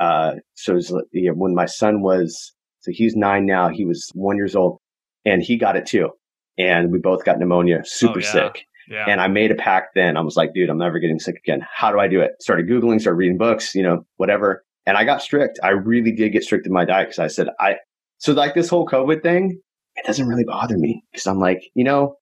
Uh, 0.00 0.34
so 0.54 0.74
was, 0.74 0.90
you 1.12 1.28
know, 1.30 1.34
when 1.34 1.54
my 1.54 1.66
son 1.66 2.02
was, 2.02 2.52
so 2.80 2.90
he's 2.92 3.16
nine 3.16 3.46
now. 3.46 3.68
He 3.68 3.84
was 3.84 4.10
one 4.14 4.36
years 4.36 4.54
old 4.54 4.78
and 5.24 5.42
he 5.42 5.56
got 5.56 5.76
it 5.76 5.86
too. 5.86 6.10
And 6.56 6.90
we 6.92 6.98
both 6.98 7.24
got 7.24 7.38
pneumonia, 7.38 7.82
super 7.84 8.18
Oh, 8.18 8.22
yeah. 8.22 8.32
sick. 8.32 8.64
Yeah. 8.88 9.04
And 9.06 9.20
I 9.20 9.28
made 9.28 9.50
a 9.50 9.54
pact 9.54 9.88
then. 9.94 10.16
I 10.16 10.20
was 10.22 10.36
like, 10.36 10.54
dude, 10.54 10.70
I'm 10.70 10.78
never 10.78 10.98
getting 10.98 11.18
sick 11.18 11.36
again. 11.36 11.60
How 11.72 11.92
do 11.92 11.98
I 12.00 12.08
do 12.08 12.20
it? 12.20 12.32
Started 12.40 12.68
Googling, 12.68 13.00
started 13.00 13.18
reading 13.18 13.36
books, 13.36 13.74
you 13.74 13.82
know, 13.82 14.04
whatever. 14.16 14.64
And 14.86 14.96
I 14.96 15.04
got 15.04 15.20
strict. 15.20 15.58
I 15.62 15.70
really 15.70 16.12
did 16.12 16.32
get 16.32 16.42
strict 16.42 16.66
in 16.66 16.72
my 16.72 16.84
diet 16.86 17.08
because 17.08 17.18
I 17.18 17.26
said, 17.26 17.48
I, 17.60 17.76
so 18.16 18.32
like 18.32 18.54
this 18.54 18.68
whole 18.70 18.86
COVID 18.86 19.22
thing, 19.22 19.60
it 19.96 20.06
doesn't 20.06 20.26
really 20.26 20.44
bother 20.44 20.78
me 20.78 21.02
because 21.12 21.26
I'm 21.26 21.38
like, 21.38 21.60
you 21.74 21.84
know, 21.84 22.14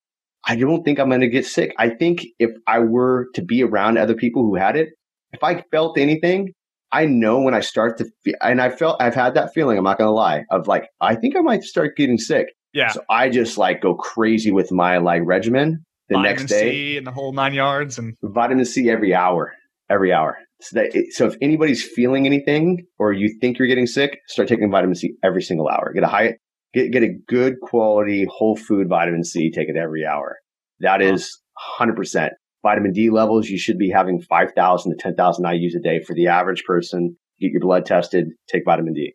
I 0.44 0.56
don't 0.56 0.82
think 0.84 0.98
I'm 0.98 1.08
going 1.08 1.20
to 1.20 1.28
get 1.28 1.46
sick. 1.46 1.72
I 1.78 1.90
think 1.90 2.26
if 2.38 2.50
I 2.66 2.80
were 2.80 3.28
to 3.34 3.42
be 3.42 3.62
around 3.62 3.96
other 3.98 4.14
people 4.14 4.42
who 4.42 4.56
had 4.56 4.76
it, 4.76 4.88
if 5.32 5.44
I 5.44 5.62
felt 5.70 5.98
anything, 5.98 6.52
I 6.92 7.06
know 7.06 7.40
when 7.40 7.54
I 7.54 7.60
start 7.60 7.98
to 7.98 8.06
feel, 8.22 8.34
and 8.40 8.60
I 8.60 8.70
felt, 8.70 9.00
I've 9.02 9.14
had 9.14 9.34
that 9.34 9.52
feeling, 9.54 9.76
I'm 9.76 9.84
not 9.84 9.98
going 9.98 10.08
to 10.08 10.12
lie, 10.12 10.44
of 10.50 10.68
like, 10.68 10.88
I 11.00 11.14
think 11.16 11.36
I 11.36 11.40
might 11.40 11.62
start 11.64 11.96
getting 11.96 12.16
sick. 12.18 12.46
yeah. 12.72 12.92
So 12.92 13.02
I 13.10 13.28
just 13.28 13.58
like 13.58 13.82
go 13.82 13.94
crazy 13.94 14.52
with 14.52 14.70
my 14.72 14.98
like 14.98 15.22
regimen 15.24 15.84
the 16.08 16.14
Vitamin 16.14 16.30
next 16.30 16.44
day 16.46 16.54
Vitamin 16.56 16.72
C 16.72 16.96
and 16.98 17.06
the 17.06 17.10
whole 17.10 17.32
nine 17.32 17.54
yards. 17.54 17.98
And 17.98 18.14
vitamin 18.22 18.64
C 18.64 18.88
every 18.90 19.12
hour, 19.14 19.52
every 19.90 20.12
hour. 20.12 20.38
So 20.60 20.76
that 20.80 20.94
it, 20.94 21.12
so 21.12 21.26
if 21.26 21.34
anybody's 21.42 21.82
feeling 21.82 22.24
anything 22.26 22.86
or 22.98 23.12
you 23.12 23.36
think 23.40 23.58
you're 23.58 23.68
getting 23.68 23.86
sick, 23.86 24.20
start 24.28 24.48
taking 24.48 24.70
vitamin 24.70 24.94
C 24.94 25.14
every 25.24 25.42
single 25.42 25.68
hour. 25.68 25.92
Get 25.92 26.04
a 26.04 26.06
high, 26.08 26.36
get 26.72 26.92
get 26.92 27.02
a 27.02 27.10
good 27.28 27.56
quality 27.60 28.26
whole 28.30 28.56
food 28.56 28.88
vitamin 28.88 29.24
C. 29.24 29.50
Take 29.50 29.68
it 29.68 29.76
every 29.76 30.06
hour. 30.06 30.36
That 30.80 31.00
Wow. 31.00 31.12
is 31.14 31.40
100 31.78 31.96
percent. 31.96 32.32
Vitamin 32.66 32.90
D 32.90 33.10
levels 33.10 33.48
you 33.48 33.58
should 33.58 33.78
be 33.78 33.88
having 33.90 34.20
5,000 34.20 34.90
to 34.90 34.96
10,000 34.96 35.44
IU's 35.44 35.76
a 35.76 35.78
day 35.78 36.00
for 36.02 36.14
the 36.14 36.26
average 36.26 36.64
person. 36.64 37.16
Get 37.40 37.52
your 37.52 37.60
blood 37.60 37.86
tested. 37.86 38.30
Take 38.48 38.64
vitamin 38.64 38.92
D. 38.92 39.14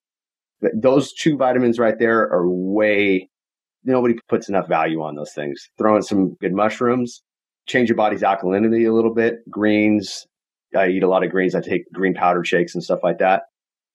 Those 0.73 1.11
two 1.11 1.35
vitamins 1.35 1.77
right 1.77 1.99
there 1.99 2.21
are 2.31 2.49
way. 2.49 3.29
Nobody 3.83 4.15
puts 4.29 4.47
enough 4.47 4.69
value 4.69 5.01
on 5.01 5.15
those 5.15 5.33
things. 5.33 5.67
Throw 5.77 5.97
in 5.97 6.01
some 6.01 6.35
good 6.39 6.53
mushrooms, 6.53 7.23
change 7.67 7.89
your 7.89 7.97
body's 7.97 8.21
alkalinity 8.21 8.87
a 8.87 8.93
little 8.93 9.13
bit. 9.13 9.39
Greens, 9.49 10.25
I 10.73 10.87
eat 10.87 11.03
a 11.03 11.09
lot 11.09 11.25
of 11.25 11.29
greens. 11.29 11.53
I 11.53 11.59
take 11.59 11.91
green 11.91 12.13
powder 12.13 12.45
shakes 12.45 12.73
and 12.73 12.81
stuff 12.81 12.99
like 13.03 13.17
that. 13.17 13.41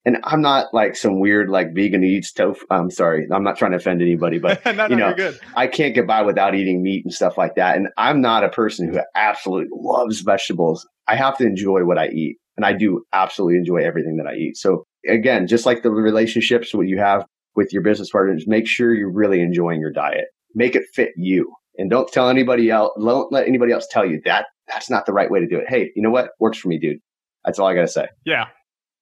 And 0.07 0.19
I'm 0.23 0.41
not 0.41 0.73
like 0.73 0.95
some 0.95 1.19
weird 1.19 1.49
like 1.49 1.73
vegan 1.75 2.01
who 2.01 2.07
eats 2.07 2.31
tofu. 2.31 2.65
I'm 2.71 2.89
sorry, 2.89 3.27
I'm 3.29 3.43
not 3.43 3.57
trying 3.57 3.71
to 3.71 3.77
offend 3.77 4.01
anybody, 4.01 4.39
but 4.39 4.63
no, 4.65 4.71
no, 4.71 4.87
you 4.87 4.95
know. 4.95 5.33
I 5.57 5.67
can't 5.67 5.93
get 5.93 6.07
by 6.07 6.21
without 6.21 6.55
eating 6.55 6.81
meat 6.81 7.03
and 7.03 7.13
stuff 7.13 7.37
like 7.37 7.55
that. 7.55 7.75
And 7.75 7.89
I'm 7.97 8.21
not 8.21 8.45
a 8.45 8.49
person 8.49 8.87
who 8.87 9.01
absolutely 9.15 9.67
loves 9.73 10.21
vegetables. 10.21 10.87
I 11.09 11.17
have 11.17 11.37
to 11.39 11.45
enjoy 11.45 11.83
what 11.83 11.97
I 11.97 12.07
eat, 12.07 12.37
and 12.55 12.65
I 12.65 12.71
do 12.71 13.03
absolutely 13.11 13.57
enjoy 13.57 13.79
everything 13.79 14.15
that 14.15 14.27
I 14.27 14.35
eat. 14.35 14.55
So 14.55 14.85
again, 15.09 15.45
just 15.45 15.65
like 15.65 15.83
the 15.83 15.91
relationships 15.91 16.73
what 16.73 16.87
you 16.87 16.99
have 16.99 17.25
with 17.57 17.73
your 17.73 17.81
business 17.81 18.09
partners, 18.09 18.45
make 18.47 18.65
sure 18.65 18.95
you're 18.95 19.11
really 19.11 19.41
enjoying 19.41 19.81
your 19.81 19.91
diet. 19.91 20.27
Make 20.55 20.73
it 20.77 20.83
fit 20.93 21.09
you, 21.17 21.53
and 21.77 21.89
don't 21.89 22.09
tell 22.09 22.29
anybody 22.29 22.69
else. 22.69 22.93
Don't 22.97 23.29
let 23.33 23.45
anybody 23.45 23.73
else 23.73 23.85
tell 23.91 24.05
you 24.05 24.21
that 24.23 24.45
that's 24.69 24.89
not 24.89 25.05
the 25.05 25.11
right 25.11 25.29
way 25.29 25.41
to 25.41 25.47
do 25.47 25.57
it. 25.57 25.65
Hey, 25.67 25.91
you 25.97 26.01
know 26.01 26.11
what 26.11 26.29
works 26.39 26.59
for 26.59 26.69
me, 26.69 26.79
dude? 26.79 26.99
That's 27.43 27.59
all 27.59 27.67
I 27.67 27.75
gotta 27.75 27.89
say. 27.89 28.07
Yeah. 28.25 28.45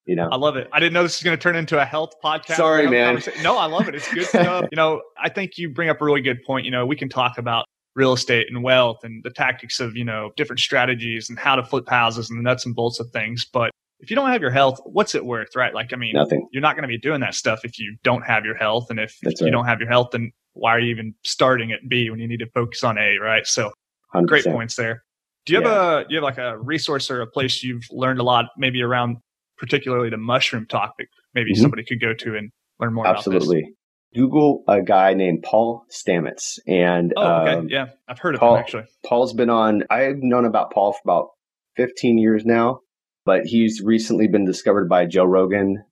You 0.05 0.15
know, 0.15 0.29
I 0.31 0.35
love 0.35 0.55
it. 0.55 0.69
I 0.71 0.79
didn't 0.79 0.93
know 0.93 1.01
this 1.01 1.17
was 1.17 1.23
going 1.23 1.37
to 1.37 1.41
turn 1.41 1.55
into 1.55 1.81
a 1.81 1.85
health 1.85 2.13
podcast. 2.23 2.57
Sorry, 2.57 2.87
man. 2.87 3.21
No, 3.41 3.57
I 3.57 3.65
love 3.65 3.87
it. 3.87 3.95
It's 3.95 4.13
good 4.13 4.27
stuff. 4.27 4.65
you 4.71 4.75
know, 4.75 5.01
I 5.17 5.29
think 5.29 5.57
you 5.57 5.69
bring 5.69 5.89
up 5.89 5.99
a 5.99 6.05
really 6.05 6.21
good 6.21 6.43
point. 6.43 6.65
You 6.65 6.71
know, 6.71 6.85
we 6.85 6.95
can 6.95 7.09
talk 7.09 7.39
about 7.39 7.65
real 7.95 8.13
estate 8.13 8.47
and 8.49 8.63
wealth 8.63 9.03
and 9.03 9.23
the 9.23 9.31
tactics 9.31 9.79
of, 9.79 9.95
you 9.95 10.03
know, 10.03 10.31
different 10.37 10.59
strategies 10.59 11.29
and 11.29 11.39
how 11.39 11.55
to 11.55 11.63
flip 11.63 11.89
houses 11.89 12.29
and 12.29 12.37
the 12.37 12.43
nuts 12.43 12.65
and 12.65 12.75
bolts 12.75 12.99
of 12.99 13.09
things. 13.11 13.45
But 13.45 13.71
if 13.99 14.11
you 14.11 14.15
don't 14.15 14.29
have 14.29 14.41
your 14.41 14.51
health, 14.51 14.79
what's 14.85 15.15
it 15.15 15.25
worth, 15.25 15.55
right? 15.55 15.73
Like, 15.73 15.91
I 15.91 15.95
mean, 15.95 16.13
nothing. 16.13 16.47
you're 16.51 16.61
not 16.61 16.75
going 16.75 16.83
to 16.83 16.87
be 16.87 16.99
doing 16.99 17.21
that 17.21 17.33
stuff 17.33 17.61
if 17.63 17.79
you 17.79 17.97
don't 18.03 18.21
have 18.21 18.45
your 18.45 18.55
health. 18.55 18.91
And 18.91 18.99
if 18.99 19.17
That's 19.23 19.41
you 19.41 19.47
right. 19.47 19.51
don't 19.51 19.65
have 19.65 19.79
your 19.79 19.89
health, 19.89 20.09
then 20.11 20.31
why 20.53 20.71
are 20.75 20.79
you 20.79 20.91
even 20.91 21.15
starting 21.23 21.71
at 21.71 21.87
B 21.89 22.11
when 22.11 22.19
you 22.19 22.27
need 22.27 22.39
to 22.39 22.49
focus 22.53 22.83
on 22.83 22.99
A, 22.99 23.17
right? 23.17 23.47
So 23.47 23.71
100%. 24.13 24.27
great 24.27 24.45
points 24.45 24.75
there. 24.75 25.03
Do 25.45 25.53
you 25.53 25.61
have 25.61 25.71
a 25.71 26.05
do 26.07 26.15
you 26.15 26.17
have 26.17 26.23
like 26.23 26.39
a 26.39 26.57
resource 26.57 27.11
or 27.11 27.21
a 27.21 27.27
place 27.27 27.61
you've 27.61 27.83
learned 27.91 28.19
a 28.19 28.23
lot, 28.23 28.45
maybe 28.57 28.81
around 28.81 29.17
particularly 29.57 30.09
the 30.09 30.17
mushroom 30.17 30.65
topic? 30.67 31.07
Maybe 31.33 31.53
Mhm. 31.53 31.57
somebody 31.61 31.83
could 31.83 32.01
go 32.01 32.13
to 32.13 32.35
and 32.35 32.51
learn 32.79 32.93
more 32.93 33.05
about 33.05 33.17
Absolutely. 33.17 33.73
Google 34.13 34.63
a 34.67 34.81
guy 34.81 35.13
named 35.13 35.43
Paul 35.43 35.83
Stamets, 35.91 36.57
and. 36.67 37.13
Oh, 37.17 37.41
okay. 37.41 37.51
um, 37.53 37.67
yeah, 37.69 37.87
I've 38.07 38.19
heard 38.19 38.35
of 38.35 38.39
Paul- 38.39 38.55
him 38.55 38.59
actually. 38.61 38.83
Paul's 39.05 39.33
been 39.33 39.49
on. 39.49 39.83
I've 39.89 40.17
known 40.19 40.45
about 40.45 40.71
Paul 40.71 40.93
for 40.93 40.99
about 41.03 41.27
15 41.75 42.17
years 42.17 42.45
now, 42.45 42.79
but 43.25 43.41
he's 43.45 43.81
recently 43.83 44.27
been 44.27 44.45
discovered 44.45 44.87
by 44.87 45.05
Joe 45.05 45.25
Rogan. 45.25 45.83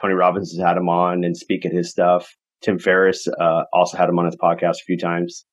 Tony 0.00 0.14
Robbins 0.14 0.50
has 0.52 0.60
had 0.66 0.76
him 0.76 0.88
on 0.88 1.22
and 1.22 1.36
speak 1.36 1.64
at 1.64 1.72
his 1.72 1.90
stuff. 1.90 2.34
Tim 2.62 2.78
Ferriss 2.78 3.28
uh, 3.28 3.62
also 3.72 3.96
had 3.96 4.08
him 4.08 4.18
on 4.18 4.24
his 4.26 4.36
podcast 4.36 4.72
a 4.82 4.84
few 4.86 4.98
times. 4.98 5.44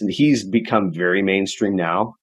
And 0.00 0.10
he's 0.10 0.48
become 0.48 0.92
very 0.92 1.22
mainstream 1.22 1.74
now, 1.76 2.14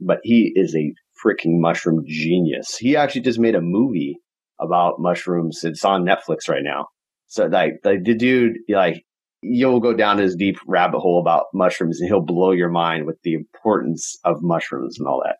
but 0.00 0.20
he 0.22 0.52
is 0.54 0.74
a 0.74 0.92
freaking 1.24 1.58
mushroom 1.60 2.04
genius. 2.06 2.76
He 2.78 2.96
actually 2.96 3.22
just 3.22 3.38
made 3.40 3.54
a 3.54 3.60
movie 3.60 4.18
about 4.64 4.98
mushrooms. 4.98 5.62
It's 5.64 5.84
on 5.84 6.04
Netflix 6.04 6.48
right 6.48 6.62
now. 6.64 6.86
So 7.26 7.46
like, 7.46 7.74
like 7.84 8.04
the 8.04 8.14
dude, 8.14 8.56
like 8.68 9.04
you'll 9.42 9.80
go 9.80 9.92
down 9.94 10.16
this 10.16 10.34
deep 10.34 10.56
rabbit 10.66 11.00
hole 11.00 11.20
about 11.20 11.46
mushrooms 11.52 12.00
and 12.00 12.08
he'll 12.08 12.20
blow 12.20 12.50
your 12.52 12.70
mind 12.70 13.06
with 13.06 13.16
the 13.22 13.34
importance 13.34 14.18
of 14.24 14.42
mushrooms 14.42 14.98
and 14.98 15.06
all 15.06 15.22
that. 15.24 15.36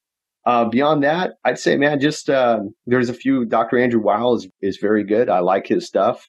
Uh, 0.46 0.68
beyond 0.68 1.02
that, 1.02 1.32
I'd 1.44 1.58
say, 1.58 1.76
man, 1.76 2.00
just 2.00 2.28
uh, 2.28 2.60
there's 2.86 3.08
a 3.08 3.14
few. 3.14 3.46
Dr. 3.46 3.78
Andrew 3.78 4.02
Weil 4.02 4.34
is, 4.34 4.46
is 4.60 4.76
very 4.76 5.02
good. 5.02 5.30
I 5.30 5.38
like 5.38 5.66
his 5.66 5.86
stuff. 5.86 6.28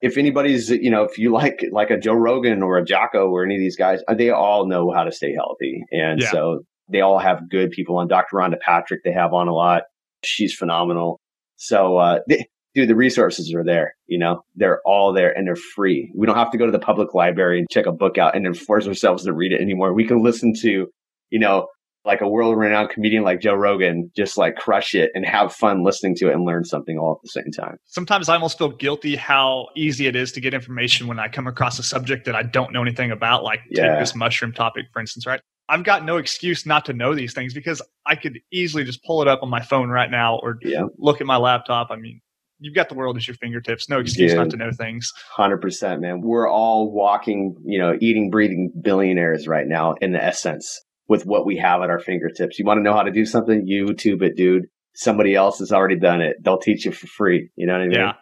If 0.00 0.16
anybody's, 0.16 0.70
you 0.70 0.90
know, 0.90 1.02
if 1.02 1.18
you 1.18 1.32
like 1.32 1.64
like 1.72 1.90
a 1.90 1.98
Joe 1.98 2.12
Rogan 2.14 2.62
or 2.62 2.78
a 2.78 2.84
Jocko 2.84 3.28
or 3.28 3.44
any 3.44 3.56
of 3.56 3.60
these 3.60 3.76
guys, 3.76 4.02
uh, 4.06 4.14
they 4.14 4.30
all 4.30 4.68
know 4.68 4.92
how 4.92 5.02
to 5.02 5.10
stay 5.10 5.34
healthy, 5.34 5.82
and 5.90 6.20
Yeah. 6.20 6.30
so 6.30 6.60
they 6.88 7.00
all 7.00 7.18
have 7.18 7.50
good 7.50 7.70
people 7.72 7.96
on. 7.96 8.06
Dr. 8.06 8.36
Rhonda 8.36 8.60
Patrick, 8.60 9.00
they 9.02 9.10
have 9.12 9.32
on 9.32 9.48
a 9.48 9.52
lot. 9.54 9.82
She's 10.22 10.54
phenomenal. 10.54 11.18
So, 11.56 11.96
uh, 11.98 12.20
they, 12.28 12.46
dude, 12.74 12.88
the 12.88 12.94
resources 12.94 13.52
are 13.54 13.64
there. 13.64 13.94
You 14.06 14.18
know, 14.18 14.42
they're 14.54 14.80
all 14.84 15.12
there 15.12 15.36
and 15.36 15.46
they're 15.46 15.56
free. 15.56 16.12
We 16.14 16.26
don't 16.26 16.36
have 16.36 16.50
to 16.52 16.58
go 16.58 16.66
to 16.66 16.72
the 16.72 16.78
public 16.78 17.14
library 17.14 17.58
and 17.60 17.68
check 17.70 17.86
a 17.86 17.92
book 17.92 18.18
out 18.18 18.36
and 18.36 18.44
then 18.44 18.54
force 18.54 18.86
ourselves 18.86 19.24
to 19.24 19.32
read 19.32 19.52
it 19.52 19.60
anymore. 19.60 19.92
We 19.92 20.06
can 20.06 20.22
listen 20.22 20.52
to, 20.62 20.86
you 21.30 21.38
know, 21.38 21.68
like 22.04 22.20
a 22.20 22.28
world 22.28 22.56
renowned 22.56 22.90
comedian 22.90 23.24
like 23.24 23.40
Joe 23.40 23.54
Rogan, 23.54 24.12
just 24.14 24.38
like 24.38 24.54
crush 24.54 24.94
it 24.94 25.10
and 25.14 25.26
have 25.26 25.52
fun 25.52 25.82
listening 25.82 26.14
to 26.16 26.28
it 26.28 26.34
and 26.34 26.44
learn 26.44 26.64
something 26.64 26.98
all 26.98 27.12
at 27.12 27.18
the 27.22 27.28
same 27.30 27.50
time. 27.50 27.78
Sometimes 27.86 28.28
I 28.28 28.34
almost 28.34 28.58
feel 28.58 28.68
guilty 28.68 29.16
how 29.16 29.66
easy 29.74 30.06
it 30.06 30.14
is 30.14 30.30
to 30.32 30.40
get 30.40 30.54
information 30.54 31.08
when 31.08 31.18
I 31.18 31.26
come 31.26 31.48
across 31.48 31.80
a 31.80 31.82
subject 31.82 32.26
that 32.26 32.36
I 32.36 32.44
don't 32.44 32.72
know 32.72 32.80
anything 32.80 33.10
about, 33.10 33.42
like 33.42 33.60
Yeah. 33.70 33.88
take 33.88 33.98
this 33.98 34.14
mushroom 34.14 34.52
topic, 34.52 34.86
for 34.92 35.00
instance, 35.00 35.26
right? 35.26 35.40
I've 35.68 35.84
got 35.84 36.04
no 36.04 36.16
excuse 36.18 36.64
not 36.64 36.84
to 36.86 36.92
know 36.92 37.14
these 37.14 37.34
things 37.34 37.52
because 37.54 37.82
I 38.06 38.14
could 38.14 38.38
easily 38.52 38.84
just 38.84 39.02
pull 39.04 39.20
it 39.22 39.28
up 39.28 39.42
on 39.42 39.50
my 39.50 39.60
phone 39.62 39.88
right 39.90 40.10
now 40.10 40.38
or 40.42 40.58
Yeah. 40.62 40.82
look 40.98 41.20
at 41.20 41.26
my 41.26 41.36
laptop. 41.36 41.88
I 41.90 41.96
mean, 41.96 42.20
you've 42.60 42.74
got 42.74 42.88
the 42.88 42.94
world 42.94 43.16
at 43.16 43.26
your 43.26 43.34
fingertips. 43.36 43.88
No 43.88 43.98
excuse 43.98 44.32
Yeah. 44.32 44.38
not 44.38 44.50
to 44.50 44.56
know 44.56 44.70
things. 44.70 45.12
Hundred 45.32 45.58
percent, 45.58 46.00
man. 46.00 46.20
We're 46.20 46.48
all 46.48 46.92
walking, 46.92 47.56
you 47.64 47.78
know, 47.78 47.96
eating, 48.00 48.30
breathing 48.30 48.70
billionaires 48.80 49.48
right 49.48 49.66
now 49.66 49.94
in 50.00 50.12
the 50.12 50.22
essence 50.22 50.80
with 51.08 51.26
what 51.26 51.44
we 51.46 51.56
have 51.56 51.82
at 51.82 51.90
our 51.90 51.98
fingertips. 52.00 52.58
You 52.58 52.64
want 52.64 52.78
to 52.78 52.82
know 52.82 52.94
how 52.94 53.02
to 53.02 53.10
do 53.12 53.26
something? 53.26 53.66
YouTube 53.66 54.22
it, 54.22 54.36
dude. 54.36 54.66
Somebody 54.94 55.34
else 55.34 55.58
has 55.58 55.72
already 55.72 55.96
done 55.98 56.20
it. 56.20 56.36
They'll 56.42 56.58
teach 56.58 56.84
you 56.86 56.92
for 56.92 57.06
free. 57.08 57.50
You 57.56 57.66
know 57.66 57.74
what 57.74 57.82
I 57.82 57.86
mean? 57.88 57.98
Yeah. 57.98 58.12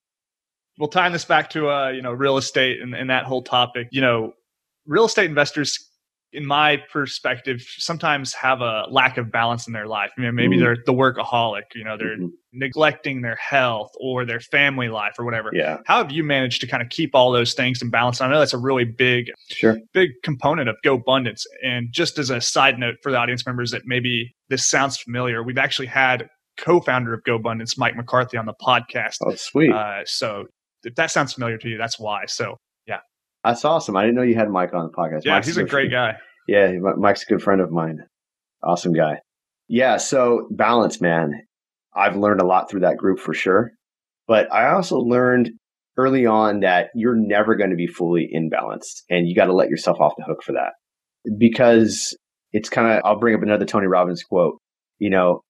Well, 0.78 0.88
tying 0.88 1.12
this 1.12 1.24
back 1.24 1.50
to 1.50 1.68
uh, 1.70 1.88
you 1.90 2.02
know, 2.02 2.12
real 2.12 2.37
estate 2.37 2.80
and, 2.80 2.94
and 2.94 3.11
that 3.11 3.26
whole 3.26 3.42
topic, 3.42 3.88
you 3.92 4.00
know, 4.00 4.33
real 4.87 5.04
estate 5.04 5.26
investors 5.28 5.88
in 6.35 6.44
my 6.44 6.79
perspective, 6.92 7.64
sometimes 7.79 8.35
have 8.35 8.61
a 8.61 8.87
lack 8.90 9.18
of 9.18 9.31
balance 9.31 9.68
in 9.68 9.73
their 9.73 9.87
life. 9.87 10.11
I 10.18 10.20
mean, 10.20 10.35
maybe 10.35 10.57
mm. 10.57 10.61
they're 10.61 10.77
the 10.85 10.92
workaholic, 10.92 11.62
you 11.75 11.85
know, 11.85 11.97
they're 11.97 12.16
mm-hmm. 12.16 12.29
neglecting 12.53 13.23
their 13.23 13.37
health 13.37 13.92
or 14.01 14.27
their 14.27 14.40
family 14.40 14.88
life 14.88 15.14
or 15.16 15.25
whatever. 15.25 15.51
Yeah. 15.53 15.79
How 15.87 15.99
have 15.99 16.11
you 16.11 16.25
managed 16.25 16.61
to 16.62 16.66
kind 16.66 16.83
of 16.83 16.88
keep 16.88 17.14
all 17.14 17.31
those 17.31 17.55
things 17.55 17.81
in 17.81 17.88
balance? 17.88 18.20
I 18.20 18.29
know 18.29 18.40
that's 18.40 18.53
a 18.53 18.59
really 18.59 18.85
big, 18.85 19.27
sure. 19.49 19.79
big 19.92 20.11
component 20.25 20.68
of 20.68 20.77
GoBundance. 20.85 21.42
And 21.62 21.88
just 21.92 22.18
as 22.18 22.31
a 22.31 22.40
side 22.40 22.79
note 22.81 22.97
for 23.01 23.12
the 23.12 23.18
audience 23.18 23.47
members 23.47 23.70
that 23.70 23.83
maybe 23.85 24.35
this 24.49 24.68
sounds 24.68 24.97
familiar, 24.97 25.44
we've 25.44 25.57
actually 25.57 25.87
had 25.87 26.29
co-founder 26.57 27.14
of 27.14 27.23
GoBundance, 27.23 27.79
Mike 27.79 27.94
McCarthy, 27.94 28.37
on 28.37 28.47
the 28.47 28.55
podcast. 28.61 29.18
Oh, 29.25 29.35
sweet. 29.37 29.73
Uh, 29.73 30.05
so 30.05 30.47
if 30.83 30.97
that 30.97 31.12
sounds 31.12 31.33
familiar 31.33 31.59
to 31.59 31.68
you, 31.68 31.79
that's 31.79 31.99
why. 31.99 32.27
So 32.27 32.57
that's 33.44 33.64
awesome. 33.64 33.96
I 33.96 34.02
didn't 34.02 34.16
know 34.16 34.22
you 34.22 34.35
had 34.35 34.50
Mike 34.50 34.74
on 34.74 34.87
the 34.87 34.92
podcast. 34.92 35.24
Yeah, 35.24 35.35
Mike's 35.35 35.48
he's 35.48 35.57
a 35.57 35.64
great 35.64 35.90
guy. 35.90 36.16
Yeah, 36.48 36.72
Mike's 36.96 37.22
a 37.22 37.26
good 37.26 37.42
friend 37.42 37.61
of 37.61 37.70
mine. 37.70 37.98
Awesome 38.62 38.92
guy. 38.92 39.20
Yeah, 39.68 39.96
so 39.98 40.48
balance, 40.50 41.00
man. 41.00 41.42
I've 41.96 42.16
learned 42.16 42.40
a 42.40 42.46
lot 42.46 42.70
through 42.70 42.80
that 42.80 42.96
group 42.96 43.18
for 43.18 43.35
sure. 43.35 43.72
But 44.26 44.52
I 44.52 44.70
also 44.70 44.98
learned 44.98 45.50
early 45.96 46.26
on 46.26 46.61
that 46.61 46.88
you're 46.94 47.16
never 47.16 47.54
going 47.54 47.70
to 47.70 47.76
be 47.76 47.87
fully 47.87 48.28
in 48.30 48.48
balance 48.48 49.04
and 49.09 49.28
you 49.28 49.35
got 49.35 49.46
to 49.46 49.54
let 49.54 49.68
yourself 49.68 50.00
off 50.00 50.14
the 50.16 50.24
hook 50.24 50.42
for 50.42 50.52
that. 50.52 50.72
Because 51.38 52.16
it's 52.52 52.68
kind 52.68 52.92
of, 52.92 53.02
I'll 53.04 53.18
bring 53.18 53.35
up 53.35 53.42
another 53.42 53.64
Tony 53.64 53.87
Robbins 53.87 54.22
quote. 54.22 54.59
You 54.98 55.11
know, 55.11 55.42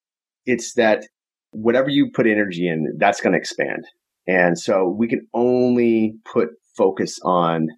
it's 0.44 0.74
that 0.74 1.06
whatever 1.50 1.88
you 1.88 2.10
put 2.12 2.26
energy 2.26 2.68
in, 2.68 2.96
that's 2.98 3.20
going 3.20 3.32
to 3.32 3.38
expand. 3.38 3.84
And 4.26 4.58
so 4.58 4.88
we 4.88 5.08
can 5.08 5.26
only 5.32 6.14
put 6.24 6.48
focus 6.76 7.18
on 7.24 7.68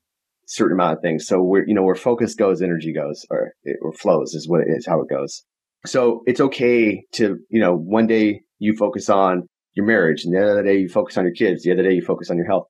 certain 0.47 0.77
amount 0.77 0.97
of 0.97 1.03
things. 1.03 1.27
So 1.27 1.43
we're, 1.43 1.67
you 1.67 1.75
know, 1.75 1.83
where 1.83 1.95
focus 1.95 2.35
goes, 2.35 2.63
energy 2.63 2.93
goes, 2.93 3.27
or 3.31 3.53
it, 3.65 3.77
or 3.83 3.93
flows 3.93 4.35
is 4.35 4.49
what 4.49 4.63
it 4.63 4.69
is, 4.69 4.87
how 4.87 5.01
it 5.01 5.09
goes. 5.09 5.43
So 5.85 6.23
it's 6.27 6.41
okay 6.41 7.05
to, 7.13 7.39
you 7.51 7.61
know, 7.61 7.77
one 7.77 8.07
day 8.07 8.41
you 8.59 8.75
focus 8.77 9.09
on 9.09 9.47
your 9.75 9.87
marriage, 9.87 10.25
and 10.25 10.35
the 10.35 10.43
other 10.43 10.63
day 10.63 10.79
you 10.79 10.89
focus 10.89 11.19
on 11.19 11.25
your 11.25 11.35
kids, 11.35 11.63
the 11.63 11.73
other 11.73 11.83
day 11.83 11.93
you 11.93 12.03
focus 12.03 12.31
on 12.31 12.37
your 12.39 12.47
health. 12.47 12.65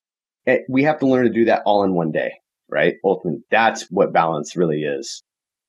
And 0.45 0.61
we 0.69 0.83
have 0.83 0.99
to 0.99 1.07
learn 1.07 1.25
to 1.25 1.31
do 1.31 1.45
that 1.45 1.63
all 1.65 1.85
in 1.85 1.95
one 1.95 2.11
day, 2.11 2.33
right? 2.69 2.95
Ultimately, 3.05 3.43
that's 3.51 3.87
what 3.91 4.13
balance 4.13 4.57
really 4.57 4.83
is. 4.83 5.23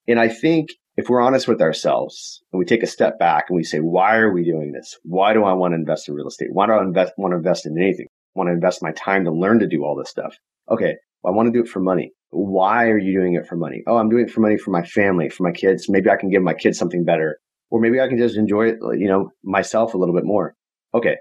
And 0.08 0.20
I 0.20 0.30
think 0.30 0.70
if 0.96 1.10
we're 1.10 1.22
honest 1.22 1.48
with 1.48 1.62
ourselves 1.62 2.42
and 2.52 2.60
we 2.60 2.66
take 2.66 2.82
a 2.82 2.88
step 2.88 3.20
back 3.20 3.46
and 3.50 3.56
we 3.56 3.64
say, 3.64 3.80
why 3.80 4.16
are 4.18 4.34
we 4.34 4.44
doing 4.44 4.72
this? 4.72 4.98
Why 5.04 5.34
do 5.34 5.44
I 5.44 5.54
want 5.54 5.74
to 5.74 5.76
invest 5.76 6.08
in 6.10 6.16
real 6.16 6.28
estate? 6.28 6.50
Why 6.52 6.66
do 6.66 6.74
I 6.74 6.82
invest, 6.82 7.14
want 7.18 7.34
to 7.34 7.38
invest 7.38 7.68
in 7.68 7.78
anything? 7.78 8.08
I 8.10 8.40
want 8.40 8.48
to 8.48 8.54
invest 8.54 8.82
my 8.82 8.94
time 8.94 9.26
to 9.26 9.32
learn 9.32 9.60
to 9.60 9.68
do 9.68 9.84
all 9.84 9.96
this 9.96 10.10
stuff. 10.10 10.36
Okay. 10.72 10.96
I 11.28 11.32
want 11.32 11.48
to 11.48 11.52
do 11.52 11.64
it 11.64 11.70
for 11.70 11.82
money. 11.82 12.14
Why 12.30 12.86
are 12.86 12.98
you 12.98 13.20
doing 13.20 13.34
it 13.34 13.46
for 13.46 13.56
money? 13.56 13.84
Oh, 13.86 13.98
I'm 13.98 14.10
doing 14.10 14.26
it 14.26 14.32
for 14.32 14.42
money 14.42 14.58
for 14.58 14.72
my 14.72 14.84
family, 14.84 15.30
for 15.30 15.44
my 15.44 15.52
kids. 15.52 15.88
Maybe 15.90 16.10
I 16.10 16.16
can 16.16 16.30
give 16.30 16.42
my 16.42 16.54
kids 16.54 16.78
something 16.78 17.04
better, 17.04 17.38
or 17.70 17.80
maybe 17.80 18.00
I 18.00 18.08
can 18.08 18.18
just 18.18 18.38
enjoy 18.38 18.70
it, 18.70 18.78
you 18.98 19.08
know, 19.08 19.30
myself 19.44 19.94
a 19.94 19.98
little 19.98 20.16
bit 20.16 20.26
more. 20.26 20.56
Okay. 20.94 21.18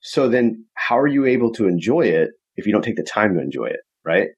So 0.00 0.28
then 0.28 0.64
how 0.74 0.98
are 0.98 1.06
you 1.06 1.24
able 1.24 1.52
to 1.52 1.66
enjoy 1.66 2.02
it 2.02 2.30
if 2.56 2.66
you 2.66 2.72
don't 2.72 2.82
take 2.82 2.96
the 2.96 3.02
time 3.02 3.34
to 3.34 3.40
enjoy 3.40 3.66
it? 3.66 3.80
Right. 4.04 4.28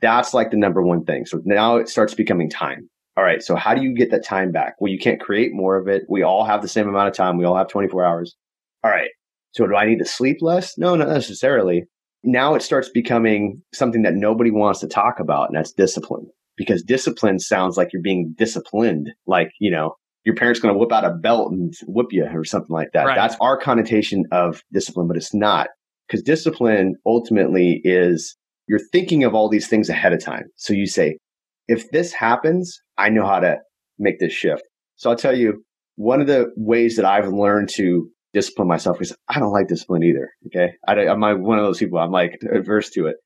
That's 0.00 0.34
like 0.34 0.50
the 0.50 0.56
number 0.56 0.82
one 0.82 1.04
thing. 1.04 1.24
So 1.26 1.40
now 1.44 1.76
it 1.76 1.88
starts 1.88 2.14
becoming 2.14 2.50
time. 2.50 2.88
All 3.16 3.24
right. 3.24 3.42
So 3.42 3.54
how 3.54 3.74
do 3.74 3.82
you 3.82 3.94
get 3.94 4.10
that 4.10 4.24
time 4.24 4.50
back? 4.50 4.74
Well, 4.80 4.92
you 4.92 4.98
can't 4.98 5.20
create 5.20 5.52
more 5.52 5.76
of 5.76 5.88
it. 5.88 6.02
We 6.08 6.22
all 6.22 6.44
have 6.44 6.62
the 6.62 6.68
same 6.68 6.88
amount 6.88 7.08
of 7.08 7.14
time. 7.14 7.38
We 7.38 7.44
all 7.44 7.56
have 7.56 7.68
24 7.68 8.04
hours. 8.04 8.34
All 8.82 8.90
right. 8.90 9.10
So 9.52 9.66
do 9.66 9.76
I 9.76 9.86
need 9.86 10.00
to 10.00 10.04
sleep 10.04 10.38
less? 10.40 10.76
No, 10.76 10.96
not 10.96 11.08
necessarily 11.08 11.84
now 12.24 12.54
it 12.54 12.62
starts 12.62 12.88
becoming 12.88 13.62
something 13.72 14.02
that 14.02 14.14
nobody 14.14 14.50
wants 14.50 14.80
to 14.80 14.88
talk 14.88 15.20
about, 15.20 15.48
and 15.48 15.56
that's 15.56 15.72
discipline. 15.72 16.26
Because 16.56 16.82
discipline 16.82 17.40
sounds 17.40 17.76
like 17.76 17.92
you're 17.92 18.02
being 18.02 18.34
disciplined, 18.38 19.10
like, 19.26 19.50
you 19.58 19.70
know, 19.70 19.94
your 20.24 20.36
parents 20.36 20.60
going 20.60 20.72
to 20.72 20.78
whip 20.78 20.92
out 20.92 21.04
a 21.04 21.10
belt 21.10 21.50
and 21.50 21.74
whip 21.86 22.06
you 22.10 22.24
or 22.24 22.44
something 22.44 22.72
like 22.72 22.88
that. 22.92 23.06
Right. 23.06 23.16
That's 23.16 23.36
our 23.40 23.58
connotation 23.58 24.24
of 24.30 24.62
discipline, 24.72 25.08
but 25.08 25.16
it's 25.16 25.34
not. 25.34 25.68
Because 26.06 26.22
discipline 26.22 26.94
ultimately 27.04 27.80
is 27.82 28.36
you're 28.68 28.80
thinking 28.92 29.24
of 29.24 29.34
all 29.34 29.48
these 29.48 29.66
things 29.66 29.88
ahead 29.88 30.12
of 30.12 30.22
time. 30.22 30.44
So 30.56 30.72
you 30.72 30.86
say, 30.86 31.18
if 31.66 31.90
this 31.90 32.12
happens, 32.12 32.80
I 32.96 33.08
know 33.08 33.26
how 33.26 33.40
to 33.40 33.56
make 33.98 34.20
this 34.20 34.32
shift. 34.32 34.62
So 34.96 35.10
I'll 35.10 35.16
tell 35.16 35.36
you, 35.36 35.64
one 35.96 36.20
of 36.20 36.26
the 36.26 36.52
ways 36.56 36.96
that 36.96 37.04
I've 37.04 37.28
learned 37.28 37.68
to 37.74 38.08
discipline 38.34 38.68
myself 38.68 38.98
because 38.98 39.16
I 39.28 39.38
don't 39.38 39.52
like 39.52 39.68
discipline 39.68 40.02
either. 40.02 40.30
Okay. 40.46 40.74
I, 40.86 40.94
am 41.06 41.20
one 41.20 41.58
of 41.58 41.64
those 41.64 41.78
people, 41.78 41.98
I'm 41.98 42.10
like 42.10 42.40
adverse 42.52 42.90
to 42.90 43.06
it, 43.06 43.16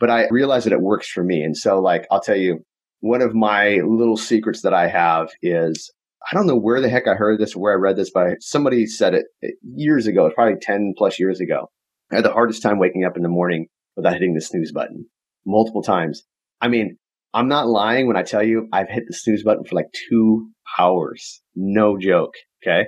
but 0.00 0.08
I 0.08 0.28
realize 0.30 0.64
that 0.64 0.72
it 0.72 0.80
works 0.80 1.10
for 1.10 1.22
me. 1.22 1.42
And 1.42 1.56
so, 1.56 1.80
like, 1.80 2.06
I'll 2.10 2.20
tell 2.20 2.36
you, 2.36 2.60
one 3.00 3.20
of 3.20 3.34
my 3.34 3.80
little 3.84 4.16
secrets 4.16 4.62
that 4.62 4.72
I 4.72 4.86
have 4.86 5.28
is 5.42 5.92
I 6.30 6.34
don't 6.34 6.46
know 6.46 6.56
where 6.56 6.80
the 6.80 6.88
heck 6.88 7.08
I 7.08 7.14
heard 7.14 7.40
this 7.40 7.54
or 7.54 7.60
where 7.60 7.72
I 7.72 7.76
read 7.76 7.96
this, 7.96 8.10
but 8.14 8.40
somebody 8.40 8.86
said 8.86 9.14
it 9.14 9.26
eh, 9.42 9.48
years 9.74 10.06
ago, 10.06 10.30
probably 10.34 10.58
10 10.62 10.94
plus 10.96 11.18
years 11.18 11.40
ago. 11.40 11.68
I 12.12 12.16
had 12.16 12.24
the 12.24 12.32
hardest 12.32 12.62
time 12.62 12.78
waking 12.78 13.04
up 13.04 13.16
in 13.16 13.22
the 13.22 13.28
morning 13.28 13.66
without 13.96 14.12
hitting 14.14 14.34
the 14.34 14.40
snooze 14.40 14.72
button 14.72 15.06
multiple 15.44 15.82
times. 15.82 16.22
I 16.60 16.68
mean, 16.68 16.96
I'm 17.34 17.48
not 17.48 17.66
lying 17.66 18.06
when 18.06 18.16
I 18.16 18.22
tell 18.22 18.42
you 18.42 18.68
I've 18.72 18.88
hit 18.88 19.04
the 19.08 19.14
snooze 19.14 19.42
button 19.42 19.64
for 19.64 19.74
like 19.74 19.92
two 20.08 20.48
hours. 20.78 21.42
No 21.56 21.98
joke. 21.98 22.34
Okay 22.62 22.84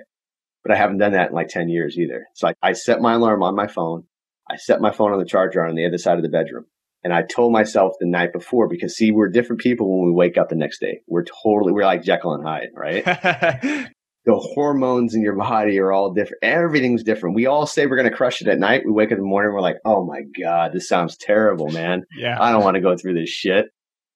but 0.65 0.75
I 0.75 0.79
haven't 0.79 0.99
done 0.99 1.13
that 1.13 1.29
in 1.29 1.35
like 1.35 1.49
10 1.49 1.69
years 1.69 1.99
either. 1.99 2.27
So 2.35 2.49
I, 2.49 2.55
I 2.63 2.73
set 2.73 3.01
my 3.01 3.15
alarm 3.15 3.43
on 3.43 3.55
my 3.55 3.67
phone. 3.67 4.05
I 4.51 4.57
set 4.57 4.81
my 4.81 4.91
phone 4.91 5.13
on 5.13 5.19
the 5.19 5.25
charger 5.25 5.65
on 5.65 5.75
the 5.75 5.87
other 5.87 5.99
side 5.99 6.17
of 6.17 6.23
the 6.23 6.29
bedroom. 6.29 6.65
And 7.03 7.13
I 7.13 7.23
told 7.23 7.53
myself 7.53 7.93
the 8.01 8.07
night 8.07 8.33
before 8.33 8.67
because 8.67 8.97
see, 8.97 9.13
we're 9.13 9.29
different 9.29 9.61
people 9.61 9.99
when 9.99 10.07
we 10.07 10.13
wake 10.13 10.39
up 10.39 10.49
the 10.49 10.57
next 10.57 10.81
day. 10.81 11.01
We're 11.07 11.25
totally, 11.45 11.73
we're 11.73 11.85
like 11.85 12.03
Jekyll 12.03 12.33
and 12.33 12.45
Hyde, 12.45 12.71
right? 12.75 13.05
the 14.25 14.37
hormones 14.37 15.15
in 15.15 15.23
your 15.23 15.37
body 15.37 15.79
are 15.79 15.93
all 15.93 16.15
different. 16.15 16.43
Everything's 16.43 17.03
different. 17.03 17.37
We 17.37 17.45
all 17.45 17.67
say 17.67 17.85
we're 17.85 17.97
going 17.99 18.11
to 18.11 18.17
crush 18.17 18.41
it 18.41 18.49
at 18.49 18.59
night. 18.59 18.85
We 18.87 18.93
wake 18.93 19.09
up 19.09 19.19
in 19.19 19.25
the 19.25 19.29
morning. 19.29 19.53
We're 19.53 19.61
like, 19.61 19.81
oh 19.85 20.07
my 20.07 20.23
God, 20.41 20.73
this 20.73 20.89
sounds 20.89 21.17
terrible, 21.19 21.71
man. 21.71 22.05
Yeah. 22.17 22.41
I 22.41 22.53
don't 22.53 22.65
want 22.65 22.77
to 22.77 22.81
go 22.81 22.97
through 22.97 23.15
this 23.15 23.29
shit. 23.29 23.67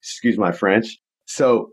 Excuse 0.00 0.38
my 0.38 0.52
French. 0.52 0.98
So 1.26 1.72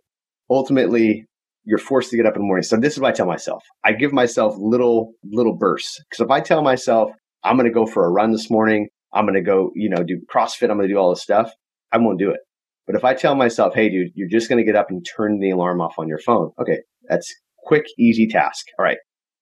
ultimately, 0.50 1.28
you're 1.66 1.78
forced 1.78 2.12
to 2.12 2.18
get 2.18 2.26
up 2.26 2.36
in 2.36 2.42
the 2.42 2.48
morning. 2.48 2.64
So 2.64 2.78
this 2.78 2.94
is 2.94 3.00
what 3.00 3.10
I 3.10 3.12
tell 3.12 3.26
myself. 3.26 3.64
I 3.84 3.94
give 3.94 4.14
myself 4.14 4.56
little 4.58 5.14
little 5.24 5.56
bursts 5.56 6.00
because 6.10 6.24
if 6.24 6.32
I 6.32 6.40
tell 6.40 6.62
myself 6.62 7.12
I'm 7.44 7.58
going 7.58 7.68
to 7.68 7.74
go 7.74 7.86
for 7.86 8.06
a 8.06 8.10
run 8.10 8.32
this 8.32 8.50
morning, 8.50 8.88
I'm 9.14 9.26
going 9.26 9.36
to 9.36 9.42
go, 9.42 9.72
you 9.76 9.90
know, 9.90 10.04
do 10.04 10.20
CrossFit, 10.34 10.70
I'm 10.70 10.78
going 10.78 10.88
to 10.88 10.94
do 10.94 10.98
all 10.98 11.10
this 11.10 11.22
stuff, 11.22 11.52
I 11.92 11.98
won't 11.98 12.20
do 12.20 12.30
it. 12.30 12.40
But 12.88 12.96
if 12.96 13.04
I 13.04 13.14
tell 13.14 13.36
myself, 13.36 13.74
hey, 13.74 13.90
dude, 13.90 14.12
you're 14.14 14.30
just 14.30 14.48
going 14.48 14.58
to 14.58 14.64
get 14.64 14.76
up 14.76 14.90
and 14.90 15.06
turn 15.06 15.40
the 15.40 15.50
alarm 15.50 15.82
off 15.82 15.96
on 15.98 16.08
your 16.08 16.20
phone. 16.20 16.52
Okay, 16.60 16.80
that's 17.10 17.34
quick, 17.66 17.86
easy 17.98 18.28
task. 18.28 18.68
All 18.78 18.86
right. 18.86 18.98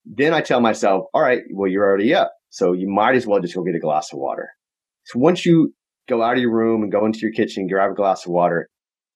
Then 0.05 0.33
I 0.33 0.41
tell 0.41 0.61
myself, 0.61 1.05
all 1.13 1.21
right, 1.21 1.41
well, 1.53 1.69
you're 1.69 1.85
already 1.85 2.13
up. 2.13 2.31
So 2.49 2.73
you 2.73 2.89
might 2.89 3.15
as 3.15 3.25
well 3.25 3.39
just 3.39 3.55
go 3.55 3.63
get 3.63 3.75
a 3.75 3.79
glass 3.79 4.13
of 4.13 4.19
water. 4.19 4.49
So 5.05 5.19
once 5.19 5.45
you 5.45 5.73
go 6.07 6.21
out 6.21 6.35
of 6.35 6.41
your 6.41 6.53
room 6.53 6.83
and 6.83 6.91
go 6.91 7.05
into 7.05 7.19
your 7.19 7.31
kitchen, 7.31 7.67
grab 7.67 7.91
a 7.91 7.95
glass 7.95 8.25
of 8.25 8.31
water, 8.31 8.69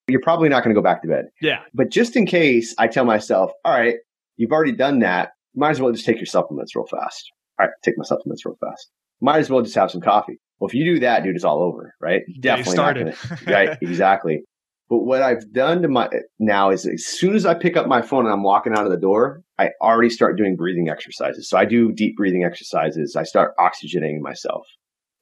you're 0.07 0.21
probably 0.21 0.49
not 0.49 0.63
going 0.63 0.73
to 0.73 0.79
go 0.79 0.83
back 0.83 1.01
to 1.01 1.07
bed. 1.07 1.25
Yeah. 1.41 1.59
But 1.73 1.89
just 1.89 2.15
in 2.15 2.25
case, 2.25 2.73
I 2.77 2.87
tell 2.87 3.05
myself, 3.05 3.51
all 3.65 3.73
right, 3.73 3.95
you've 4.37 4.51
already 4.51 4.71
done 4.71 4.99
that. 4.99 5.31
Might 5.55 5.71
as 5.71 5.81
well 5.81 5.91
just 5.91 6.05
take 6.05 6.17
your 6.17 6.25
supplements 6.25 6.75
real 6.75 6.85
fast. 6.85 7.31
All 7.59 7.65
right, 7.65 7.73
take 7.83 7.95
my 7.97 8.05
supplements 8.05 8.45
real 8.45 8.57
fast. 8.59 8.89
Might 9.19 9.39
as 9.39 9.49
well 9.49 9.61
just 9.61 9.75
have 9.75 9.91
some 9.91 10.01
coffee. 10.01 10.39
Well, 10.59 10.67
if 10.67 10.73
you 10.73 10.85
do 10.85 10.99
that, 11.01 11.23
dude, 11.23 11.35
it's 11.35 11.43
all 11.43 11.61
over, 11.61 11.93
right? 11.99 12.21
Definitely 12.39 12.71
started. 12.71 13.15
Gonna, 13.29 13.41
right, 13.47 13.77
exactly. 13.81 14.43
But 14.89 14.99
what 14.99 15.21
I've 15.21 15.51
done 15.51 15.81
to 15.81 15.89
my 15.89 16.09
now 16.39 16.69
is 16.69 16.85
as 16.85 17.05
soon 17.05 17.35
as 17.35 17.45
I 17.45 17.53
pick 17.53 17.75
up 17.75 17.87
my 17.87 18.01
phone 18.01 18.25
and 18.25 18.33
I'm 18.33 18.43
walking 18.43 18.73
out 18.73 18.85
of 18.85 18.91
the 18.91 18.97
door, 18.97 19.41
I 19.59 19.71
already 19.81 20.09
start 20.09 20.37
doing 20.37 20.55
breathing 20.55 20.89
exercises. 20.89 21.49
So 21.49 21.57
I 21.57 21.65
do 21.65 21.91
deep 21.91 22.15
breathing 22.15 22.45
exercises. 22.45 23.15
I 23.15 23.23
start 23.23 23.53
oxygenating 23.59 24.21
myself. 24.21 24.65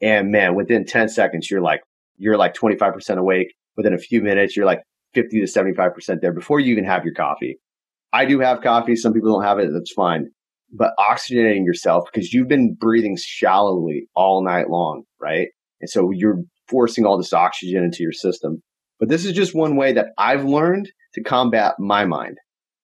And 0.02 0.30
man, 0.30 0.56
within 0.56 0.86
10 0.86 1.10
seconds, 1.10 1.50
you're 1.50 1.62
like, 1.62 1.82
you're 2.18 2.38
like 2.38 2.54
25% 2.54 3.18
awake 3.18 3.56
within 3.78 3.94
a 3.94 3.98
few 3.98 4.22
minutes, 4.22 4.56
you're 4.56 4.66
like 4.66 4.82
50 5.14 5.40
to 5.40 5.46
75% 5.46 6.22
there 6.22 6.34
before 6.34 6.60
you 6.60 6.72
even 6.72 6.86
have 6.86 7.04
your 7.04 7.14
coffee. 7.14 7.58
I 8.14 8.26
do 8.26 8.40
have 8.40 8.62
coffee. 8.62 8.96
Some 8.96 9.14
people 9.14 9.34
don't 9.34 9.44
have 9.44 9.60
it. 9.60 9.70
That's 9.74 9.92
fine. 9.92 10.28
But 10.72 10.92
oxygenating 11.00 11.66
yourself 11.66 12.06
because 12.12 12.34
you've 12.34 12.48
been 12.48 12.74
breathing 12.74 13.18
shallowly 13.20 14.08
all 14.16 14.44
night 14.44 14.70
long, 14.70 15.04
right? 15.20 15.50
And 15.82 15.90
so 15.90 16.12
you're 16.12 16.40
forcing 16.68 17.06
all 17.06 17.18
this 17.18 17.34
oxygen 17.34 17.84
into 17.84 18.04
your 18.04 18.12
system. 18.12 18.62
But 19.00 19.10
this 19.10 19.26
is 19.26 19.34
just 19.34 19.54
one 19.54 19.76
way 19.76 19.94
that 19.94 20.08
I've 20.18 20.46
learned 20.46 20.92
to 21.14 21.24
combat 21.24 21.76
my 21.80 22.06
mind. 22.06 22.38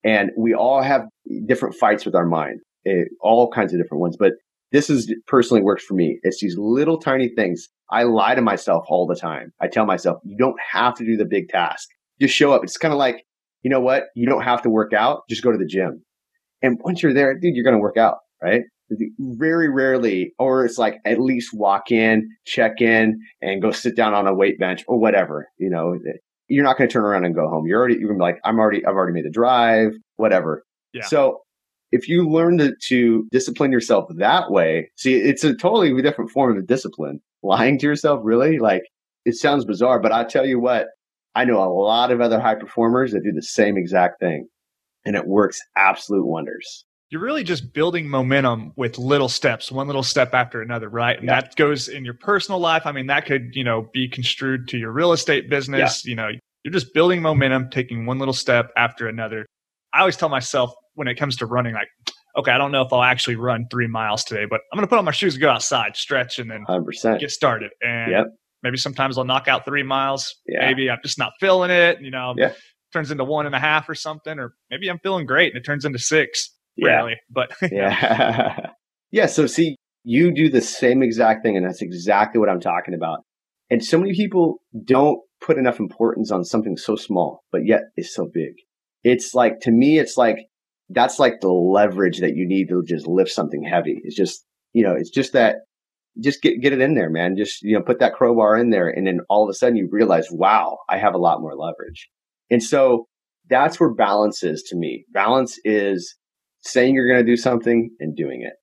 And 0.04 0.32
we 0.38 0.54
all 0.54 0.82
have 0.82 1.04
different 1.46 1.76
fights 1.76 2.06
with 2.06 2.16
our 2.16 2.26
mind, 2.26 2.60
it, 2.84 3.10
all 3.22 3.50
kinds 3.50 3.74
of 3.74 3.80
different 3.80 4.02
ones. 4.02 4.18
But 4.18 4.34
this 4.72 4.90
is 4.90 5.14
personally 5.28 5.62
works 5.62 5.84
for 5.84 5.94
me. 5.94 6.20
It's 6.24 6.42
these 6.42 6.56
little 6.58 7.00
tiny 7.00 7.30
things. 7.36 7.68
I 7.92 8.04
lie 8.04 8.36
to 8.36 8.42
myself 8.42 8.86
all 8.88 9.06
the 9.06 9.16
time. 9.16 9.52
I 9.60 9.68
tell 9.68 9.86
myself, 9.86 10.22
you 10.24 10.38
don't 10.38 10.60
have 10.72 10.96
to 10.96 11.06
do 11.06 11.18
the 11.18 11.26
big 11.26 11.50
task. 11.50 11.90
Just 12.20 12.36
show 12.36 12.54
up. 12.54 12.64
It's 12.64 12.78
kind 12.78 12.94
of 12.94 12.98
like, 12.98 13.26
you 13.64 13.70
know 13.70 13.80
what? 13.80 14.06
You 14.16 14.26
don't 14.26 14.44
have 14.44 14.62
to 14.64 14.70
work 14.70 14.94
out. 14.94 15.24
Just 15.30 15.44
go 15.44 15.52
to 15.52 15.58
the 15.58 15.66
gym. 15.66 16.04
And 16.62 16.80
once 16.84 17.04
you're 17.04 17.14
there, 17.14 17.34
dude, 17.38 17.56
you're 17.56 17.64
going 17.64 17.76
to 17.76 17.82
work 17.82 17.98
out, 17.98 18.18
right? 18.42 18.62
Very 19.20 19.70
rarely, 19.70 20.34
or 20.38 20.66
it's 20.66 20.78
like 20.78 21.00
at 21.06 21.20
least 21.20 21.54
walk 21.54 21.92
in, 21.92 22.30
check 22.46 22.82
in, 22.82 23.20
and 23.42 23.62
go 23.62 23.72
sit 23.72 23.96
down 23.96 24.14
on 24.14 24.28
a 24.28 24.34
weight 24.34 24.60
bench 24.60 24.84
or 24.88 25.00
whatever. 25.00 25.50
You 25.58 25.70
know, 25.70 25.98
you're 26.48 26.64
not 26.64 26.78
going 26.78 26.90
to 26.90 26.94
turn 26.94 27.06
around 27.06 27.26
and 27.26 27.34
go 27.34 27.48
home. 27.48 27.66
You're 27.66 27.80
already, 27.80 27.96
you're 27.96 28.10
going 28.10 28.20
to 28.20 28.24
be 28.24 28.32
like, 28.32 28.40
I'm 28.44 28.60
already, 28.60 28.86
I've 28.86 28.96
already 28.96 29.14
made 29.14 29.26
the 29.26 29.32
drive, 29.32 29.94
whatever. 30.18 30.64
Yeah. 30.94 31.06
So 31.06 31.40
if 31.92 32.08
you 32.10 32.28
learn 32.30 32.58
to, 32.58 32.74
to 32.88 33.28
discipline 33.32 33.72
yourself 33.72 34.10
that 34.18 34.52
way, 34.52 34.92
see, 34.98 35.16
it's 35.16 35.44
a 35.44 35.56
totally 35.56 36.00
different 36.02 36.32
form 36.32 36.58
of 36.58 36.68
discipline. 36.68 37.22
Lying 37.44 37.78
to 37.80 37.88
yourself, 37.88 38.22
really? 38.24 38.60
Like, 38.60 38.84
it 39.26 39.36
sounds 39.36 39.66
bizarre, 39.66 40.00
but 40.00 40.12
I 40.12 40.24
tell 40.24 40.46
you 40.46 40.60
what, 40.60 40.88
I 41.36 41.46
know 41.46 41.62
a 41.62 41.70
lot 41.72 42.12
of 42.12 42.22
other 42.22 42.40
high 42.40 42.56
performers 42.56 43.12
that 43.14 43.24
do 43.24 43.32
the 43.32 43.42
same 43.42 43.78
exact 43.78 44.20
thing 44.20 44.48
and 45.06 45.16
it 45.16 45.26
works 45.26 45.60
absolute 45.76 46.26
wonders. 46.26 46.86
You're 47.10 47.22
really 47.22 47.44
just 47.44 47.74
building 47.74 48.08
momentum 48.08 48.72
with 48.78 48.98
little 48.98 49.28
steps, 49.28 49.72
one 49.72 49.88
little 49.88 50.04
step 50.04 50.34
after 50.34 50.62
another, 50.62 50.88
right? 50.90 51.18
And 51.18 51.28
Yeah. 51.28 51.42
that 51.42 51.56
goes 51.56 51.90
in 51.90 52.06
your 52.06 52.14
personal 52.14 52.60
life. 52.60 52.86
I 52.86 52.92
mean, 52.92 53.08
that 53.08 53.26
could, 53.26 53.54
you 53.54 53.64
know, 53.64 53.90
be 53.94 54.08
construed 54.08 54.68
to 54.70 54.78
your 54.78 54.92
real 54.92 55.12
estate 55.12 55.50
business. 55.50 56.06
You 56.06 56.16
know, 56.16 56.30
you're 56.64 56.72
just 56.72 56.94
building 56.94 57.22
momentum, 57.22 57.70
taking 57.70 58.06
one 58.06 58.20
little 58.20 58.34
step 58.34 58.72
after 58.78 59.08
another. 59.08 59.46
I 59.94 60.00
always 60.00 60.16
tell 60.16 60.30
myself 60.30 60.74
when 60.94 61.08
it 61.08 61.16
comes 61.16 61.36
to 61.38 61.46
running, 61.46 61.74
like, 61.74 61.90
okay, 62.38 62.52
I 62.52 62.58
don't 62.58 62.72
know 62.72 62.82
if 62.82 62.92
I'll 62.94 63.04
actually 63.04 63.36
run 63.36 63.66
three 63.72 63.88
miles 63.88 64.24
today, 64.24 64.46
but 64.50 64.62
I'm 64.72 64.78
going 64.78 64.86
to 64.86 64.90
put 64.90 65.00
on 65.00 65.06
my 65.06 65.12
shoes 65.12 65.36
and 65.36 65.42
go 65.42 65.50
outside, 65.50 65.96
stretch, 65.96 66.40
and 66.40 66.50
then 66.50 66.64
100%. 66.68 67.20
get 67.20 67.32
started. 67.32 67.72
And 67.82 68.12
Yep. 68.12 68.26
maybe 68.64 68.78
sometimes 68.78 69.18
I'll 69.18 69.26
knock 69.26 69.48
out 69.48 69.66
three 69.66 69.84
miles. 69.84 70.36
Yeah. 70.48 70.68
Maybe 70.68 70.90
I'm 70.90 71.00
just 71.04 71.18
not 71.18 71.34
feeling 71.40 71.72
it. 71.72 72.00
You 72.02 72.12
know, 72.12 72.34
Yeah. 72.38 72.54
turns 72.94 73.12
into 73.12 73.24
one 73.24 73.46
and 73.46 73.56
a 73.56 73.60
half 73.60 73.88
or 73.90 73.96
something, 73.96 74.40
or 74.40 74.54
maybe 74.70 74.90
I'm 74.90 75.00
feeling 75.00 75.26
great 75.26 75.54
and 75.54 75.60
it 75.62 75.66
turns 75.66 75.86
into 75.86 76.00
six. 76.00 76.54
Yeah. 76.78 76.88
Rarely, 76.88 77.16
but 77.30 77.52
Yeah. 77.72 78.68
yeah. 79.12 79.26
So 79.26 79.46
see, 79.48 79.76
you 80.04 80.34
do 80.34 80.50
the 80.50 80.62
same 80.62 81.04
exact 81.04 81.44
thing, 81.44 81.56
and 81.58 81.66
that's 81.66 81.82
exactly 81.82 82.40
what 82.40 82.50
I'm 82.50 82.60
talking 82.62 82.94
about. 82.94 83.20
And 83.70 83.84
so 83.84 83.98
many 83.98 84.14
people 84.16 84.58
don't 84.86 85.20
put 85.42 85.58
enough 85.58 85.80
importance 85.80 86.32
on 86.32 86.44
something 86.44 86.76
so 86.78 86.96
small, 86.96 87.42
but 87.52 87.62
yet 87.66 87.82
it's 87.96 88.14
so 88.14 88.28
big. 88.34 88.54
It's 89.04 89.34
like 89.34 89.60
to 89.62 89.72
me, 89.72 90.00
it's 90.00 90.18
like 90.18 90.38
that's 90.94 91.20
like 91.20 91.42
the 91.42 91.52
leverage 91.52 92.20
that 92.20 92.36
you 92.36 92.48
need 92.48 92.70
to 92.70 92.84
just 92.86 93.08
lift 93.08 93.32
something 93.32 93.64
heavy. 93.64 94.00
It's 94.04 94.16
just 94.16 94.46
you 94.74 94.84
know, 94.84 94.94
it's 94.94 95.10
just 95.10 95.34
that 95.34 95.58
just 96.20 96.42
get 96.42 96.62
get 96.62 96.74
it 96.74 96.82
in 96.82 96.96
there, 96.96 97.10
man. 97.10 97.36
Just 97.38 97.62
you 97.62 97.76
know, 97.76 97.84
put 97.84 98.00
that 98.00 98.14
crowbar 98.14 98.58
in 98.58 98.70
there, 98.70 98.90
and 98.90 99.08
then 99.08 99.22
all 99.30 99.44
of 99.44 99.50
a 99.50 99.54
sudden 99.54 99.78
you 99.78 99.88
realize, 99.92 100.28
wow, 100.32 100.80
I 100.90 100.98
have 100.98 101.14
a 101.14 101.20
lot 101.20 101.42
more 101.42 101.56
leverage. 101.56 102.10
And 102.50 102.62
so 102.62 103.08
that's 103.50 103.80
where 103.80 103.94
balance 103.94 104.44
is 104.44 104.64
to 104.64 104.76
me. 104.76 105.06
Balance 105.12 105.60
is 105.64 106.16
saying 106.62 106.94
you're 106.94 107.08
going 107.08 107.26
to 107.26 107.32
do 107.32 107.38
something 107.38 107.92
and 108.00 108.16
doing 108.16 108.42
it. 108.44 108.54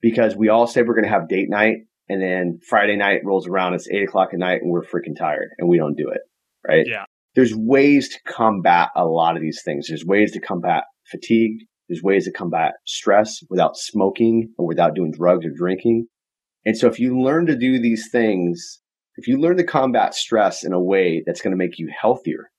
Because 0.00 0.36
we 0.36 0.48
all 0.48 0.66
say 0.66 0.82
we're 0.82 0.94
going 0.94 1.04
to 1.04 1.10
have 1.10 1.28
date 1.28 1.50
night 1.50 1.78
and 2.08 2.22
then 2.22 2.60
Friday 2.68 2.96
night 2.96 3.22
rolls 3.24 3.48
around. 3.48 3.74
It's 3.74 3.88
eight 3.90 4.04
o'clock 4.04 4.28
at 4.32 4.38
night 4.38 4.62
and 4.62 4.70
we're 4.70 4.84
freaking 4.84 5.16
tired 5.16 5.48
and 5.58 5.68
we 5.68 5.76
don't 5.76 5.96
do 5.96 6.08
it. 6.08 6.20
Right. 6.66 6.86
Yeah. 6.86 7.04
There's 7.34 7.54
ways 7.54 8.08
to 8.10 8.32
combat 8.32 8.90
a 8.96 9.04
lot 9.04 9.36
of 9.36 9.42
these 9.42 9.62
things. 9.64 9.88
There's 9.88 10.04
ways 10.04 10.32
to 10.32 10.40
combat 10.40 10.84
fatigue. 11.10 11.58
There's 11.88 12.02
ways 12.02 12.24
to 12.26 12.32
combat 12.32 12.74
stress 12.86 13.40
without 13.48 13.76
smoking 13.76 14.52
or 14.58 14.66
without 14.66 14.94
doing 14.94 15.12
drugs 15.12 15.46
or 15.46 15.50
drinking. 15.50 16.06
And 16.66 16.76
so 16.76 16.86
if 16.86 16.98
you 16.98 17.18
learn 17.18 17.46
to 17.46 17.56
do 17.56 17.80
these 17.80 18.08
things, 18.12 18.80
if 19.16 19.26
you 19.26 19.40
learn 19.40 19.56
to 19.56 19.64
combat 19.64 20.14
stress 20.14 20.64
in 20.64 20.72
a 20.72 20.82
way 20.82 21.22
that's 21.24 21.40
going 21.40 21.52
to 21.52 21.56
make 21.56 21.78
you 21.78 21.90
healthier, 21.98 22.50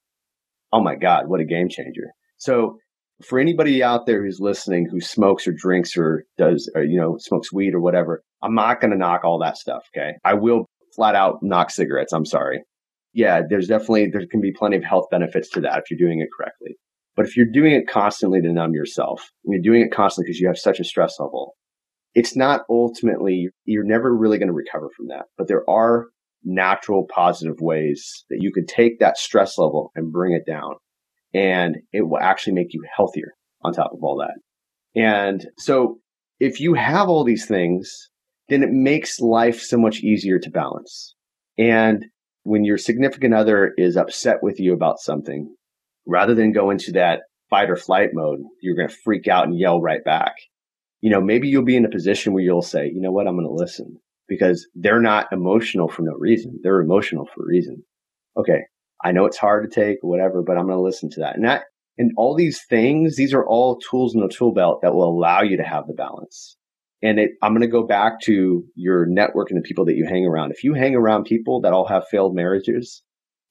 oh 0.74 0.82
my 0.82 0.96
God, 0.96 1.28
what 1.28 1.42
a 1.42 1.46
game 1.46 1.70
changer. 1.70 2.12
So 2.38 2.78
for 3.24 3.38
anybody 3.38 3.84
out 3.84 4.06
there 4.06 4.24
who's 4.24 4.40
listening 4.40 4.88
who 4.90 5.00
smokes 5.00 5.48
or 5.48 5.54
drinks 5.56 5.96
or 5.96 6.24
does, 6.38 6.72
or, 6.74 6.84
you 6.84 7.00
know, 7.00 7.18
smokes 7.20 7.54
weed 7.54 7.76
or 7.76 7.82
whatever, 7.82 8.24
I'm 8.42 8.56
not 8.56 8.82
going 8.82 8.92
to 8.92 8.98
knock 8.98 9.24
all 9.24 9.40
that 9.40 9.58
stuff. 9.58 9.84
Okay. 9.96 10.14
I 10.26 10.34
will 10.34 10.66
flat 10.96 11.16
out 11.16 11.38
knock 11.44 11.70
cigarettes. 11.70 12.14
I'm 12.14 12.26
sorry. 12.26 12.64
Yeah. 13.14 13.42
There's 13.48 13.68
definitely, 13.68 14.10
there 14.12 14.26
can 14.30 14.42
be 14.42 14.54
plenty 14.58 14.78
of 14.78 14.84
health 14.84 15.06
benefits 15.12 15.50
to 15.50 15.62
that 15.62 15.80
if 15.80 15.92
you're 15.92 16.00
doing 16.00 16.22
it 16.22 16.30
correctly. 16.36 16.78
But 17.20 17.28
if 17.28 17.36
you're 17.36 17.52
doing 17.52 17.74
it 17.74 17.86
constantly 17.86 18.40
to 18.40 18.54
numb 18.54 18.74
yourself, 18.74 19.30
you're 19.44 19.62
doing 19.62 19.82
it 19.82 19.92
constantly 19.92 20.30
because 20.30 20.40
you 20.40 20.48
have 20.48 20.58
such 20.58 20.80
a 20.80 20.86
stress 20.86 21.20
level, 21.20 21.58
it's 22.16 22.34
not 22.34 22.62
ultimately, 22.70 23.50
you're 23.66 23.84
never 23.84 24.16
really 24.16 24.38
going 24.38 24.48
to 24.48 24.54
recover 24.54 24.88
from 24.96 25.08
that. 25.08 25.26
But 25.38 25.50
there 25.50 25.70
are 25.70 26.06
natural 26.46 27.06
positive 27.14 27.58
ways 27.60 28.24
that 28.30 28.38
you 28.40 28.54
can 28.54 28.66
take 28.66 29.00
that 29.00 29.18
stress 29.18 29.58
level 29.58 29.92
and 29.96 30.14
bring 30.14 30.32
it 30.32 30.50
down 30.50 30.76
and 31.34 31.80
it 31.92 32.08
will 32.08 32.20
actually 32.22 32.54
make 32.54 32.74
you 32.74 32.86
healthier 32.96 33.34
on 33.64 33.74
top 33.74 33.92
of 33.92 34.02
all 34.02 34.20
that. 34.20 34.40
And 34.98 35.46
so 35.58 36.00
if 36.40 36.62
you 36.62 36.74
have 36.76 37.10
all 37.10 37.26
these 37.26 37.46
things, 37.46 38.08
then 38.48 38.64
it 38.64 38.72
makes 38.72 39.20
life 39.20 39.60
so 39.60 39.78
much 39.78 40.00
easier 40.00 40.40
to 40.40 40.50
balance. 40.50 41.16
And 41.58 42.06
when 42.44 42.64
your 42.64 42.78
significant 42.78 43.34
other 43.34 43.74
is 43.78 43.98
upset 43.98 44.38
with 44.42 44.58
you 44.58 44.74
about 44.74 45.00
something, 45.00 45.54
rather 46.10 46.34
than 46.34 46.52
go 46.52 46.72
into 46.72 46.92
that 46.94 47.22
fight 47.50 47.70
or 47.70 47.76
flight 47.76 48.10
mode, 48.14 48.40
you're 48.62 48.76
going 48.76 48.90
to 48.90 48.96
freak 49.04 49.28
out 49.28 49.46
and 49.46 49.58
yell 49.58 49.82
right 49.82 50.04
back. 50.04 50.34
You 51.02 51.10
know, 51.10 51.22
maybe 51.22 51.48
you'll 51.48 51.64
be 51.64 51.78
in 51.78 51.86
a 51.86 51.90
position 51.90 52.34
where 52.34 52.44
you'll 52.44 52.62
say, 52.62 52.88
you 52.88 53.00
know 53.00 53.12
what, 53.12 53.28
I'm 53.28 53.36
going 53.36 53.48
to 53.48 53.54
listen 53.54 53.98
because 54.28 54.68
they're 54.76 55.02
not 55.02 55.32
emotional 55.32 55.88
for 55.88 56.02
no 56.04 56.14
reason. 56.14 56.60
They're 56.62 56.82
emotional 56.82 57.28
for 57.34 57.44
a 57.44 57.48
reason. 57.48 57.84
Okay. 58.38 58.62
I 59.04 59.12
know 59.12 59.26
it's 59.26 59.38
hard 59.38 59.70
to 59.70 59.82
take 59.82 59.98
whatever, 60.02 60.44
but 60.44 60.58
I'm 60.58 60.66
going 60.66 60.78
to 60.78 60.84
listen 60.84 61.10
to 61.12 61.22
that. 61.22 61.36
And 61.36 61.46
that, 61.46 61.64
and 61.98 62.12
all 62.18 62.36
these 62.36 62.62
things, 62.70 63.16
these 63.16 63.34
are 63.34 63.46
all 63.46 63.80
tools 63.80 64.14
in 64.14 64.22
the 64.22 64.28
tool 64.28 64.54
belt 64.54 64.82
that 64.82 64.94
will 64.94 65.10
allow 65.10 65.42
you 65.42 65.58
to 65.58 65.64
have 65.64 65.88
the 65.88 65.94
balance. 65.94 66.58
And 67.02 67.18
it, 67.18 67.32
I'm 67.42 67.54
going 67.54 67.62
to 67.62 67.68
go 67.68 67.88
back 67.88 68.20
to 68.24 68.64
your 68.76 69.06
network 69.06 69.52
and 69.52 69.58
the 69.58 69.68
people 69.68 69.86
that 69.86 69.96
you 69.96 70.06
hang 70.06 70.26
around. 70.26 70.52
If 70.52 70.64
you 70.64 70.74
hang 70.74 70.96
around 70.96 71.24
people 71.24 71.62
that 71.62 71.72
all 71.72 71.88
have 71.88 72.08
failed 72.10 72.36
marriages, 72.36 73.04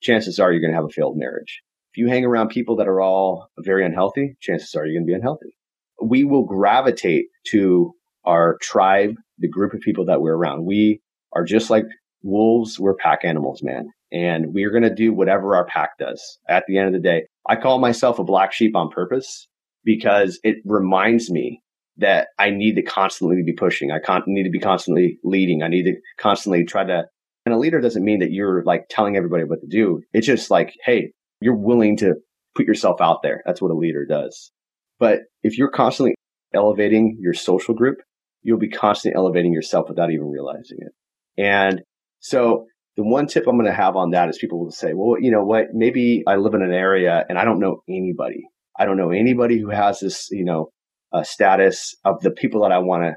chances 0.03 0.39
are 0.39 0.53
you're 0.53 0.61
going 0.61 0.73
to 0.73 0.77
have 0.77 0.85
a 0.85 0.91
failed 0.91 1.17
marriage. 1.17 1.63
You 1.99 2.07
hang 2.07 2.25
around 2.25 2.51
people 2.51 2.77
that 2.77 2.87
are 2.87 3.01
all 3.01 3.49
very 3.59 3.85
unhealthy, 3.85 4.37
chances 4.39 4.73
are 4.77 4.87
you're 4.87 5.01
going 5.01 5.05
to 5.05 5.11
be 5.11 5.17
unhealthy. 5.17 5.57
We 6.01 6.23
will 6.23 6.45
gravitate 6.45 7.25
to 7.49 7.93
our 8.25 8.57
tribe, 8.63 9.17
the 9.39 9.49
group 9.49 9.75
of 9.75 9.81
people 9.81 10.05
that 10.05 10.21
we're 10.21 10.37
around. 10.37 10.65
We 10.65 11.01
are 11.33 11.43
just 11.43 11.71
like 11.71 11.87
wolves. 12.23 12.79
We're 12.79 12.95
pack 12.95 13.25
animals, 13.25 13.65
man. 13.65 13.89
And 14.13 14.55
we're 14.55 14.71
going 14.71 14.85
to 14.85 14.95
do 14.95 15.13
whatever 15.13 15.57
our 15.57 15.67
pack 15.67 15.99
does 15.99 16.39
at 16.49 16.63
the 16.69 16.79
end 16.79 16.87
of 16.87 16.93
the 16.93 17.01
day. 17.01 17.25
I 17.49 17.57
call 17.57 17.81
myself 17.81 18.21
a 18.21 18.25
black 18.25 18.53
sheep 18.53 18.77
on 18.77 18.91
purpose 18.91 19.49
because 19.83 20.39
it 20.45 20.59
reminds 20.65 21.33
me 21.33 21.63
that 21.97 22.29
I 22.39 22.51
need 22.51 22.77
to 22.77 22.83
constantly 22.83 23.43
be 23.45 23.55
pushing. 23.55 23.91
I 23.91 23.99
con- 23.99 24.23
need 24.29 24.45
to 24.45 24.51
be 24.51 24.61
constantly 24.61 25.19
leading. 25.25 25.65
I 25.65 25.69
need 25.69 25.83
to 25.87 25.97
constantly 26.17 26.65
try 26.65 26.85
to. 26.85 27.07
And 27.45 27.53
a 27.53 27.59
leader 27.59 27.81
doesn't 27.81 28.05
mean 28.05 28.21
that 28.21 28.31
you're 28.31 28.63
like 28.63 28.85
telling 28.89 29.17
everybody 29.17 29.43
what 29.43 29.63
to 29.63 29.67
do. 29.67 30.03
It's 30.13 30.29
just 30.29 30.49
like, 30.49 30.75
hey, 30.85 31.11
you're 31.41 31.57
willing 31.57 31.97
to 31.99 32.15
put 32.55 32.67
yourself 32.67 33.01
out 33.01 33.23
there. 33.23 33.43
That's 33.47 33.63
what 33.63 33.71
a 33.71 33.75
leader 33.75 34.05
does. 34.05 34.51
But 34.99 35.21
if 35.43 35.59
you're 35.59 35.71
constantly 35.71 36.15
elevating 36.55 37.19
your 37.21 37.35
social 37.35 37.75
group, 37.75 37.99
you'll 38.43 38.59
be 38.59 38.69
constantly 38.69 39.17
elevating 39.17 39.53
yourself 39.53 39.89
without 39.89 40.11
even 40.11 40.31
realizing 40.31 40.79
it. 40.81 40.93
And 41.41 41.83
so 42.21 42.67
the 42.97 43.05
one 43.05 43.27
tip 43.27 43.47
I'm 43.47 43.57
going 43.57 43.67
to 43.67 43.73
have 43.73 43.97
on 43.97 44.11
that 44.11 44.29
is 44.29 44.39
people 44.39 44.65
will 44.65 44.73
say, 44.73 44.93
well, 44.95 45.21
you 45.21 45.31
know 45.31 45.45
what? 45.45 45.67
Maybe 45.73 46.25
I 46.27 46.37
live 46.37 46.55
in 46.55 46.63
an 46.63 46.73
area 46.73 47.25
and 47.29 47.39
I 47.39 47.45
don't 47.45 47.61
know 47.61 47.83
anybody. 47.89 48.49
I 48.79 48.85
don't 48.85 48.97
know 48.97 49.11
anybody 49.11 49.61
who 49.61 49.71
has 49.71 50.01
this, 50.01 50.29
you 50.31 50.45
know, 50.45 50.71
uh, 51.13 51.23
status 51.23 51.95
of 52.05 52.21
the 52.21 52.31
people 52.31 52.63
that 52.63 52.73
I 52.73 52.79
want 52.79 53.05
to 53.05 53.15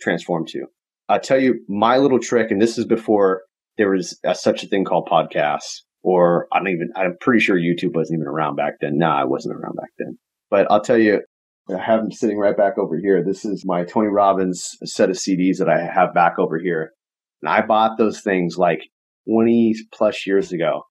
transform 0.00 0.46
to. 0.48 0.66
I'll 1.08 1.20
tell 1.20 1.40
you 1.40 1.64
my 1.68 1.98
little 1.98 2.18
trick, 2.18 2.50
and 2.50 2.60
this 2.60 2.78
is 2.78 2.84
before 2.84 3.42
there 3.76 3.90
was 3.90 4.18
a, 4.24 4.34
such 4.34 4.62
a 4.62 4.66
thing 4.66 4.84
called 4.84 5.08
podcasts, 5.10 5.80
or 6.02 6.48
I 6.52 6.58
don't 6.58 6.68
even, 6.68 6.90
I'm 6.96 7.16
pretty 7.20 7.40
sure 7.40 7.56
YouTube 7.56 7.94
wasn't 7.94 8.18
even 8.18 8.28
around 8.28 8.56
back 8.56 8.74
then. 8.80 8.98
Nah, 8.98 9.20
I 9.20 9.24
wasn't 9.24 9.56
around 9.56 9.76
back 9.76 9.90
then. 9.98 10.18
But 10.50 10.70
I'll 10.70 10.82
tell 10.82 10.98
you, 10.98 11.20
I 11.70 11.78
have 11.78 12.00
them 12.00 12.10
sitting 12.10 12.38
right 12.38 12.56
back 12.56 12.76
over 12.76 12.98
here. 12.98 13.24
This 13.24 13.44
is 13.44 13.64
my 13.64 13.84
Tony 13.84 14.08
Robbins 14.08 14.76
set 14.84 15.10
of 15.10 15.16
CDs 15.16 15.58
that 15.58 15.68
I 15.68 15.84
have 15.84 16.12
back 16.12 16.38
over 16.38 16.58
here. 16.58 16.90
And 17.40 17.50
I 17.50 17.64
bought 17.64 17.98
those 17.98 18.20
things 18.20 18.58
like 18.58 18.82
20 19.28 19.74
plus 19.92 20.26
years 20.26 20.52
ago. 20.52 20.82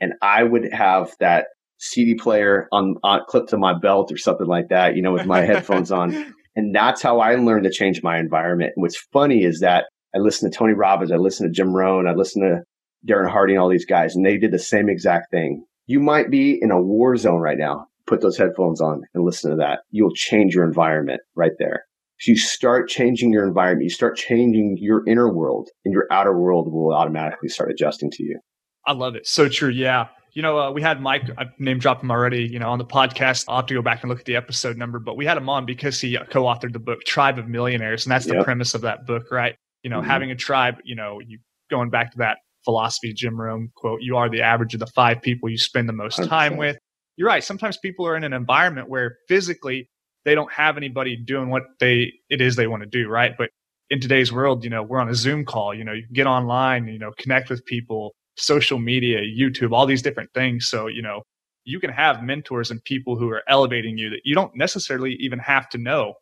And 0.00 0.14
I 0.22 0.44
would 0.44 0.72
have 0.72 1.14
that 1.20 1.46
CD 1.78 2.14
player 2.14 2.68
on, 2.72 2.94
on 3.02 3.20
clipped 3.28 3.50
to 3.50 3.58
my 3.58 3.76
belt 3.76 4.12
or 4.12 4.16
something 4.16 4.46
like 4.46 4.68
that, 4.68 4.96
you 4.96 5.02
know, 5.02 5.12
with 5.12 5.26
my 5.26 5.42
headphones 5.42 5.90
on. 5.90 6.34
And 6.56 6.74
that's 6.74 7.00
how 7.00 7.20
I 7.20 7.36
learned 7.36 7.62
to 7.62 7.70
change 7.70 8.02
my 8.02 8.18
environment. 8.18 8.72
And 8.74 8.82
what's 8.82 8.98
funny 9.12 9.44
is 9.44 9.60
that 9.60 9.84
I 10.14 10.18
listen 10.18 10.50
to 10.50 10.56
Tony 10.56 10.72
Robbins, 10.72 11.12
I 11.12 11.16
listen 11.16 11.46
to 11.46 11.52
Jim 11.52 11.72
Rohn, 11.72 12.08
I 12.08 12.12
listen 12.12 12.42
to 12.42 12.62
Darren 13.08 13.30
Hardy 13.30 13.54
and 13.54 13.62
all 13.62 13.68
these 13.68 13.86
guys, 13.86 14.14
and 14.14 14.24
they 14.24 14.36
did 14.36 14.52
the 14.52 14.58
same 14.58 14.88
exact 14.88 15.30
thing. 15.30 15.64
You 15.86 16.00
might 16.00 16.30
be 16.30 16.58
in 16.60 16.70
a 16.70 16.80
war 16.80 17.16
zone 17.16 17.40
right 17.40 17.58
now. 17.58 17.86
Put 18.06 18.20
those 18.20 18.36
headphones 18.36 18.80
on 18.80 19.02
and 19.14 19.24
listen 19.24 19.50
to 19.50 19.56
that. 19.56 19.80
You'll 19.90 20.12
change 20.14 20.54
your 20.54 20.64
environment 20.64 21.20
right 21.34 21.52
there. 21.58 21.84
So 22.20 22.32
you 22.32 22.36
start 22.36 22.88
changing 22.88 23.32
your 23.32 23.46
environment, 23.46 23.84
you 23.84 23.90
start 23.90 24.16
changing 24.16 24.76
your 24.78 25.06
inner 25.06 25.32
world, 25.32 25.70
and 25.84 25.92
your 25.94 26.06
outer 26.10 26.36
world 26.38 26.70
will 26.70 26.92
automatically 26.92 27.48
start 27.48 27.70
adjusting 27.70 28.10
to 28.12 28.22
you. 28.22 28.38
I 28.86 28.92
love 28.92 29.14
it. 29.14 29.26
So 29.26 29.48
true. 29.48 29.70
Yeah. 29.70 30.08
You 30.34 30.42
know, 30.42 30.58
uh, 30.58 30.70
we 30.70 30.82
had 30.82 31.00
Mike, 31.00 31.24
I 31.38 31.46
name 31.58 31.78
dropped 31.78 32.02
him 32.02 32.10
already, 32.10 32.44
you 32.44 32.58
know, 32.58 32.68
on 32.70 32.78
the 32.78 32.84
podcast. 32.84 33.46
I'll 33.48 33.56
have 33.56 33.66
to 33.66 33.74
go 33.74 33.82
back 33.82 34.02
and 34.02 34.10
look 34.10 34.20
at 34.20 34.26
the 34.26 34.36
episode 34.36 34.76
number, 34.76 34.98
but 34.98 35.16
we 35.16 35.24
had 35.26 35.36
him 35.36 35.48
on 35.48 35.64
because 35.66 36.00
he 36.00 36.16
co 36.30 36.44
authored 36.44 36.72
the 36.72 36.78
book 36.78 37.02
Tribe 37.04 37.38
of 37.38 37.48
Millionaires. 37.48 38.04
And 38.04 38.12
that's 38.12 38.26
the 38.26 38.34
Yep. 38.34 38.44
premise 38.44 38.74
of 38.74 38.82
that 38.82 39.06
book, 39.06 39.30
right? 39.32 39.56
You 39.82 39.90
know, 39.90 40.00
Mhm. 40.00 40.04
having 40.06 40.30
a 40.30 40.36
tribe, 40.36 40.76
you 40.84 40.94
know, 40.94 41.20
you 41.26 41.38
going 41.70 41.90
back 41.90 42.12
to 42.12 42.18
that 42.18 42.38
philosophy 42.70 43.12
Jim 43.12 43.40
Rohn 43.40 43.70
quote, 43.74 44.00
you 44.00 44.16
are 44.16 44.30
the 44.30 44.42
average 44.42 44.74
of 44.74 44.80
the 44.80 44.86
five 44.86 45.20
people 45.20 45.48
you 45.48 45.58
spend 45.58 45.88
the 45.88 45.92
most 45.92 46.20
100%. 46.20 46.28
time 46.28 46.56
with. 46.56 46.78
You're 47.16 47.26
right. 47.26 47.42
Sometimes 47.42 47.76
people 47.76 48.06
are 48.06 48.16
in 48.16 48.22
an 48.22 48.32
environment 48.32 48.88
where 48.88 49.16
physically 49.26 49.90
they 50.24 50.36
don't 50.36 50.52
have 50.52 50.76
anybody 50.76 51.16
doing 51.16 51.50
what 51.50 51.64
they 51.80 52.12
it 52.28 52.40
is 52.40 52.54
they 52.54 52.68
want 52.68 52.82
to 52.84 52.88
do, 52.88 53.08
right? 53.08 53.36
But 53.36 53.50
in 53.90 54.00
today's 54.00 54.32
world, 54.32 54.62
you 54.62 54.70
know, 54.70 54.84
we're 54.84 55.00
on 55.00 55.08
a 55.08 55.14
Zoom 55.14 55.44
call, 55.44 55.74
you 55.74 55.82
know, 55.82 55.92
you 55.92 56.04
can 56.04 56.12
get 56.12 56.28
online, 56.28 56.86
you 56.86 56.98
know, 56.98 57.10
connect 57.18 57.50
with 57.50 57.64
people, 57.64 58.14
social 58.36 58.78
media, 58.78 59.18
YouTube, 59.18 59.72
all 59.72 59.84
these 59.84 60.02
different 60.02 60.30
things. 60.32 60.68
So, 60.68 60.86
you 60.86 61.02
know, 61.02 61.22
you 61.64 61.80
can 61.80 61.90
have 61.90 62.22
mentors 62.22 62.70
and 62.70 62.82
people 62.84 63.16
who 63.16 63.28
are 63.30 63.42
elevating 63.48 63.98
you 63.98 64.10
that 64.10 64.20
you 64.24 64.36
don't 64.36 64.54
necessarily 64.54 65.14
even 65.14 65.40
have 65.40 65.68
to 65.70 65.78
know. 65.78 66.14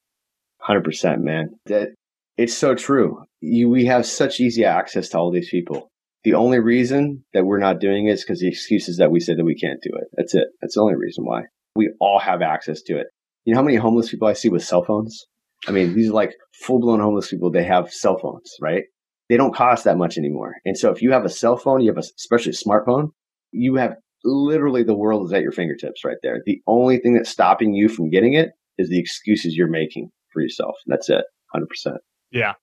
100%, 0.66 1.20
man. 1.20 1.50
That 1.66 1.90
it's 2.38 2.56
so 2.56 2.74
true. 2.74 3.22
You, 3.40 3.68
we 3.68 3.84
have 3.84 4.06
such 4.06 4.40
easy 4.40 4.64
access 4.64 5.10
to 5.10 5.18
all 5.18 5.30
these 5.30 5.50
people. 5.50 5.90
The 6.24 6.34
only 6.34 6.58
reason 6.58 7.24
that 7.32 7.44
we're 7.44 7.58
not 7.58 7.80
doing 7.80 8.06
it 8.08 8.12
is 8.12 8.24
because 8.24 8.40
the 8.40 8.48
excuses 8.48 8.96
that 8.98 9.10
we 9.10 9.20
say 9.20 9.34
that 9.34 9.44
we 9.44 9.54
can't 9.54 9.80
do 9.82 9.90
it. 9.94 10.08
That's 10.16 10.34
it. 10.34 10.48
That's 10.60 10.74
the 10.74 10.80
only 10.80 10.96
reason 10.96 11.24
why. 11.24 11.42
We 11.76 11.90
all 12.00 12.18
have 12.18 12.42
access 12.42 12.82
to 12.82 12.98
it. 12.98 13.06
You 13.44 13.54
know 13.54 13.60
how 13.60 13.64
many 13.64 13.76
homeless 13.76 14.10
people 14.10 14.28
I 14.28 14.32
see 14.32 14.48
with 14.48 14.64
cell 14.64 14.82
phones? 14.82 15.26
I 15.66 15.70
mean, 15.70 15.94
these 15.94 16.10
are 16.10 16.14
like 16.14 16.34
full 16.52 16.80
blown 16.80 17.00
homeless 17.00 17.28
people. 17.30 17.50
They 17.50 17.64
have 17.64 17.92
cell 17.92 18.18
phones, 18.18 18.56
right? 18.60 18.84
They 19.28 19.36
don't 19.36 19.54
cost 19.54 19.84
that 19.84 19.98
much 19.98 20.18
anymore. 20.18 20.56
And 20.64 20.76
so 20.76 20.90
if 20.90 21.02
you 21.02 21.12
have 21.12 21.24
a 21.24 21.30
cell 21.30 21.56
phone, 21.56 21.80
you 21.80 21.90
have 21.90 21.98
a, 21.98 22.06
especially 22.16 22.52
a 22.52 22.54
smartphone, 22.54 23.10
you 23.52 23.76
have 23.76 23.96
literally 24.24 24.82
the 24.82 24.96
world 24.96 25.26
is 25.26 25.32
at 25.32 25.42
your 25.42 25.52
fingertips 25.52 26.04
right 26.04 26.16
there. 26.22 26.40
The 26.44 26.60
only 26.66 26.98
thing 26.98 27.14
that's 27.14 27.30
stopping 27.30 27.74
you 27.74 27.88
from 27.88 28.10
getting 28.10 28.34
it 28.34 28.50
is 28.76 28.88
the 28.88 28.98
excuses 28.98 29.56
you're 29.56 29.68
making 29.68 30.10
for 30.32 30.42
yourself. 30.42 30.76
That's 30.86 31.08
it, 31.08 31.24
100%. 31.54 31.96
Yeah. 32.30 32.54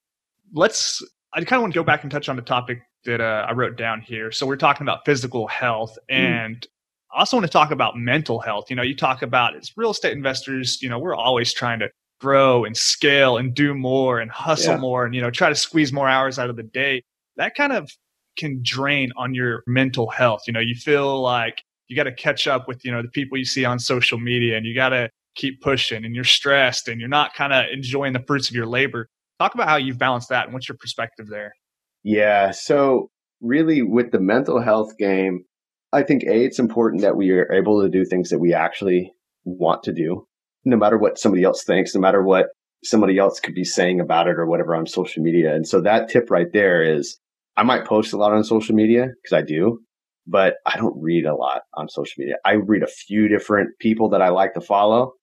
Let's, 0.53 1.03
I 1.33 1.39
kind 1.39 1.59
of 1.59 1.61
want 1.61 1.73
to 1.73 1.79
go 1.79 1.83
back 1.83 2.03
and 2.03 2.11
touch 2.11 2.29
on 2.29 2.35
the 2.35 2.41
topic 2.41 2.79
that 3.05 3.21
uh, 3.21 3.45
I 3.47 3.53
wrote 3.53 3.77
down 3.77 4.01
here. 4.01 4.31
So 4.31 4.45
we're 4.45 4.55
talking 4.57 4.83
about 4.83 5.05
physical 5.05 5.47
health 5.47 5.97
mm. 6.11 6.15
and 6.15 6.57
mm. 6.57 6.67
I 7.15 7.19
also 7.19 7.37
want 7.37 7.45
to 7.45 7.51
talk 7.51 7.71
about 7.71 7.95
mental 7.97 8.39
health. 8.39 8.69
You 8.69 8.75
know, 8.75 8.81
you 8.81 8.95
talk 8.95 9.21
about 9.21 9.55
as 9.55 9.71
real 9.77 9.91
estate 9.91 10.11
investors, 10.11 10.81
you 10.81 10.89
know, 10.89 10.99
we're 10.99 11.15
always 11.15 11.53
trying 11.53 11.79
to 11.79 11.89
grow 12.19 12.65
and 12.65 12.75
scale 12.75 13.37
and 13.37 13.53
do 13.53 13.73
more 13.73 14.19
and 14.19 14.29
hustle 14.29 14.73
yeah. 14.73 14.79
more 14.79 15.05
and, 15.05 15.15
you 15.15 15.21
know, 15.21 15.31
try 15.31 15.47
to 15.47 15.55
squeeze 15.55 15.93
more 15.93 16.09
hours 16.09 16.37
out 16.37 16.49
of 16.49 16.57
the 16.57 16.63
day. 16.63 17.01
That 17.37 17.55
kind 17.55 17.71
of 17.71 17.89
can 18.37 18.59
drain 18.63 19.13
on 19.15 19.33
your 19.33 19.63
mental 19.65 20.09
health. 20.09 20.41
You 20.45 20.53
know, 20.53 20.59
you 20.59 20.75
feel 20.75 21.21
like 21.21 21.61
you 21.87 21.95
got 21.95 22.03
to 22.03 22.13
catch 22.13 22.47
up 22.47 22.67
with, 22.67 22.83
you 22.83 22.91
know, 22.91 23.01
the 23.01 23.09
people 23.09 23.37
you 23.37 23.45
see 23.45 23.63
on 23.63 23.79
social 23.79 24.19
media 24.19 24.57
and 24.57 24.65
you 24.65 24.75
got 24.75 24.89
to 24.89 25.09
keep 25.35 25.61
pushing 25.61 26.03
and 26.03 26.15
you're 26.15 26.23
stressed 26.23 26.89
and 26.89 26.99
you're 26.99 27.09
not 27.09 27.33
kind 27.33 27.53
of 27.53 27.65
enjoying 27.71 28.11
the 28.11 28.23
fruits 28.27 28.49
of 28.49 28.55
your 28.55 28.65
labor. 28.65 29.07
Talk 29.39 29.53
about 29.53 29.69
how 29.69 29.75
you've 29.75 29.97
balanced 29.97 30.29
that 30.29 30.45
and 30.45 30.53
what's 30.53 30.67
your 30.67 30.77
perspective 30.77 31.27
there? 31.27 31.53
Yeah. 32.05 32.51
So, 32.51 33.09
really, 33.41 33.81
with 33.81 34.11
the 34.11 34.19
mental 34.19 34.61
health 34.61 34.95
game, 34.99 35.43
I 35.91 36.03
think 36.03 36.21
A, 36.23 36.45
it's 36.45 36.59
important 36.59 37.01
that 37.01 37.17
we 37.17 37.31
are 37.31 37.51
able 37.51 37.81
to 37.81 37.89
do 37.89 38.05
things 38.05 38.29
that 38.29 38.37
we 38.37 38.53
actually 38.53 39.11
want 39.43 39.81
to 39.83 39.91
do, 39.91 40.27
no 40.65 40.77
matter 40.77 40.99
what 40.99 41.17
somebody 41.17 41.43
else 41.43 41.63
thinks, 41.63 41.95
no 41.95 42.01
matter 42.01 42.21
what 42.21 42.49
somebody 42.83 43.17
else 43.17 43.39
could 43.39 43.55
be 43.55 43.63
saying 43.63 43.99
about 43.99 44.27
it 44.27 44.37
or 44.37 44.45
whatever 44.45 44.75
on 44.75 44.85
social 44.85 45.23
media. 45.23 45.55
And 45.55 45.67
so 45.67 45.81
that 45.81 46.07
tip 46.07 46.29
right 46.29 46.45
there 46.53 46.83
is 46.83 47.17
I 47.57 47.63
might 47.63 47.85
post 47.85 48.13
a 48.13 48.17
lot 48.17 48.33
on 48.33 48.43
social 48.43 48.75
media 48.75 49.07
because 49.23 49.35
I 49.35 49.41
do, 49.41 49.79
but 50.27 50.57
I 50.63 50.77
don't 50.77 51.01
read 51.01 51.25
a 51.25 51.33
lot 51.33 51.61
on 51.73 51.89
social 51.89 52.13
media. 52.19 52.35
I 52.45 52.53
read 52.53 52.83
a 52.83 52.87
few 52.87 53.27
different 53.27 53.71
people 53.79 54.09
that 54.09 54.21
I 54.21 54.29
like 54.29 54.53
to 54.53 54.61
follow 54.61 55.13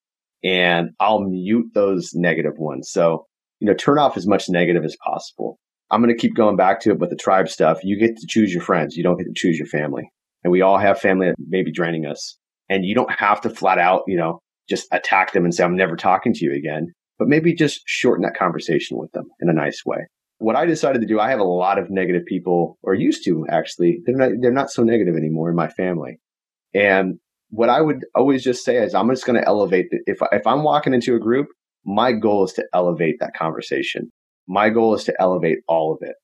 and 0.43 0.89
I'll 0.99 1.21
mute 1.21 1.67
those 1.73 2.11
negative 2.13 2.57
ones. 2.57 2.89
So, 2.91 3.25
you 3.61 3.67
know, 3.67 3.73
turn 3.73 3.99
off 3.99 4.17
as 4.17 4.27
much 4.27 4.49
negative 4.49 4.83
as 4.83 4.97
possible. 5.01 5.59
I'm 5.93 6.01
going 6.01 6.13
to 6.13 6.19
keep 6.19 6.35
going 6.35 6.55
back 6.57 6.81
to 6.81 6.91
it, 6.91 6.99
but 6.99 7.09
the 7.09 7.15
tribe 7.15 7.47
stuff, 7.49 7.83
you 7.83 7.97
get 7.97 8.17
to 8.17 8.27
choose 8.27 8.53
your 8.53 8.63
friends. 8.63 8.97
You 8.97 9.03
don't 9.03 9.17
get 9.17 9.25
to 9.25 9.33
choose 9.35 9.57
your 9.57 9.67
family. 9.67 10.09
And 10.43 10.51
we 10.51 10.61
all 10.61 10.77
have 10.77 10.99
family 10.99 11.27
that 11.27 11.35
may 11.47 11.63
be 11.63 11.71
draining 11.71 12.05
us. 12.05 12.37
And 12.69 12.83
you 12.83 12.95
don't 12.95 13.11
have 13.11 13.39
to 13.41 13.49
flat 13.49 13.77
out, 13.77 14.03
you 14.07 14.17
know, 14.17 14.39
just 14.67 14.87
attack 14.91 15.33
them 15.33 15.43
and 15.45 15.53
say, 15.53 15.63
I'm 15.63 15.75
never 15.75 15.95
talking 15.95 16.33
to 16.33 16.45
you 16.45 16.53
again, 16.53 16.87
but 17.19 17.27
maybe 17.27 17.53
just 17.53 17.81
shorten 17.85 18.23
that 18.23 18.37
conversation 18.37 18.97
with 18.97 19.11
them 19.11 19.25
in 19.39 19.49
a 19.49 19.53
nice 19.53 19.81
way 19.85 20.07
what 20.43 20.57
I 20.57 20.65
decided 20.65 20.99
to 20.99 21.07
do, 21.07 21.19
I 21.19 21.29
have 21.29 21.39
a 21.39 21.45
lot 21.45 21.79
of 21.79 21.89
negative 21.89 22.25
people, 22.25 22.77
or 22.83 22.93
used 22.93 23.23
to 23.25 23.45
actually. 23.49 24.01
They're 24.05 24.15
not, 24.15 24.31
they're 24.41 24.51
not 24.51 24.69
so 24.69 24.83
negative 24.83 25.15
anymore 25.15 25.49
in 25.49 25.55
my 25.55 25.69
family. 25.69 26.19
And 26.73 27.19
what 27.49 27.69
I 27.69 27.79
would 27.79 28.03
always 28.13 28.43
just 28.43 28.65
say 28.65 28.77
is, 28.77 28.93
I'm 28.93 29.09
just 29.09 29.25
going 29.25 29.39
to 29.39 29.47
elevate. 29.47 29.87
The, 29.89 29.99
if 30.05 30.19
if 30.31 30.45
I'm 30.45 30.63
walking 30.63 30.93
into 30.93 31.15
a 31.15 31.19
group, 31.19 31.47
my 31.85 32.11
goal 32.11 32.43
is 32.43 32.53
to 32.53 32.65
elevate 32.73 33.15
that 33.21 33.33
conversation. 33.35 34.11
My 34.47 34.69
goal 34.69 34.95
is 34.95 35.03
to 35.05 35.15
elevate 35.19 35.59
all 35.67 35.93
of 35.93 35.99
it. 36.01 36.15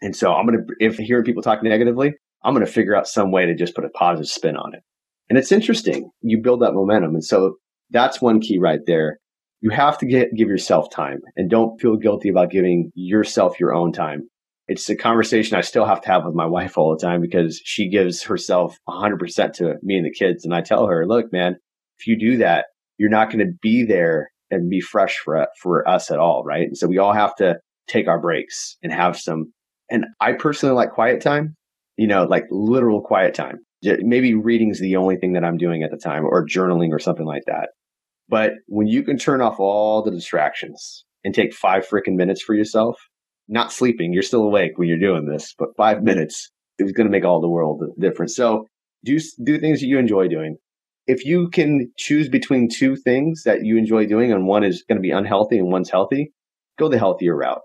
And 0.00 0.14
so 0.14 0.32
I'm 0.32 0.46
going 0.46 0.58
to, 0.58 0.74
if 0.78 0.96
hearing 0.96 1.24
people 1.24 1.42
talk 1.42 1.62
negatively, 1.62 2.14
I'm 2.44 2.54
going 2.54 2.64
to 2.64 2.72
figure 2.72 2.96
out 2.96 3.08
some 3.08 3.32
way 3.32 3.46
to 3.46 3.54
just 3.54 3.74
put 3.74 3.84
a 3.84 3.90
positive 3.90 4.28
spin 4.28 4.56
on 4.56 4.74
it. 4.74 4.80
And 5.28 5.38
it's 5.38 5.52
interesting. 5.52 6.10
You 6.22 6.40
build 6.40 6.62
that 6.62 6.72
momentum. 6.72 7.14
And 7.14 7.24
so 7.24 7.56
that's 7.90 8.22
one 8.22 8.40
key 8.40 8.58
right 8.58 8.80
there 8.86 9.18
you 9.60 9.70
have 9.70 9.98
to 9.98 10.06
get, 10.06 10.34
give 10.34 10.48
yourself 10.48 10.90
time 10.90 11.20
and 11.36 11.50
don't 11.50 11.80
feel 11.80 11.96
guilty 11.96 12.28
about 12.28 12.50
giving 12.50 12.92
yourself 12.94 13.58
your 13.58 13.74
own 13.74 13.92
time. 13.92 14.28
It's 14.68 14.88
a 14.90 14.96
conversation 14.96 15.56
I 15.56 15.62
still 15.62 15.86
have 15.86 16.02
to 16.02 16.08
have 16.08 16.24
with 16.24 16.34
my 16.34 16.46
wife 16.46 16.76
all 16.76 16.94
the 16.94 17.04
time 17.04 17.20
because 17.20 17.60
she 17.64 17.88
gives 17.88 18.22
herself 18.22 18.78
100% 18.88 19.52
to 19.54 19.74
me 19.82 19.96
and 19.96 20.06
the 20.06 20.12
kids. 20.12 20.44
And 20.44 20.54
I 20.54 20.60
tell 20.60 20.86
her, 20.86 21.06
look, 21.06 21.32
man, 21.32 21.56
if 21.98 22.06
you 22.06 22.18
do 22.18 22.36
that, 22.38 22.66
you're 22.98 23.08
not 23.08 23.30
going 23.30 23.44
to 23.44 23.52
be 23.62 23.84
there 23.84 24.30
and 24.50 24.70
be 24.70 24.80
fresh 24.80 25.16
for, 25.24 25.46
for 25.60 25.88
us 25.88 26.10
at 26.10 26.18
all. 26.18 26.42
Right. 26.44 26.68
And 26.68 26.76
so 26.76 26.86
we 26.86 26.98
all 26.98 27.12
have 27.12 27.34
to 27.36 27.58
take 27.88 28.08
our 28.08 28.20
breaks 28.20 28.76
and 28.82 28.92
have 28.92 29.18
some. 29.18 29.52
And 29.90 30.04
I 30.20 30.32
personally 30.32 30.74
like 30.74 30.92
quiet 30.92 31.20
time, 31.20 31.56
you 31.96 32.06
know, 32.06 32.24
like 32.24 32.44
literal 32.50 33.00
quiet 33.00 33.34
time. 33.34 33.58
Maybe 33.82 34.34
reading's 34.34 34.80
the 34.80 34.96
only 34.96 35.16
thing 35.16 35.34
that 35.34 35.44
I'm 35.44 35.56
doing 35.56 35.82
at 35.82 35.90
the 35.90 35.96
time 35.96 36.24
or 36.24 36.46
journaling 36.46 36.90
or 36.90 36.98
something 36.98 37.26
like 37.26 37.44
that. 37.46 37.70
But 38.28 38.52
when 38.66 38.86
you 38.88 39.02
can 39.02 39.16
turn 39.16 39.40
off 39.40 39.58
all 39.58 40.02
the 40.02 40.10
distractions 40.10 41.04
and 41.24 41.34
take 41.34 41.54
five 41.54 41.86
freaking 41.86 42.16
minutes 42.16 42.42
for 42.42 42.54
yourself, 42.54 42.96
not 43.48 43.72
sleeping, 43.72 44.12
you're 44.12 44.22
still 44.22 44.42
awake 44.42 44.72
when 44.76 44.88
you're 44.88 44.98
doing 44.98 45.26
this, 45.26 45.54
but 45.58 45.76
five 45.76 46.02
minutes 46.02 46.50
is 46.78 46.92
going 46.92 47.06
to 47.06 47.10
make 47.10 47.24
all 47.24 47.40
the 47.40 47.48
world 47.48 47.82
difference. 47.98 48.36
So 48.36 48.66
do, 49.04 49.18
do 49.42 49.58
things 49.58 49.80
that 49.80 49.86
you 49.86 49.98
enjoy 49.98 50.28
doing. 50.28 50.56
If 51.08 51.24
you 51.24 51.48
can 51.48 51.90
choose 51.96 52.28
between 52.28 52.68
two 52.68 52.94
things 52.94 53.42
that 53.44 53.64
you 53.64 53.76
enjoy 53.76 54.06
doing 54.06 54.30
and 54.30 54.46
one 54.46 54.62
is 54.62 54.84
going 54.88 54.98
to 54.98 55.02
be 55.02 55.10
unhealthy 55.10 55.58
and 55.58 55.72
one's 55.72 55.90
healthy, 55.90 56.32
go 56.78 56.88
the 56.88 56.98
healthier 56.98 57.34
route. 57.34 57.62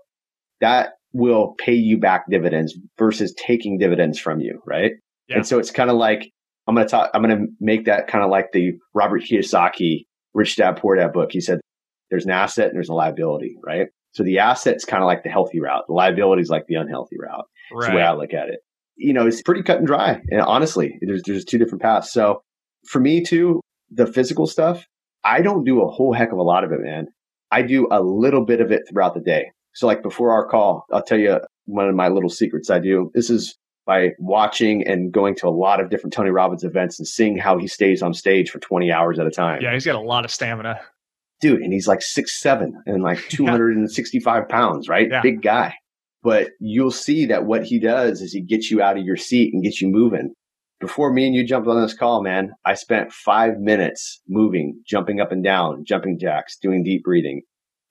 That 0.60 0.94
will 1.12 1.54
pay 1.58 1.74
you 1.74 1.98
back 1.98 2.24
dividends 2.28 2.74
versus 2.98 3.34
taking 3.36 3.78
dividends 3.78 4.18
from 4.18 4.40
you, 4.40 4.60
right? 4.66 4.92
Yeah. 5.28 5.36
And 5.36 5.46
so 5.46 5.58
it's 5.58 5.70
kind 5.70 5.90
of 5.90 5.96
like 5.96 6.32
I'm 6.66 6.74
going 6.74 6.86
to 6.86 6.90
talk, 6.90 7.10
I'm 7.14 7.22
going 7.22 7.36
to 7.36 7.46
make 7.60 7.84
that 7.84 8.08
kind 8.08 8.24
of 8.24 8.30
like 8.30 8.46
the 8.52 8.72
Robert 8.94 9.22
Kiyosaki 9.22 10.06
Rich 10.32 10.56
Dad 10.56 10.78
Poor 10.80 10.96
Dad 10.96 11.12
book, 11.12 11.30
he 11.30 11.40
said 11.40 11.60
there's 12.10 12.24
an 12.24 12.32
asset 12.32 12.68
and 12.68 12.76
there's 12.76 12.88
a 12.88 12.94
liability, 12.94 13.56
right? 13.64 13.88
So 14.12 14.22
the 14.22 14.38
asset's 14.38 14.84
kind 14.84 15.02
of 15.02 15.06
like 15.06 15.22
the 15.22 15.30
healthy 15.30 15.60
route. 15.60 15.84
The 15.86 15.94
liability 15.94 16.42
is 16.42 16.48
like 16.48 16.66
the 16.66 16.76
unhealthy 16.76 17.16
route. 17.20 17.44
Right. 17.72 17.80
That's 17.80 17.90
the 17.90 17.96
way 17.96 18.02
I 18.02 18.14
look 18.14 18.32
at 18.32 18.48
it. 18.48 18.60
You 18.96 19.12
know, 19.12 19.26
it's 19.26 19.42
pretty 19.42 19.62
cut 19.62 19.78
and 19.78 19.86
dry. 19.86 20.20
And 20.30 20.40
honestly, 20.40 20.98
there's 21.00 21.22
there's 21.26 21.44
two 21.44 21.58
different 21.58 21.82
paths. 21.82 22.12
So 22.12 22.42
for 22.86 23.00
me 23.00 23.22
too, 23.22 23.60
the 23.90 24.06
physical 24.06 24.46
stuff, 24.46 24.84
I 25.24 25.40
don't 25.40 25.64
do 25.64 25.82
a 25.82 25.90
whole 25.90 26.12
heck 26.12 26.32
of 26.32 26.38
a 26.38 26.42
lot 26.42 26.64
of 26.64 26.72
it, 26.72 26.80
man. 26.80 27.06
I 27.50 27.62
do 27.62 27.88
a 27.90 28.02
little 28.02 28.44
bit 28.44 28.60
of 28.60 28.72
it 28.72 28.82
throughout 28.88 29.14
the 29.14 29.20
day. 29.20 29.50
So 29.74 29.86
like 29.86 30.02
before 30.02 30.32
our 30.32 30.46
call, 30.46 30.84
I'll 30.92 31.02
tell 31.02 31.18
you 31.18 31.40
one 31.66 31.88
of 31.88 31.94
my 31.94 32.08
little 32.08 32.30
secrets 32.30 32.70
I 32.70 32.78
do. 32.78 33.10
This 33.14 33.30
is 33.30 33.56
by 33.86 34.10
watching 34.18 34.86
and 34.86 35.12
going 35.12 35.34
to 35.36 35.46
a 35.46 35.50
lot 35.50 35.80
of 35.80 35.90
different 35.90 36.12
Tony 36.12 36.30
Robbins 36.30 36.64
events 36.64 36.98
and 36.98 37.06
seeing 37.06 37.36
how 37.36 37.58
he 37.58 37.68
stays 37.68 38.02
on 38.02 38.14
stage 38.14 38.50
for 38.50 38.58
20 38.58 38.90
hours 38.90 39.18
at 39.18 39.26
a 39.26 39.30
time. 39.30 39.60
Yeah, 39.62 39.72
he's 39.72 39.84
got 39.84 39.96
a 39.96 40.00
lot 40.00 40.24
of 40.24 40.30
stamina. 40.30 40.80
Dude, 41.40 41.60
and 41.60 41.72
he's 41.72 41.86
like 41.86 42.00
six 42.00 42.40
seven 42.40 42.80
and 42.86 43.02
like 43.02 43.18
265 43.28 44.24
yeah. 44.48 44.54
pounds, 44.54 44.88
right? 44.88 45.08
Yeah. 45.10 45.20
Big 45.20 45.42
guy. 45.42 45.74
But 46.22 46.50
you'll 46.58 46.90
see 46.90 47.26
that 47.26 47.44
what 47.44 47.64
he 47.64 47.78
does 47.78 48.22
is 48.22 48.32
he 48.32 48.40
gets 48.40 48.70
you 48.70 48.80
out 48.80 48.96
of 48.96 49.04
your 49.04 49.16
seat 49.16 49.52
and 49.52 49.62
gets 49.62 49.82
you 49.82 49.88
moving. 49.88 50.32
Before 50.84 51.10
me 51.10 51.24
and 51.24 51.34
you 51.34 51.46
jumped 51.46 51.66
on 51.66 51.80
this 51.80 51.94
call, 51.94 52.22
man, 52.22 52.52
I 52.66 52.74
spent 52.74 53.10
five 53.10 53.58
minutes 53.58 54.20
moving, 54.28 54.82
jumping 54.86 55.18
up 55.18 55.32
and 55.32 55.42
down, 55.42 55.82
jumping 55.86 56.18
jacks, 56.18 56.58
doing 56.58 56.84
deep 56.84 57.04
breathing. 57.04 57.40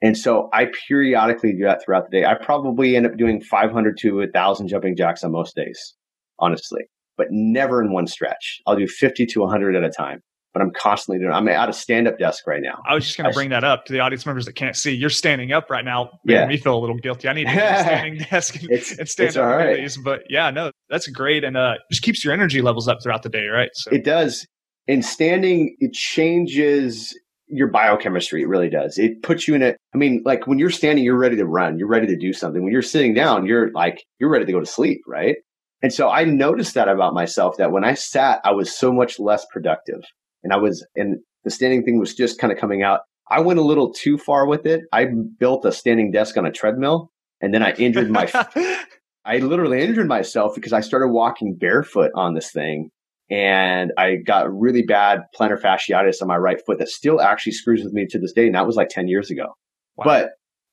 And 0.03 0.15
so 0.15 0.47
I 0.53 0.67
periodically 0.87 1.53
do 1.53 1.63
that 1.63 1.83
throughout 1.83 2.03
the 2.07 2.19
day. 2.19 2.23
I 2.23 2.35
probably 2.35 2.95
end 2.95 3.07
up 3.07 3.17
doing 3.17 3.41
500 3.41 3.97
to 3.97 4.17
1,000 4.17 4.67
jumping 4.67 4.95
jacks 4.95 5.23
on 5.23 5.31
most 5.31 5.55
days, 5.55 5.95
honestly, 6.37 6.83
but 7.17 7.25
never 7.31 7.81
in 7.81 7.91
one 7.91 8.05
stretch. 8.05 8.61
I'll 8.67 8.75
do 8.75 8.85
50 8.85 9.25
to 9.25 9.39
100 9.39 9.75
at 9.75 9.83
a 9.83 9.89
time, 9.89 10.21
but 10.53 10.61
I'm 10.61 10.71
constantly 10.71 11.19
doing. 11.19 11.33
I'm 11.33 11.47
at 11.47 11.69
a 11.69 11.73
stand-up 11.73 12.19
desk 12.19 12.45
right 12.45 12.61
now. 12.61 12.81
I 12.87 12.93
was 12.93 13.05
just 13.05 13.17
going 13.17 13.29
to 13.29 13.33
bring 13.33 13.49
that 13.49 13.63
up 13.63 13.85
to 13.85 13.93
the 13.93 13.99
audience 13.99 14.25
members 14.25 14.45
that 14.45 14.53
can't 14.53 14.75
see. 14.75 14.91
You're 14.91 15.09
standing 15.09 15.51
up 15.51 15.69
right 15.69 15.83
now. 15.83 16.19
Yeah, 16.25 16.45
me 16.45 16.57
feel 16.57 16.77
a 16.77 16.79
little 16.79 16.97
guilty. 16.97 17.27
I 17.27 17.33
need 17.33 17.47
to 17.47 17.53
get 17.53 17.79
a 17.79 17.83
standing 17.83 18.25
desk 18.31 18.61
and, 18.61 18.71
it's, 18.71 18.97
and 18.97 19.09
stand 19.09 19.37
up 19.37 19.45
right. 19.45 19.97
But 20.03 20.23
yeah, 20.29 20.51
no, 20.51 20.71
that's 20.89 21.07
great, 21.07 21.43
and 21.43 21.57
uh, 21.57 21.75
just 21.91 22.03
keeps 22.03 22.23
your 22.23 22.33
energy 22.33 22.61
levels 22.61 22.87
up 22.87 22.99
throughout 23.01 23.23
the 23.23 23.29
day, 23.29 23.47
right? 23.47 23.69
So. 23.73 23.91
It 23.91 24.03
does. 24.03 24.45
In 24.87 25.01
standing, 25.01 25.75
it 25.79 25.93
changes 25.93 27.17
your 27.47 27.67
biochemistry. 27.67 28.41
It 28.41 28.47
really 28.47 28.69
does. 28.69 28.97
It 28.97 29.21
puts 29.21 29.47
you 29.47 29.55
in 29.55 29.61
a, 29.61 29.75
I 29.93 29.97
mean, 29.97 30.21
like 30.25 30.47
when 30.47 30.59
you're 30.59 30.69
standing, 30.69 31.03
you're 31.03 31.17
ready 31.17 31.35
to 31.37 31.45
run, 31.45 31.77
you're 31.77 31.87
ready 31.87 32.07
to 32.07 32.17
do 32.17 32.33
something. 32.33 32.63
When 32.63 32.73
you're 32.73 32.81
sitting 32.81 33.13
down, 33.13 33.45
you're 33.45 33.71
like, 33.71 34.03
you're 34.19 34.29
ready 34.29 34.45
to 34.45 34.51
go 34.51 34.59
to 34.59 34.65
sleep, 34.65 35.01
right? 35.07 35.37
And 35.81 35.93
so 35.93 36.09
I 36.09 36.23
noticed 36.23 36.73
that 36.75 36.87
about 36.87 37.13
myself 37.13 37.57
that 37.57 37.71
when 37.71 37.83
I 37.83 37.93
sat, 37.93 38.39
I 38.43 38.51
was 38.51 38.75
so 38.75 38.91
much 38.91 39.19
less 39.19 39.45
productive. 39.51 40.01
And 40.43 40.53
I 40.53 40.57
was, 40.57 40.85
and 40.95 41.17
the 41.43 41.51
standing 41.51 41.83
thing 41.83 41.99
was 41.99 42.13
just 42.13 42.39
kind 42.39 42.51
of 42.51 42.59
coming 42.59 42.83
out. 42.83 43.01
I 43.29 43.39
went 43.39 43.59
a 43.59 43.63
little 43.63 43.93
too 43.93 44.17
far 44.17 44.47
with 44.47 44.65
it. 44.65 44.81
I 44.91 45.07
built 45.39 45.65
a 45.65 45.71
standing 45.71 46.11
desk 46.11 46.37
on 46.37 46.45
a 46.45 46.51
treadmill 46.51 47.11
and 47.41 47.53
then 47.53 47.63
I 47.63 47.73
injured 47.73 48.11
my, 48.11 48.29
I 49.25 49.37
literally 49.37 49.81
injured 49.81 50.07
myself 50.07 50.53
because 50.55 50.73
I 50.73 50.81
started 50.81 51.09
walking 51.09 51.55
barefoot 51.57 52.11
on 52.15 52.33
this 52.33 52.51
thing 52.51 52.89
and 53.29 53.91
I 53.97 54.17
got 54.17 54.53
really 54.53 54.81
bad 54.81 55.21
plantar 55.37 55.59
fasciitis 55.59 56.21
on 56.21 56.27
my 56.27 56.37
right 56.37 56.61
foot 56.65 56.79
that 56.79 56.89
still 56.89 57.21
actually 57.21 57.53
screws 57.53 57.83
with 57.83 57.93
me 57.93 58.05
to 58.09 58.19
this 58.19 58.33
day. 58.33 58.45
And 58.45 58.55
that 58.55 58.67
was 58.67 58.75
like 58.75 58.89
10 58.89 59.07
years 59.07 59.31
ago. 59.31 59.55
Wow. 59.95 60.03
But 60.05 60.29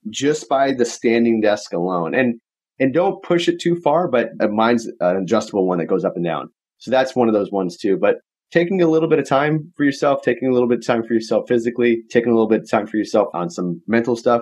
just 0.09 0.49
by 0.49 0.73
the 0.73 0.85
standing 0.85 1.41
desk 1.41 1.73
alone, 1.73 2.13
and 2.13 2.39
and 2.79 2.93
don't 2.93 3.21
push 3.21 3.47
it 3.47 3.61
too 3.61 3.75
far, 3.83 4.07
but 4.07 4.29
uh, 4.39 4.47
mine's 4.47 4.87
an 4.99 5.17
adjustable 5.17 5.67
one 5.67 5.77
that 5.77 5.85
goes 5.85 6.03
up 6.03 6.15
and 6.15 6.25
down. 6.25 6.49
So 6.79 6.89
that's 6.89 7.15
one 7.15 7.27
of 7.27 7.33
those 7.35 7.51
ones 7.51 7.77
too. 7.77 7.95
But 7.95 8.15
taking 8.51 8.81
a 8.81 8.87
little 8.87 9.09
bit 9.09 9.19
of 9.19 9.27
time 9.27 9.71
for 9.75 9.83
yourself, 9.83 10.21
taking 10.21 10.49
a 10.49 10.51
little 10.51 10.67
bit 10.67 10.79
of 10.79 10.85
time 10.85 11.03
for 11.03 11.13
yourself 11.13 11.45
physically, 11.47 12.03
taking 12.09 12.31
a 12.31 12.35
little 12.35 12.49
bit 12.49 12.61
of 12.61 12.69
time 12.69 12.87
for 12.87 12.97
yourself 12.97 13.29
on 13.33 13.49
some 13.49 13.81
mental 13.87 14.15
stuff. 14.15 14.41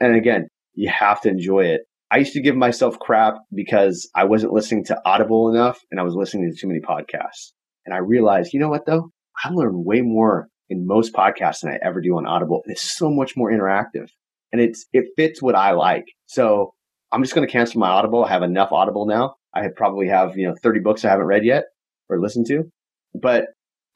And 0.00 0.16
again, 0.16 0.48
you 0.74 0.88
have 0.90 1.20
to 1.22 1.28
enjoy 1.28 1.66
it. 1.66 1.82
I 2.10 2.18
used 2.18 2.32
to 2.32 2.42
give 2.42 2.56
myself 2.56 2.98
crap 2.98 3.34
because 3.54 4.08
I 4.16 4.24
wasn't 4.24 4.52
listening 4.52 4.84
to 4.86 5.00
Audible 5.04 5.50
enough 5.50 5.78
and 5.90 6.00
I 6.00 6.02
was 6.02 6.14
listening 6.14 6.50
to 6.50 6.58
too 6.58 6.66
many 6.66 6.80
podcasts. 6.80 7.52
And 7.86 7.94
I 7.94 7.98
realized, 7.98 8.52
you 8.52 8.60
know 8.60 8.68
what 8.68 8.86
though? 8.86 9.10
I 9.44 9.50
learn 9.50 9.84
way 9.84 10.00
more 10.00 10.48
in 10.68 10.86
most 10.86 11.12
podcasts 11.12 11.60
than 11.60 11.72
I 11.72 11.78
ever 11.82 12.00
do 12.00 12.16
on 12.16 12.26
Audible. 12.26 12.62
And 12.64 12.72
it's 12.72 12.96
so 12.96 13.10
much 13.10 13.36
more 13.36 13.50
interactive 13.50 14.08
and 14.52 14.60
it's, 14.60 14.86
it 14.92 15.06
fits 15.16 15.40
what 15.40 15.54
I 15.54 15.72
like. 15.72 16.06
So 16.26 16.74
I'm 17.12 17.22
just 17.22 17.34
going 17.34 17.46
to 17.46 17.52
cancel 17.52 17.80
my 17.80 17.88
Audible. 17.88 18.24
I 18.24 18.30
have 18.30 18.42
enough 18.42 18.72
Audible 18.72 19.06
now. 19.06 19.34
I 19.54 19.68
probably 19.74 20.08
have, 20.08 20.36
you 20.36 20.48
know, 20.48 20.54
30 20.62 20.80
books 20.80 21.04
I 21.04 21.10
haven't 21.10 21.26
read 21.26 21.44
yet 21.44 21.64
or 22.08 22.20
listened 22.20 22.46
to, 22.46 22.70
but 23.14 23.46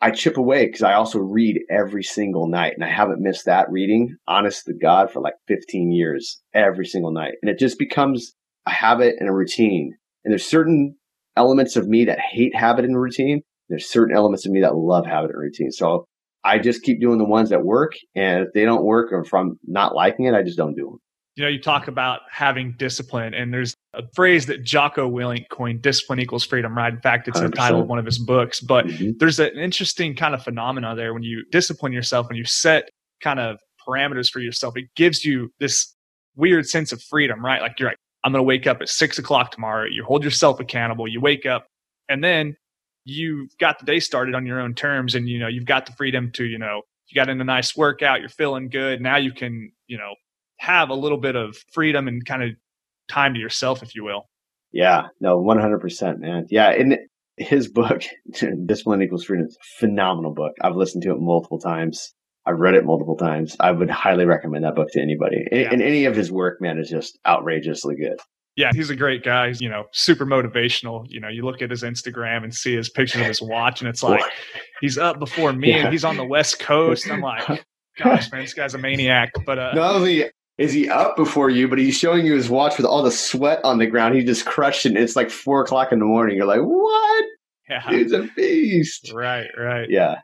I 0.01 0.11
chip 0.11 0.37
away 0.37 0.67
because 0.67 0.83
I 0.83 0.95
also 0.95 1.19
read 1.19 1.61
every 1.71 2.03
single 2.03 2.47
night 2.47 2.75
and 2.75 2.85
I 2.85 2.91
haven't 2.91 3.23
missed 3.23 3.47
that 3.47 3.71
reading, 3.71 4.17
honest 4.27 4.67
to 4.67 4.75
God, 4.75 5.11
for 5.11 5.21
like 5.21 5.35
15 5.49 5.93
years, 5.93 6.43
every 6.53 6.85
single 6.85 7.13
night. 7.13 7.35
And 7.43 7.51
it 7.51 7.59
just 7.59 7.79
becomes 7.79 8.35
a 8.67 8.71
habit 8.71 9.17
and 9.19 9.29
a 9.29 9.33
routine. 9.33 9.97
And 10.25 10.33
there's 10.33 10.45
certain 10.45 10.97
elements 11.37 11.77
of 11.77 11.89
me 11.89 12.05
that 12.05 12.21
hate 12.21 12.55
habit 12.55 12.85
and 12.85 13.01
routine. 13.01 13.43
There's 13.69 13.89
certain 13.89 14.15
elements 14.15 14.45
of 14.45 14.53
me 14.53 14.61
that 14.61 14.77
love 14.77 15.07
habit 15.07 15.31
and 15.31 15.41
routine. 15.41 15.71
So 15.71 16.05
I 16.45 16.59
just 16.59 16.83
keep 16.83 17.01
doing 17.01 17.19
the 17.19 17.25
ones 17.25 17.51
that 17.51 17.65
work. 17.65 17.93
And 18.15 18.45
if 18.45 18.53
they 18.53 18.65
don't 18.65 18.85
work 18.85 19.11
or 19.11 19.25
from 19.25 19.59
not 19.67 19.95
liking 19.95 20.27
it, 20.27 20.35
I 20.35 20.43
just 20.43 20.59
don't 20.59 20.75
do 20.75 20.85
them. 20.85 20.99
You 21.37 21.43
know, 21.43 21.49
you 21.49 21.61
talk 21.61 21.89
about 21.89 22.21
having 22.31 22.75
discipline, 22.79 23.35
and 23.35 23.53
there's 23.53 23.75
a 23.93 24.03
phrase 24.15 24.47
that 24.47 24.63
Jocko 24.63 25.11
Willink 25.11 25.49
coined 25.49 25.83
discipline 25.83 26.21
equals 26.21 26.45
freedom, 26.45 26.77
right? 26.77 26.93
In 26.93 27.01
fact, 27.01 27.27
it's 27.27 27.41
100%. 27.41 27.51
the 27.51 27.57
title 27.57 27.81
of 27.81 27.89
one 27.89 27.99
of 27.99 28.05
his 28.05 28.19
books. 28.19 28.61
But 28.61 28.87
mm-hmm. 28.87 29.13
there's 29.19 29.41
an 29.41 29.59
interesting 29.59 30.15
kind 30.15 30.35
of 30.35 30.45
phenomena 30.45 30.95
there 30.95 31.13
when 31.13 31.25
you 31.25 31.45
discipline 31.51 31.93
yourself, 31.93 32.29
when 32.29 32.37
you 32.37 32.45
set 32.45 32.89
kind 33.21 33.41
of 33.41 33.59
parameters 33.87 34.31
for 34.31 34.41
yourself, 34.41 34.77
it 34.77 34.87
gives 34.95 35.25
you 35.25 35.53
this 35.59 35.95
weird 36.37 36.67
sense 36.67 36.93
of 36.93 37.03
freedom, 37.03 37.45
right? 37.45 37.61
Like 37.61 37.79
you're 37.79 37.91
like, 37.91 37.99
I'm 38.25 38.33
going 38.33 38.41
to 38.41 38.45
wake 38.45 38.67
up 38.67 38.81
at 38.81 38.89
six 38.89 39.19
o'clock 39.19 39.51
tomorrow. 39.51 39.87
You 39.91 40.05
hold 40.05 40.25
yourself 40.25 40.61
accountable. 40.61 41.07
You 41.07 41.21
wake 41.21 41.47
up 41.47 41.67
and 42.09 42.25
then 42.25 42.57
you've 43.05 43.51
got 43.59 43.79
the 43.79 43.85
day 43.85 44.01
started 44.01 44.35
on 44.35 44.47
your 44.47 44.61
own 44.61 44.75
terms 44.75 45.15
and, 45.15 45.29
you 45.29 45.39
know, 45.39 45.49
you've 45.49 45.67
got 45.67 45.87
the 45.87 45.93
freedom 45.93 46.31
to, 46.33 46.45
you 46.45 46.59
know, 46.59 46.83
you 47.09 47.15
got 47.15 47.29
in 47.29 47.41
a 47.41 47.45
nice 47.45 47.77
workout, 47.77 48.21
you're 48.21 48.31
feeling 48.31 48.69
good. 48.69 49.01
Now 49.01 49.17
you 49.17 49.33
can, 49.33 49.73
you 49.87 49.99
know, 49.99 50.15
have 50.59 50.91
a 50.91 50.95
little 50.95 51.19
bit 51.19 51.37
of 51.37 51.57
freedom 51.73 52.09
and 52.09 52.25
kind 52.25 52.43
of 52.43 52.51
time 53.09 53.35
to 53.35 53.41
yourself, 53.41 53.83
if 53.83 53.95
you 53.95 54.05
will. 54.05 54.29
Yeah, 54.73 55.09
no, 55.21 55.39
100%, 55.39 56.19
man. 56.19 56.47
Yeah. 56.51 56.71
And 56.71 56.99
his 57.37 57.69
book, 57.69 58.03
Discipline 58.67 59.03
Equals 59.03 59.25
Freedom, 59.25 59.47
is 59.47 59.57
a 59.57 59.79
phenomenal 59.79 60.35
book. 60.35 60.53
I've 60.61 60.77
listened 60.77 61.03
to 61.05 61.13
it 61.13 61.21
multiple 61.21 61.59
times. 61.59 62.13
I've 62.47 62.59
read 62.59 62.75
it 62.75 62.85
multiple 62.85 63.17
times. 63.17 63.57
I 63.61 63.73
would 63.73 63.89
highly 63.89 64.27
recommend 64.27 64.65
that 64.65 64.75
book 64.75 64.89
to 64.93 65.01
anybody. 65.01 65.47
Yeah. 65.51 65.71
And 65.73 65.81
any 65.81 66.05
of 66.05 66.15
his 66.15 66.31
work, 66.31 66.61
man, 66.61 66.79
is 66.79 66.91
just 66.91 67.19
outrageously 67.27 67.97
good. 67.97 68.21
Yeah, 68.57 68.71
he's 68.73 68.91
a 68.91 68.97
great 68.97 69.25
guy. 69.25 69.49
He's, 69.49 69.61
you 69.61 69.69
know, 69.69 69.85
super 69.93 70.25
motivational. 70.25 71.07
You 71.09 71.21
know, 71.21 71.29
you 71.29 71.45
look 71.45 71.61
at 71.61 71.71
his 71.71 71.83
Instagram 71.83 72.45
and 72.45 72.55
see 72.55 72.77
his 72.77 72.89
pictures 72.89 73.21
of 73.21 73.27
his 73.27 73.43
watch, 73.43 73.81
and 73.81 73.89
it's 73.89 74.03
like 74.03 74.23
he's 74.81 74.97
up 74.97 75.19
before 75.19 75.53
me 75.53 75.71
yeah. 75.71 75.85
and 75.85 75.93
he's 75.93 76.05
on 76.05 76.17
the 76.17 76.25
West 76.25 76.61
Coast. 76.61 77.11
I'm 77.11 77.21
like, 77.21 77.65
gosh, 77.99 78.31
man, 78.31 78.43
this 78.43 78.55
guy's 78.55 78.75
a 78.75 78.79
maniac. 78.79 79.33
But 79.45 79.59
uh, 79.59 79.73
not 79.75 79.97
only 79.97 80.31
is 80.59 80.73
he 80.73 80.89
up 80.89 81.17
before 81.17 81.51
you, 81.51 81.69
but 81.69 81.79
he's 81.79 81.97
showing 81.97 82.25
you 82.25 82.35
his 82.35 82.49
watch 82.49 82.77
with 82.77 82.87
all 82.87 83.03
the 83.03 83.11
sweat 83.11 83.61
on 83.65 83.79
the 83.79 83.87
ground. 83.87 84.15
He 84.15 84.25
just 84.25 84.47
crushed 84.47 84.87
it. 84.87 84.91
And 84.91 84.99
it's 84.99 85.17
like 85.17 85.31
four 85.31 85.63
o'clock 85.63 85.93
in 85.93 85.99
the 85.99 86.05
morning. 86.05 86.37
You're 86.37 86.47
like, 86.47 86.61
what? 86.61 87.25
Yeah. 87.69 87.91
Dude's 87.91 88.13
a 88.13 88.29
beast. 88.37 89.13
Right, 89.13 89.49
right. 89.59 89.89
Yeah. 89.91 90.17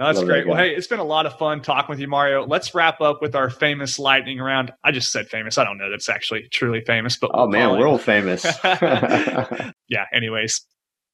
No, 0.00 0.06
that's 0.06 0.18
Love 0.18 0.28
great. 0.28 0.44
That 0.44 0.48
well, 0.48 0.56
hey, 0.56 0.74
it's 0.74 0.86
been 0.86 0.98
a 0.98 1.04
lot 1.04 1.26
of 1.26 1.36
fun 1.36 1.60
talking 1.60 1.92
with 1.92 2.00
you, 2.00 2.08
Mario. 2.08 2.46
Let's 2.46 2.74
wrap 2.74 3.02
up 3.02 3.20
with 3.20 3.36
our 3.36 3.50
famous 3.50 3.98
lightning 3.98 4.38
round. 4.38 4.72
I 4.82 4.92
just 4.92 5.12
said 5.12 5.28
famous. 5.28 5.58
I 5.58 5.64
don't 5.64 5.76
know 5.76 5.90
that's 5.90 6.08
actually 6.08 6.48
truly 6.50 6.80
famous, 6.80 7.18
but 7.18 7.30
oh 7.34 7.46
man, 7.46 7.78
world 7.78 8.00
famous. 8.00 8.42
yeah. 8.64 10.06
Anyways, 10.10 10.62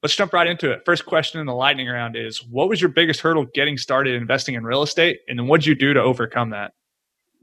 let's 0.04 0.14
jump 0.14 0.32
right 0.32 0.46
into 0.46 0.70
it. 0.70 0.82
First 0.86 1.04
question 1.04 1.40
in 1.40 1.46
the 1.46 1.54
lightning 1.54 1.88
round 1.88 2.14
is: 2.14 2.44
What 2.48 2.68
was 2.68 2.80
your 2.80 2.88
biggest 2.88 3.18
hurdle 3.18 3.46
getting 3.54 3.76
started 3.76 4.14
investing 4.14 4.54
in 4.54 4.62
real 4.62 4.82
estate, 4.82 5.18
and 5.26 5.36
then 5.36 5.48
what 5.48 5.62
did 5.62 5.66
you 5.66 5.74
do 5.74 5.92
to 5.92 6.00
overcome 6.00 6.50
that? 6.50 6.70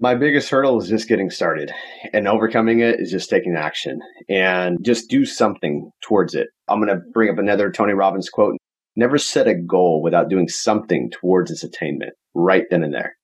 My 0.03 0.15
biggest 0.15 0.49
hurdle 0.49 0.81
is 0.81 0.89
just 0.89 1.07
getting 1.07 1.29
started 1.29 1.71
and 2.11 2.27
overcoming 2.27 2.81
it 2.81 2.99
is 2.99 3.09
just 3.09 3.29
taking 3.29 3.55
action 3.55 4.01
and 4.27 4.77
just 4.83 5.09
do 5.09 5.25
something 5.25 5.89
towards 6.03 6.35
it. 6.35 6.47
I'm 6.67 6.83
going 6.83 6.93
to 6.93 7.01
bring 7.13 7.29
up 7.29 7.37
another 7.37 7.71
Tony 7.71 7.93
Robbins 7.93 8.29
quote. 8.29 8.57
Never 8.97 9.17
set 9.17 9.47
a 9.47 9.55
goal 9.55 10.03
without 10.03 10.27
doing 10.27 10.49
something 10.49 11.09
towards 11.09 11.51
its 11.51 11.63
attainment 11.63 12.11
right 12.33 12.65
then 12.69 12.83
and 12.83 12.93
there. 12.93 13.15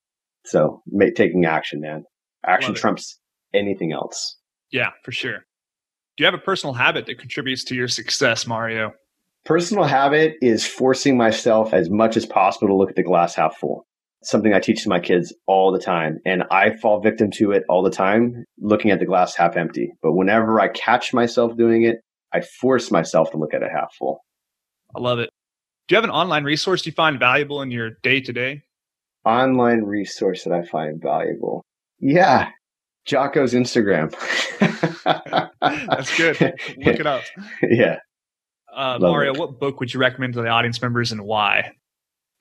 So 0.45 0.81
make, 0.87 1.15
taking 1.15 1.43
action, 1.43 1.81
man. 1.81 2.05
Action 2.45 2.73
trumps 2.73 3.19
anything 3.53 3.91
else. 3.91 4.37
Yeah, 4.71 4.91
for 5.03 5.11
sure. 5.11 5.39
Do 6.15 6.23
you 6.23 6.25
have 6.27 6.33
a 6.33 6.37
personal 6.37 6.73
habit 6.73 7.07
that 7.07 7.19
contributes 7.19 7.65
to 7.65 7.75
your 7.75 7.89
success, 7.89 8.47
Mario? 8.47 8.93
Personal 9.43 9.83
habit 9.83 10.35
is 10.41 10.65
forcing 10.65 11.17
myself 11.17 11.73
as 11.73 11.89
much 11.89 12.15
as 12.15 12.25
possible 12.25 12.69
to 12.69 12.75
look 12.75 12.89
at 12.89 12.95
the 12.95 13.03
glass 13.03 13.35
half 13.35 13.57
full 13.57 13.85
something 14.23 14.53
I 14.53 14.59
teach 14.59 14.83
to 14.83 14.89
my 14.89 14.99
kids 14.99 15.33
all 15.47 15.71
the 15.71 15.79
time. 15.79 16.19
And 16.25 16.43
I 16.51 16.75
fall 16.77 16.99
victim 17.01 17.31
to 17.35 17.51
it 17.51 17.63
all 17.69 17.83
the 17.83 17.89
time, 17.89 18.43
looking 18.59 18.91
at 18.91 18.99
the 18.99 19.05
glass 19.05 19.35
half 19.35 19.55
empty. 19.57 19.91
But 20.01 20.13
whenever 20.13 20.59
I 20.59 20.69
catch 20.69 21.13
myself 21.13 21.55
doing 21.57 21.83
it, 21.83 21.97
I 22.33 22.41
force 22.41 22.91
myself 22.91 23.31
to 23.31 23.37
look 23.37 23.53
at 23.53 23.63
it 23.63 23.71
half 23.71 23.93
full. 23.97 24.19
I 24.95 24.99
love 24.99 25.19
it. 25.19 25.29
Do 25.87 25.95
you 25.95 25.97
have 25.97 26.03
an 26.03 26.11
online 26.11 26.43
resource 26.43 26.85
you 26.85 26.91
find 26.91 27.17
valuable 27.17 27.61
in 27.61 27.71
your 27.71 27.91
day 28.03 28.21
to 28.21 28.33
day? 28.33 28.61
Online 29.25 29.83
resource 29.83 30.43
that 30.43 30.53
I 30.53 30.63
find 30.63 31.01
valuable. 31.01 31.63
Yeah. 31.99 32.49
Jocko's 33.07 33.53
Instagram. 33.53 34.13
That's 35.61 36.15
good. 36.17 36.39
Look 36.77 36.99
it 36.99 37.07
up. 37.07 37.23
Yeah. 37.69 37.97
Uh, 38.73 38.99
Mario, 39.01 39.33
it. 39.33 39.39
what 39.39 39.59
book 39.59 39.79
would 39.79 39.93
you 39.93 39.99
recommend 39.99 40.33
to 40.33 40.41
the 40.41 40.47
audience 40.47 40.79
members 40.81 41.11
and 41.11 41.21
why? 41.21 41.71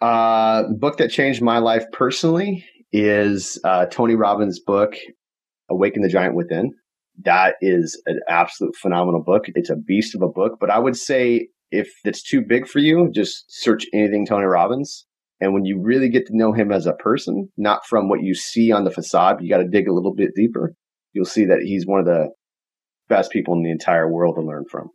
Uh, 0.00 0.64
book 0.78 0.98
that 0.98 1.10
changed 1.10 1.42
my 1.42 1.58
life 1.58 1.84
personally 1.92 2.64
is 2.92 3.60
uh, 3.64 3.86
Tony 3.86 4.14
Robbins' 4.14 4.60
book, 4.60 4.94
Awaken 5.68 6.02
the 6.02 6.08
Giant 6.08 6.34
Within. 6.34 6.72
That 7.24 7.56
is 7.60 8.00
an 8.06 8.20
absolute 8.28 8.76
phenomenal 8.76 9.22
book. 9.22 9.46
It's 9.48 9.70
a 9.70 9.76
beast 9.76 10.14
of 10.14 10.22
a 10.22 10.28
book, 10.28 10.58
but 10.60 10.70
I 10.70 10.78
would 10.78 10.96
say 10.96 11.48
if 11.70 11.90
it's 12.04 12.22
too 12.22 12.40
big 12.40 12.68
for 12.68 12.78
you, 12.78 13.10
just 13.12 13.44
search 13.48 13.86
anything 13.92 14.24
Tony 14.24 14.46
Robbins. 14.46 15.04
And 15.40 15.52
when 15.52 15.64
you 15.64 15.80
really 15.80 16.08
get 16.08 16.26
to 16.26 16.36
know 16.36 16.52
him 16.52 16.72
as 16.72 16.86
a 16.86 16.94
person, 16.94 17.48
not 17.56 17.86
from 17.86 18.08
what 18.08 18.22
you 18.22 18.34
see 18.34 18.72
on 18.72 18.84
the 18.84 18.90
facade, 18.90 19.38
you 19.40 19.48
got 19.48 19.58
to 19.58 19.68
dig 19.68 19.88
a 19.88 19.92
little 19.92 20.14
bit 20.14 20.30
deeper. 20.34 20.74
You'll 21.12 21.24
see 21.24 21.44
that 21.46 21.62
he's 21.62 21.86
one 21.86 22.00
of 22.00 22.06
the 22.06 22.28
best 23.08 23.30
people 23.30 23.54
in 23.54 23.62
the 23.62 23.70
entire 23.70 24.10
world 24.10 24.36
to 24.36 24.42
learn 24.42 24.64
from. 24.70 24.90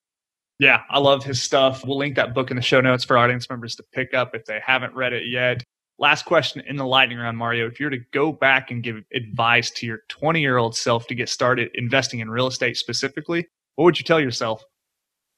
Yeah, 0.60 0.82
I 0.90 1.00
love 1.00 1.24
his 1.24 1.42
stuff. 1.42 1.86
We'll 1.86 1.98
link 1.98 2.16
that 2.16 2.34
book 2.34 2.52
in 2.52 2.56
the 2.56 2.62
show 2.62 2.82
notes 2.82 3.04
for 3.04 3.18
audience 3.18 3.50
members 3.50 3.76
to 3.76 3.84
pick 3.94 4.14
up 4.14 4.36
if 4.36 4.46
they 4.46 4.60
haven't 4.64 4.94
read 4.96 5.14
it 5.14 5.24
yet. 5.28 5.64
Last 6.00 6.26
question 6.26 6.64
in 6.68 6.76
the 6.76 6.86
lightning 6.86 7.18
round, 7.18 7.38
Mario. 7.38 7.68
If 7.68 7.80
you 7.80 7.86
were 7.86 7.92
to 7.92 8.04
go 8.14 8.32
back 8.32 8.72
and 8.72 8.84
give 8.84 8.98
advice 9.14 9.72
to 9.72 9.86
your 9.86 10.00
20 10.10 10.42
year 10.42 10.58
old 10.58 10.76
self 10.76 11.08
to 11.08 11.16
get 11.16 11.30
started 11.30 11.70
investing 11.76 12.20
in 12.20 12.30
real 12.30 12.48
estate 12.48 12.78
specifically, 12.78 13.48
what 13.76 13.86
would 13.86 14.00
you 14.00 14.04
tell 14.04 14.20
yourself? 14.20 14.64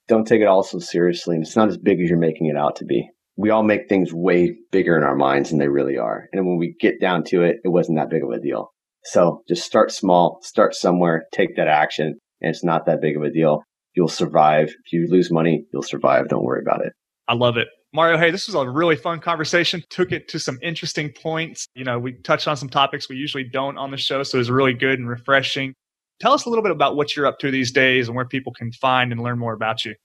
Don't 0.07 0.27
take 0.27 0.41
it 0.41 0.47
all 0.47 0.63
so 0.63 0.79
seriously. 0.79 1.35
And 1.35 1.43
It's 1.43 1.55
not 1.55 1.69
as 1.69 1.77
big 1.77 1.99
as 1.99 2.09
you're 2.09 2.19
making 2.19 2.47
it 2.47 2.57
out 2.57 2.75
to 2.77 2.85
be. 2.85 3.09
We 3.37 3.49
all 3.49 3.63
make 3.63 3.89
things 3.89 4.13
way 4.13 4.55
bigger 4.71 4.97
in 4.97 5.03
our 5.03 5.15
minds 5.15 5.49
than 5.49 5.59
they 5.59 5.67
really 5.67 5.97
are. 5.97 6.27
And 6.31 6.45
when 6.45 6.57
we 6.57 6.75
get 6.79 7.01
down 7.01 7.23
to 7.25 7.41
it, 7.43 7.57
it 7.63 7.69
wasn't 7.69 7.97
that 7.97 8.09
big 8.09 8.23
of 8.23 8.29
a 8.29 8.39
deal. 8.39 8.71
So 9.05 9.41
just 9.47 9.65
start 9.65 9.91
small, 9.91 10.39
start 10.41 10.73
somewhere, 10.73 11.25
take 11.33 11.55
that 11.57 11.67
action, 11.67 12.15
and 12.41 12.49
it's 12.49 12.63
not 12.63 12.85
that 12.85 13.01
big 13.01 13.17
of 13.17 13.23
a 13.23 13.31
deal 13.31 13.63
you'll 13.95 14.07
survive. 14.07 14.69
If 14.85 14.93
you 14.93 15.07
lose 15.09 15.31
money, 15.31 15.65
you'll 15.73 15.83
survive. 15.83 16.29
Don't 16.29 16.43
worry 16.43 16.61
about 16.61 16.85
it. 16.85 16.93
I 17.27 17.33
love 17.33 17.57
it. 17.57 17.67
Mario, 17.93 18.17
hey, 18.17 18.29
this 18.29 18.47
was 18.47 18.55
a 18.55 18.69
really 18.69 18.97
fun 18.97 19.19
conversation. 19.19 19.81
Took 19.89 20.11
it 20.11 20.27
to 20.27 20.39
some 20.39 20.59
interesting 20.61 21.11
points. 21.11 21.67
You 21.75 21.85
know, 21.85 21.97
we 21.97 22.13
touched 22.23 22.47
on 22.47 22.57
some 22.57 22.69
topics 22.69 23.07
we 23.07 23.15
usually 23.15 23.45
don't 23.45 23.77
on 23.77 23.91
the 23.91 23.97
show, 23.97 24.21
so 24.23 24.37
it 24.37 24.39
was 24.39 24.51
really 24.51 24.73
good 24.73 24.99
and 24.99 25.07
refreshing. 25.07 25.73
Tell 26.19 26.33
us 26.33 26.45
a 26.45 26.49
little 26.49 26.63
bit 26.63 26.71
about 26.71 26.97
what 26.97 27.15
you're 27.15 27.25
up 27.25 27.39
to 27.39 27.51
these 27.51 27.71
days 27.71 28.07
and 28.07 28.15
where 28.15 28.25
people 28.25 28.53
can 28.53 28.71
find 28.73 29.11
and 29.11 29.21
learn 29.21 29.39
more 29.39 29.53
about 29.53 29.85
you. 29.85 29.95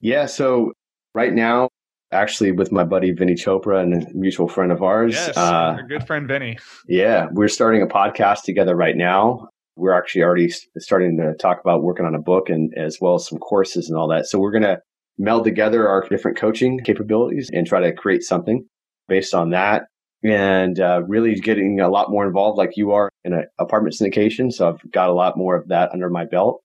Yeah. 0.00 0.26
So 0.26 0.72
right 1.14 1.32
now, 1.32 1.68
actually, 2.12 2.52
with 2.52 2.70
my 2.70 2.84
buddy 2.84 3.12
Vinney 3.12 3.34
Chopra 3.34 3.82
and 3.82 3.94
a 3.94 4.14
mutual 4.14 4.48
friend 4.48 4.70
of 4.70 4.82
ours, 4.82 5.14
yes, 5.14 5.36
uh, 5.36 5.74
our 5.76 5.82
good 5.82 6.06
friend 6.06 6.28
Vinney. 6.28 6.60
Yeah, 6.88 7.26
we're 7.32 7.48
starting 7.48 7.82
a 7.82 7.86
podcast 7.86 8.42
together 8.44 8.76
right 8.76 8.96
now. 8.96 9.48
We're 9.76 9.96
actually 9.96 10.22
already 10.22 10.52
starting 10.78 11.16
to 11.18 11.34
talk 11.34 11.60
about 11.60 11.82
working 11.82 12.06
on 12.06 12.14
a 12.14 12.20
book 12.20 12.48
and 12.48 12.72
as 12.76 12.98
well 13.00 13.14
as 13.14 13.26
some 13.26 13.38
courses 13.38 13.88
and 13.88 13.98
all 13.98 14.08
that. 14.08 14.26
So 14.26 14.38
we're 14.38 14.50
going 14.52 14.62
to 14.62 14.80
meld 15.18 15.44
together 15.44 15.88
our 15.88 16.06
different 16.08 16.38
coaching 16.38 16.80
capabilities 16.84 17.50
and 17.52 17.66
try 17.66 17.80
to 17.80 17.92
create 17.92 18.22
something 18.22 18.66
based 19.08 19.34
on 19.34 19.50
that 19.50 19.84
and 20.22 20.78
uh, 20.80 21.02
really 21.06 21.34
getting 21.34 21.80
a 21.80 21.88
lot 21.88 22.10
more 22.10 22.26
involved 22.26 22.58
like 22.58 22.76
you 22.76 22.92
are 22.92 23.10
in 23.24 23.32
an 23.32 23.46
apartment 23.58 23.94
syndication. 23.94 24.52
So 24.52 24.68
I've 24.68 24.90
got 24.90 25.08
a 25.08 25.14
lot 25.14 25.36
more 25.36 25.56
of 25.56 25.68
that 25.68 25.90
under 25.92 26.10
my 26.10 26.24
belt. 26.24 26.62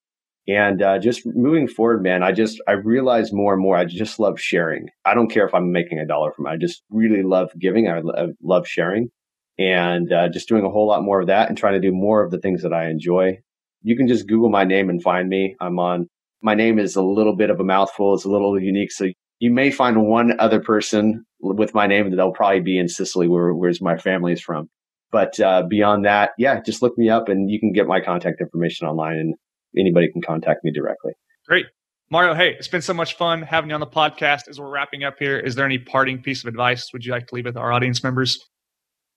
And 0.48 0.82
uh, 0.82 1.00
just 1.00 1.26
moving 1.26 1.68
forward, 1.68 2.04
man, 2.04 2.22
I 2.22 2.32
just, 2.32 2.62
I 2.68 2.74
realize 2.74 3.34
more 3.34 3.54
and 3.54 3.62
more, 3.62 3.76
I 3.76 3.86
just 3.86 4.20
love 4.20 4.40
sharing. 4.40 4.90
I 5.04 5.16
don't 5.16 5.32
care 5.32 5.48
if 5.48 5.56
I'm 5.56 5.72
making 5.72 6.00
a 6.00 6.06
dollar 6.06 6.32
from 6.32 6.46
it. 6.46 6.52
I 6.52 6.58
just 6.58 6.84
really 6.92 7.24
love 7.24 7.50
giving. 7.60 7.88
I, 7.88 7.98
I 8.00 8.28
love 8.44 8.68
sharing 8.68 9.10
and 9.58 10.12
uh, 10.12 10.30
just 10.30 10.48
doing 10.48 10.66
a 10.66 10.70
whole 10.70 10.88
lot 10.88 11.04
more 11.04 11.22
of 11.22 11.28
that 11.28 11.50
and 11.50 11.58
trying 11.58 11.74
to 11.74 11.80
do 11.80 11.94
more 11.94 12.24
of 12.24 12.32
the 12.32 12.40
things 12.40 12.62
that 12.64 12.74
I 12.74 12.90
enjoy. 12.90 13.38
You 13.82 13.96
can 13.96 14.08
just 14.08 14.28
Google 14.28 14.50
my 14.50 14.64
name 14.64 14.90
and 14.90 15.02
find 15.02 15.30
me. 15.30 15.56
I'm 15.62 15.80
on, 15.80 16.08
my 16.42 16.56
name 16.56 16.80
is 16.80 16.96
a 16.96 17.04
little 17.04 17.36
bit 17.36 17.50
of 17.50 17.60
a 17.60 17.64
mouthful. 17.64 18.14
It's 18.16 18.26
a 18.26 18.30
little 18.30 18.60
unique. 18.60 18.92
So 18.92 19.08
you 19.40 19.52
may 19.52 19.72
find 19.72 20.04
one 20.04 20.40
other 20.40 20.60
person 20.60 21.26
with 21.40 21.74
my 21.74 21.88
name 21.88 22.10
that 22.10 22.16
they'll 22.16 22.32
probably 22.32 22.62
be 22.62 22.80
in 22.80 22.88
Sicily, 22.88 23.28
where 23.28 23.54
where's 23.54 23.82
my 23.82 23.98
family 23.98 24.34
is 24.34 24.42
from. 24.42 24.70
But 25.12 25.40
uh, 25.40 25.64
beyond 25.70 26.06
that, 26.06 26.32
yeah, 26.38 26.62
just 26.62 26.82
look 26.82 26.98
me 26.98 27.10
up 27.10 27.30
and 27.30 27.50
you 27.50 27.60
can 27.60 27.72
get 27.72 27.88
my 27.88 28.02
contact 28.02 28.42
information 28.42 28.88
online 28.88 29.18
and 29.18 29.36
anybody 29.78 30.12
can 30.12 30.22
contact 30.22 30.64
me 30.64 30.72
directly. 30.72 31.14
Great. 31.48 31.68
Mario, 32.12 32.34
hey, 32.34 32.56
it's 32.58 32.68
been 32.68 32.82
so 32.82 32.94
much 32.94 33.18
fun 33.18 33.42
having 33.42 33.70
you 33.70 33.74
on 33.74 33.80
the 33.80 33.88
podcast. 33.88 34.48
As 34.48 34.60
we're 34.60 34.70
wrapping 34.70 35.04
up 35.04 35.16
here, 35.20 35.40
is 35.40 35.56
there 35.56 35.66
any 35.66 35.80
parting 35.80 36.22
piece 36.22 36.44
of 36.44 36.48
advice 36.48 36.92
would 36.94 37.06
you 37.06 37.12
like 37.12 37.28
to 37.28 37.36
leave 37.36 37.46
with 37.46 37.58
our 37.58 37.72
audience 37.72 38.04
members? 38.04 38.40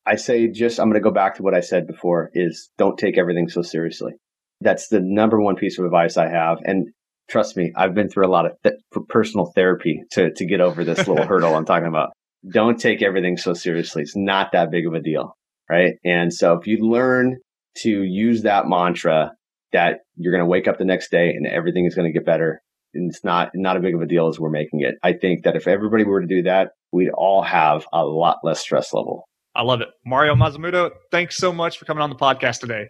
I 0.09 0.16
say 0.16 0.48
just 0.48 0.80
I'm 0.80 0.88
going 0.88 1.02
to 1.02 1.09
go 1.09 1.12
back 1.12 1.36
to 1.36 1.42
what 1.42 1.54
I 1.54 1.61
said 1.61 1.86
before 1.86 2.30
is 2.34 2.70
don't 2.78 2.98
take 2.98 3.18
everything 3.18 3.48
so 3.48 3.62
seriously. 3.62 4.12
That's 4.61 4.88
the 4.88 5.00
number 5.00 5.40
one 5.40 5.56
piece 5.56 5.78
of 5.78 5.84
advice 5.84 6.16
I 6.16 6.28
have 6.28 6.59
and 6.64 6.88
trust 7.28 7.56
me, 7.56 7.72
I've 7.76 7.94
been 7.94 8.09
through 8.09 8.26
a 8.26 8.32
lot 8.32 8.46
of 8.46 8.52
th- 8.64 8.76
personal 9.09 9.52
therapy 9.54 10.02
to 10.12 10.32
to 10.32 10.46
get 10.46 10.61
over 10.61 10.84
this 10.84 11.06
little 11.06 11.26
hurdle 11.28 11.54
I'm 11.54 11.66
talking 11.66 11.88
about. 11.88 12.11
Don't 12.50 12.80
take 12.80 13.02
everything 13.02 13.36
so 13.36 13.52
seriously. 13.52 14.02
It's 14.02 14.16
not 14.16 14.52
that 14.52 14.70
big 14.70 14.86
of 14.86 14.94
a 14.94 15.00
deal, 15.00 15.36
right? 15.68 15.94
And 16.04 16.32
so 16.32 16.54
if 16.54 16.66
you 16.66 16.78
learn 16.78 17.36
to 17.78 17.90
use 17.90 18.42
that 18.42 18.66
mantra 18.66 19.32
that 19.72 20.00
you're 20.16 20.32
going 20.32 20.44
to 20.44 20.50
wake 20.50 20.66
up 20.66 20.78
the 20.78 20.84
next 20.84 21.11
day 21.11 21.30
and 21.30 21.46
everything 21.46 21.84
is 21.84 21.94
going 21.94 22.06
to 22.06 22.12
get 22.12 22.24
better. 22.24 22.61
And 22.94 23.11
it's 23.11 23.22
not 23.22 23.50
not 23.54 23.76
a 23.76 23.80
big 23.80 23.94
of 23.94 24.00
a 24.00 24.06
deal 24.06 24.28
as 24.28 24.40
we're 24.40 24.50
making 24.50 24.80
it. 24.80 24.94
I 25.02 25.12
think 25.12 25.44
that 25.44 25.56
if 25.56 25.68
everybody 25.68 26.04
were 26.04 26.22
to 26.22 26.26
do 26.26 26.42
that, 26.44 26.70
we'd 26.90 27.11
all 27.11 27.42
have 27.42 27.86
a 27.92 28.04
lot 28.04 28.38
less 28.42 28.61
stress 28.61 28.94
level. 28.94 29.28
I 29.59 29.62
love 29.62 29.80
it. 29.80 29.88
Mario 30.06 30.36
Mazzamuto, 30.36 30.92
thanks 31.11 31.36
so 31.36 31.52
much 31.52 31.78
for 31.78 31.84
coming 31.84 32.00
on 32.00 32.11
the 32.11 32.16
podcast 32.16 32.61
today. 32.61 32.86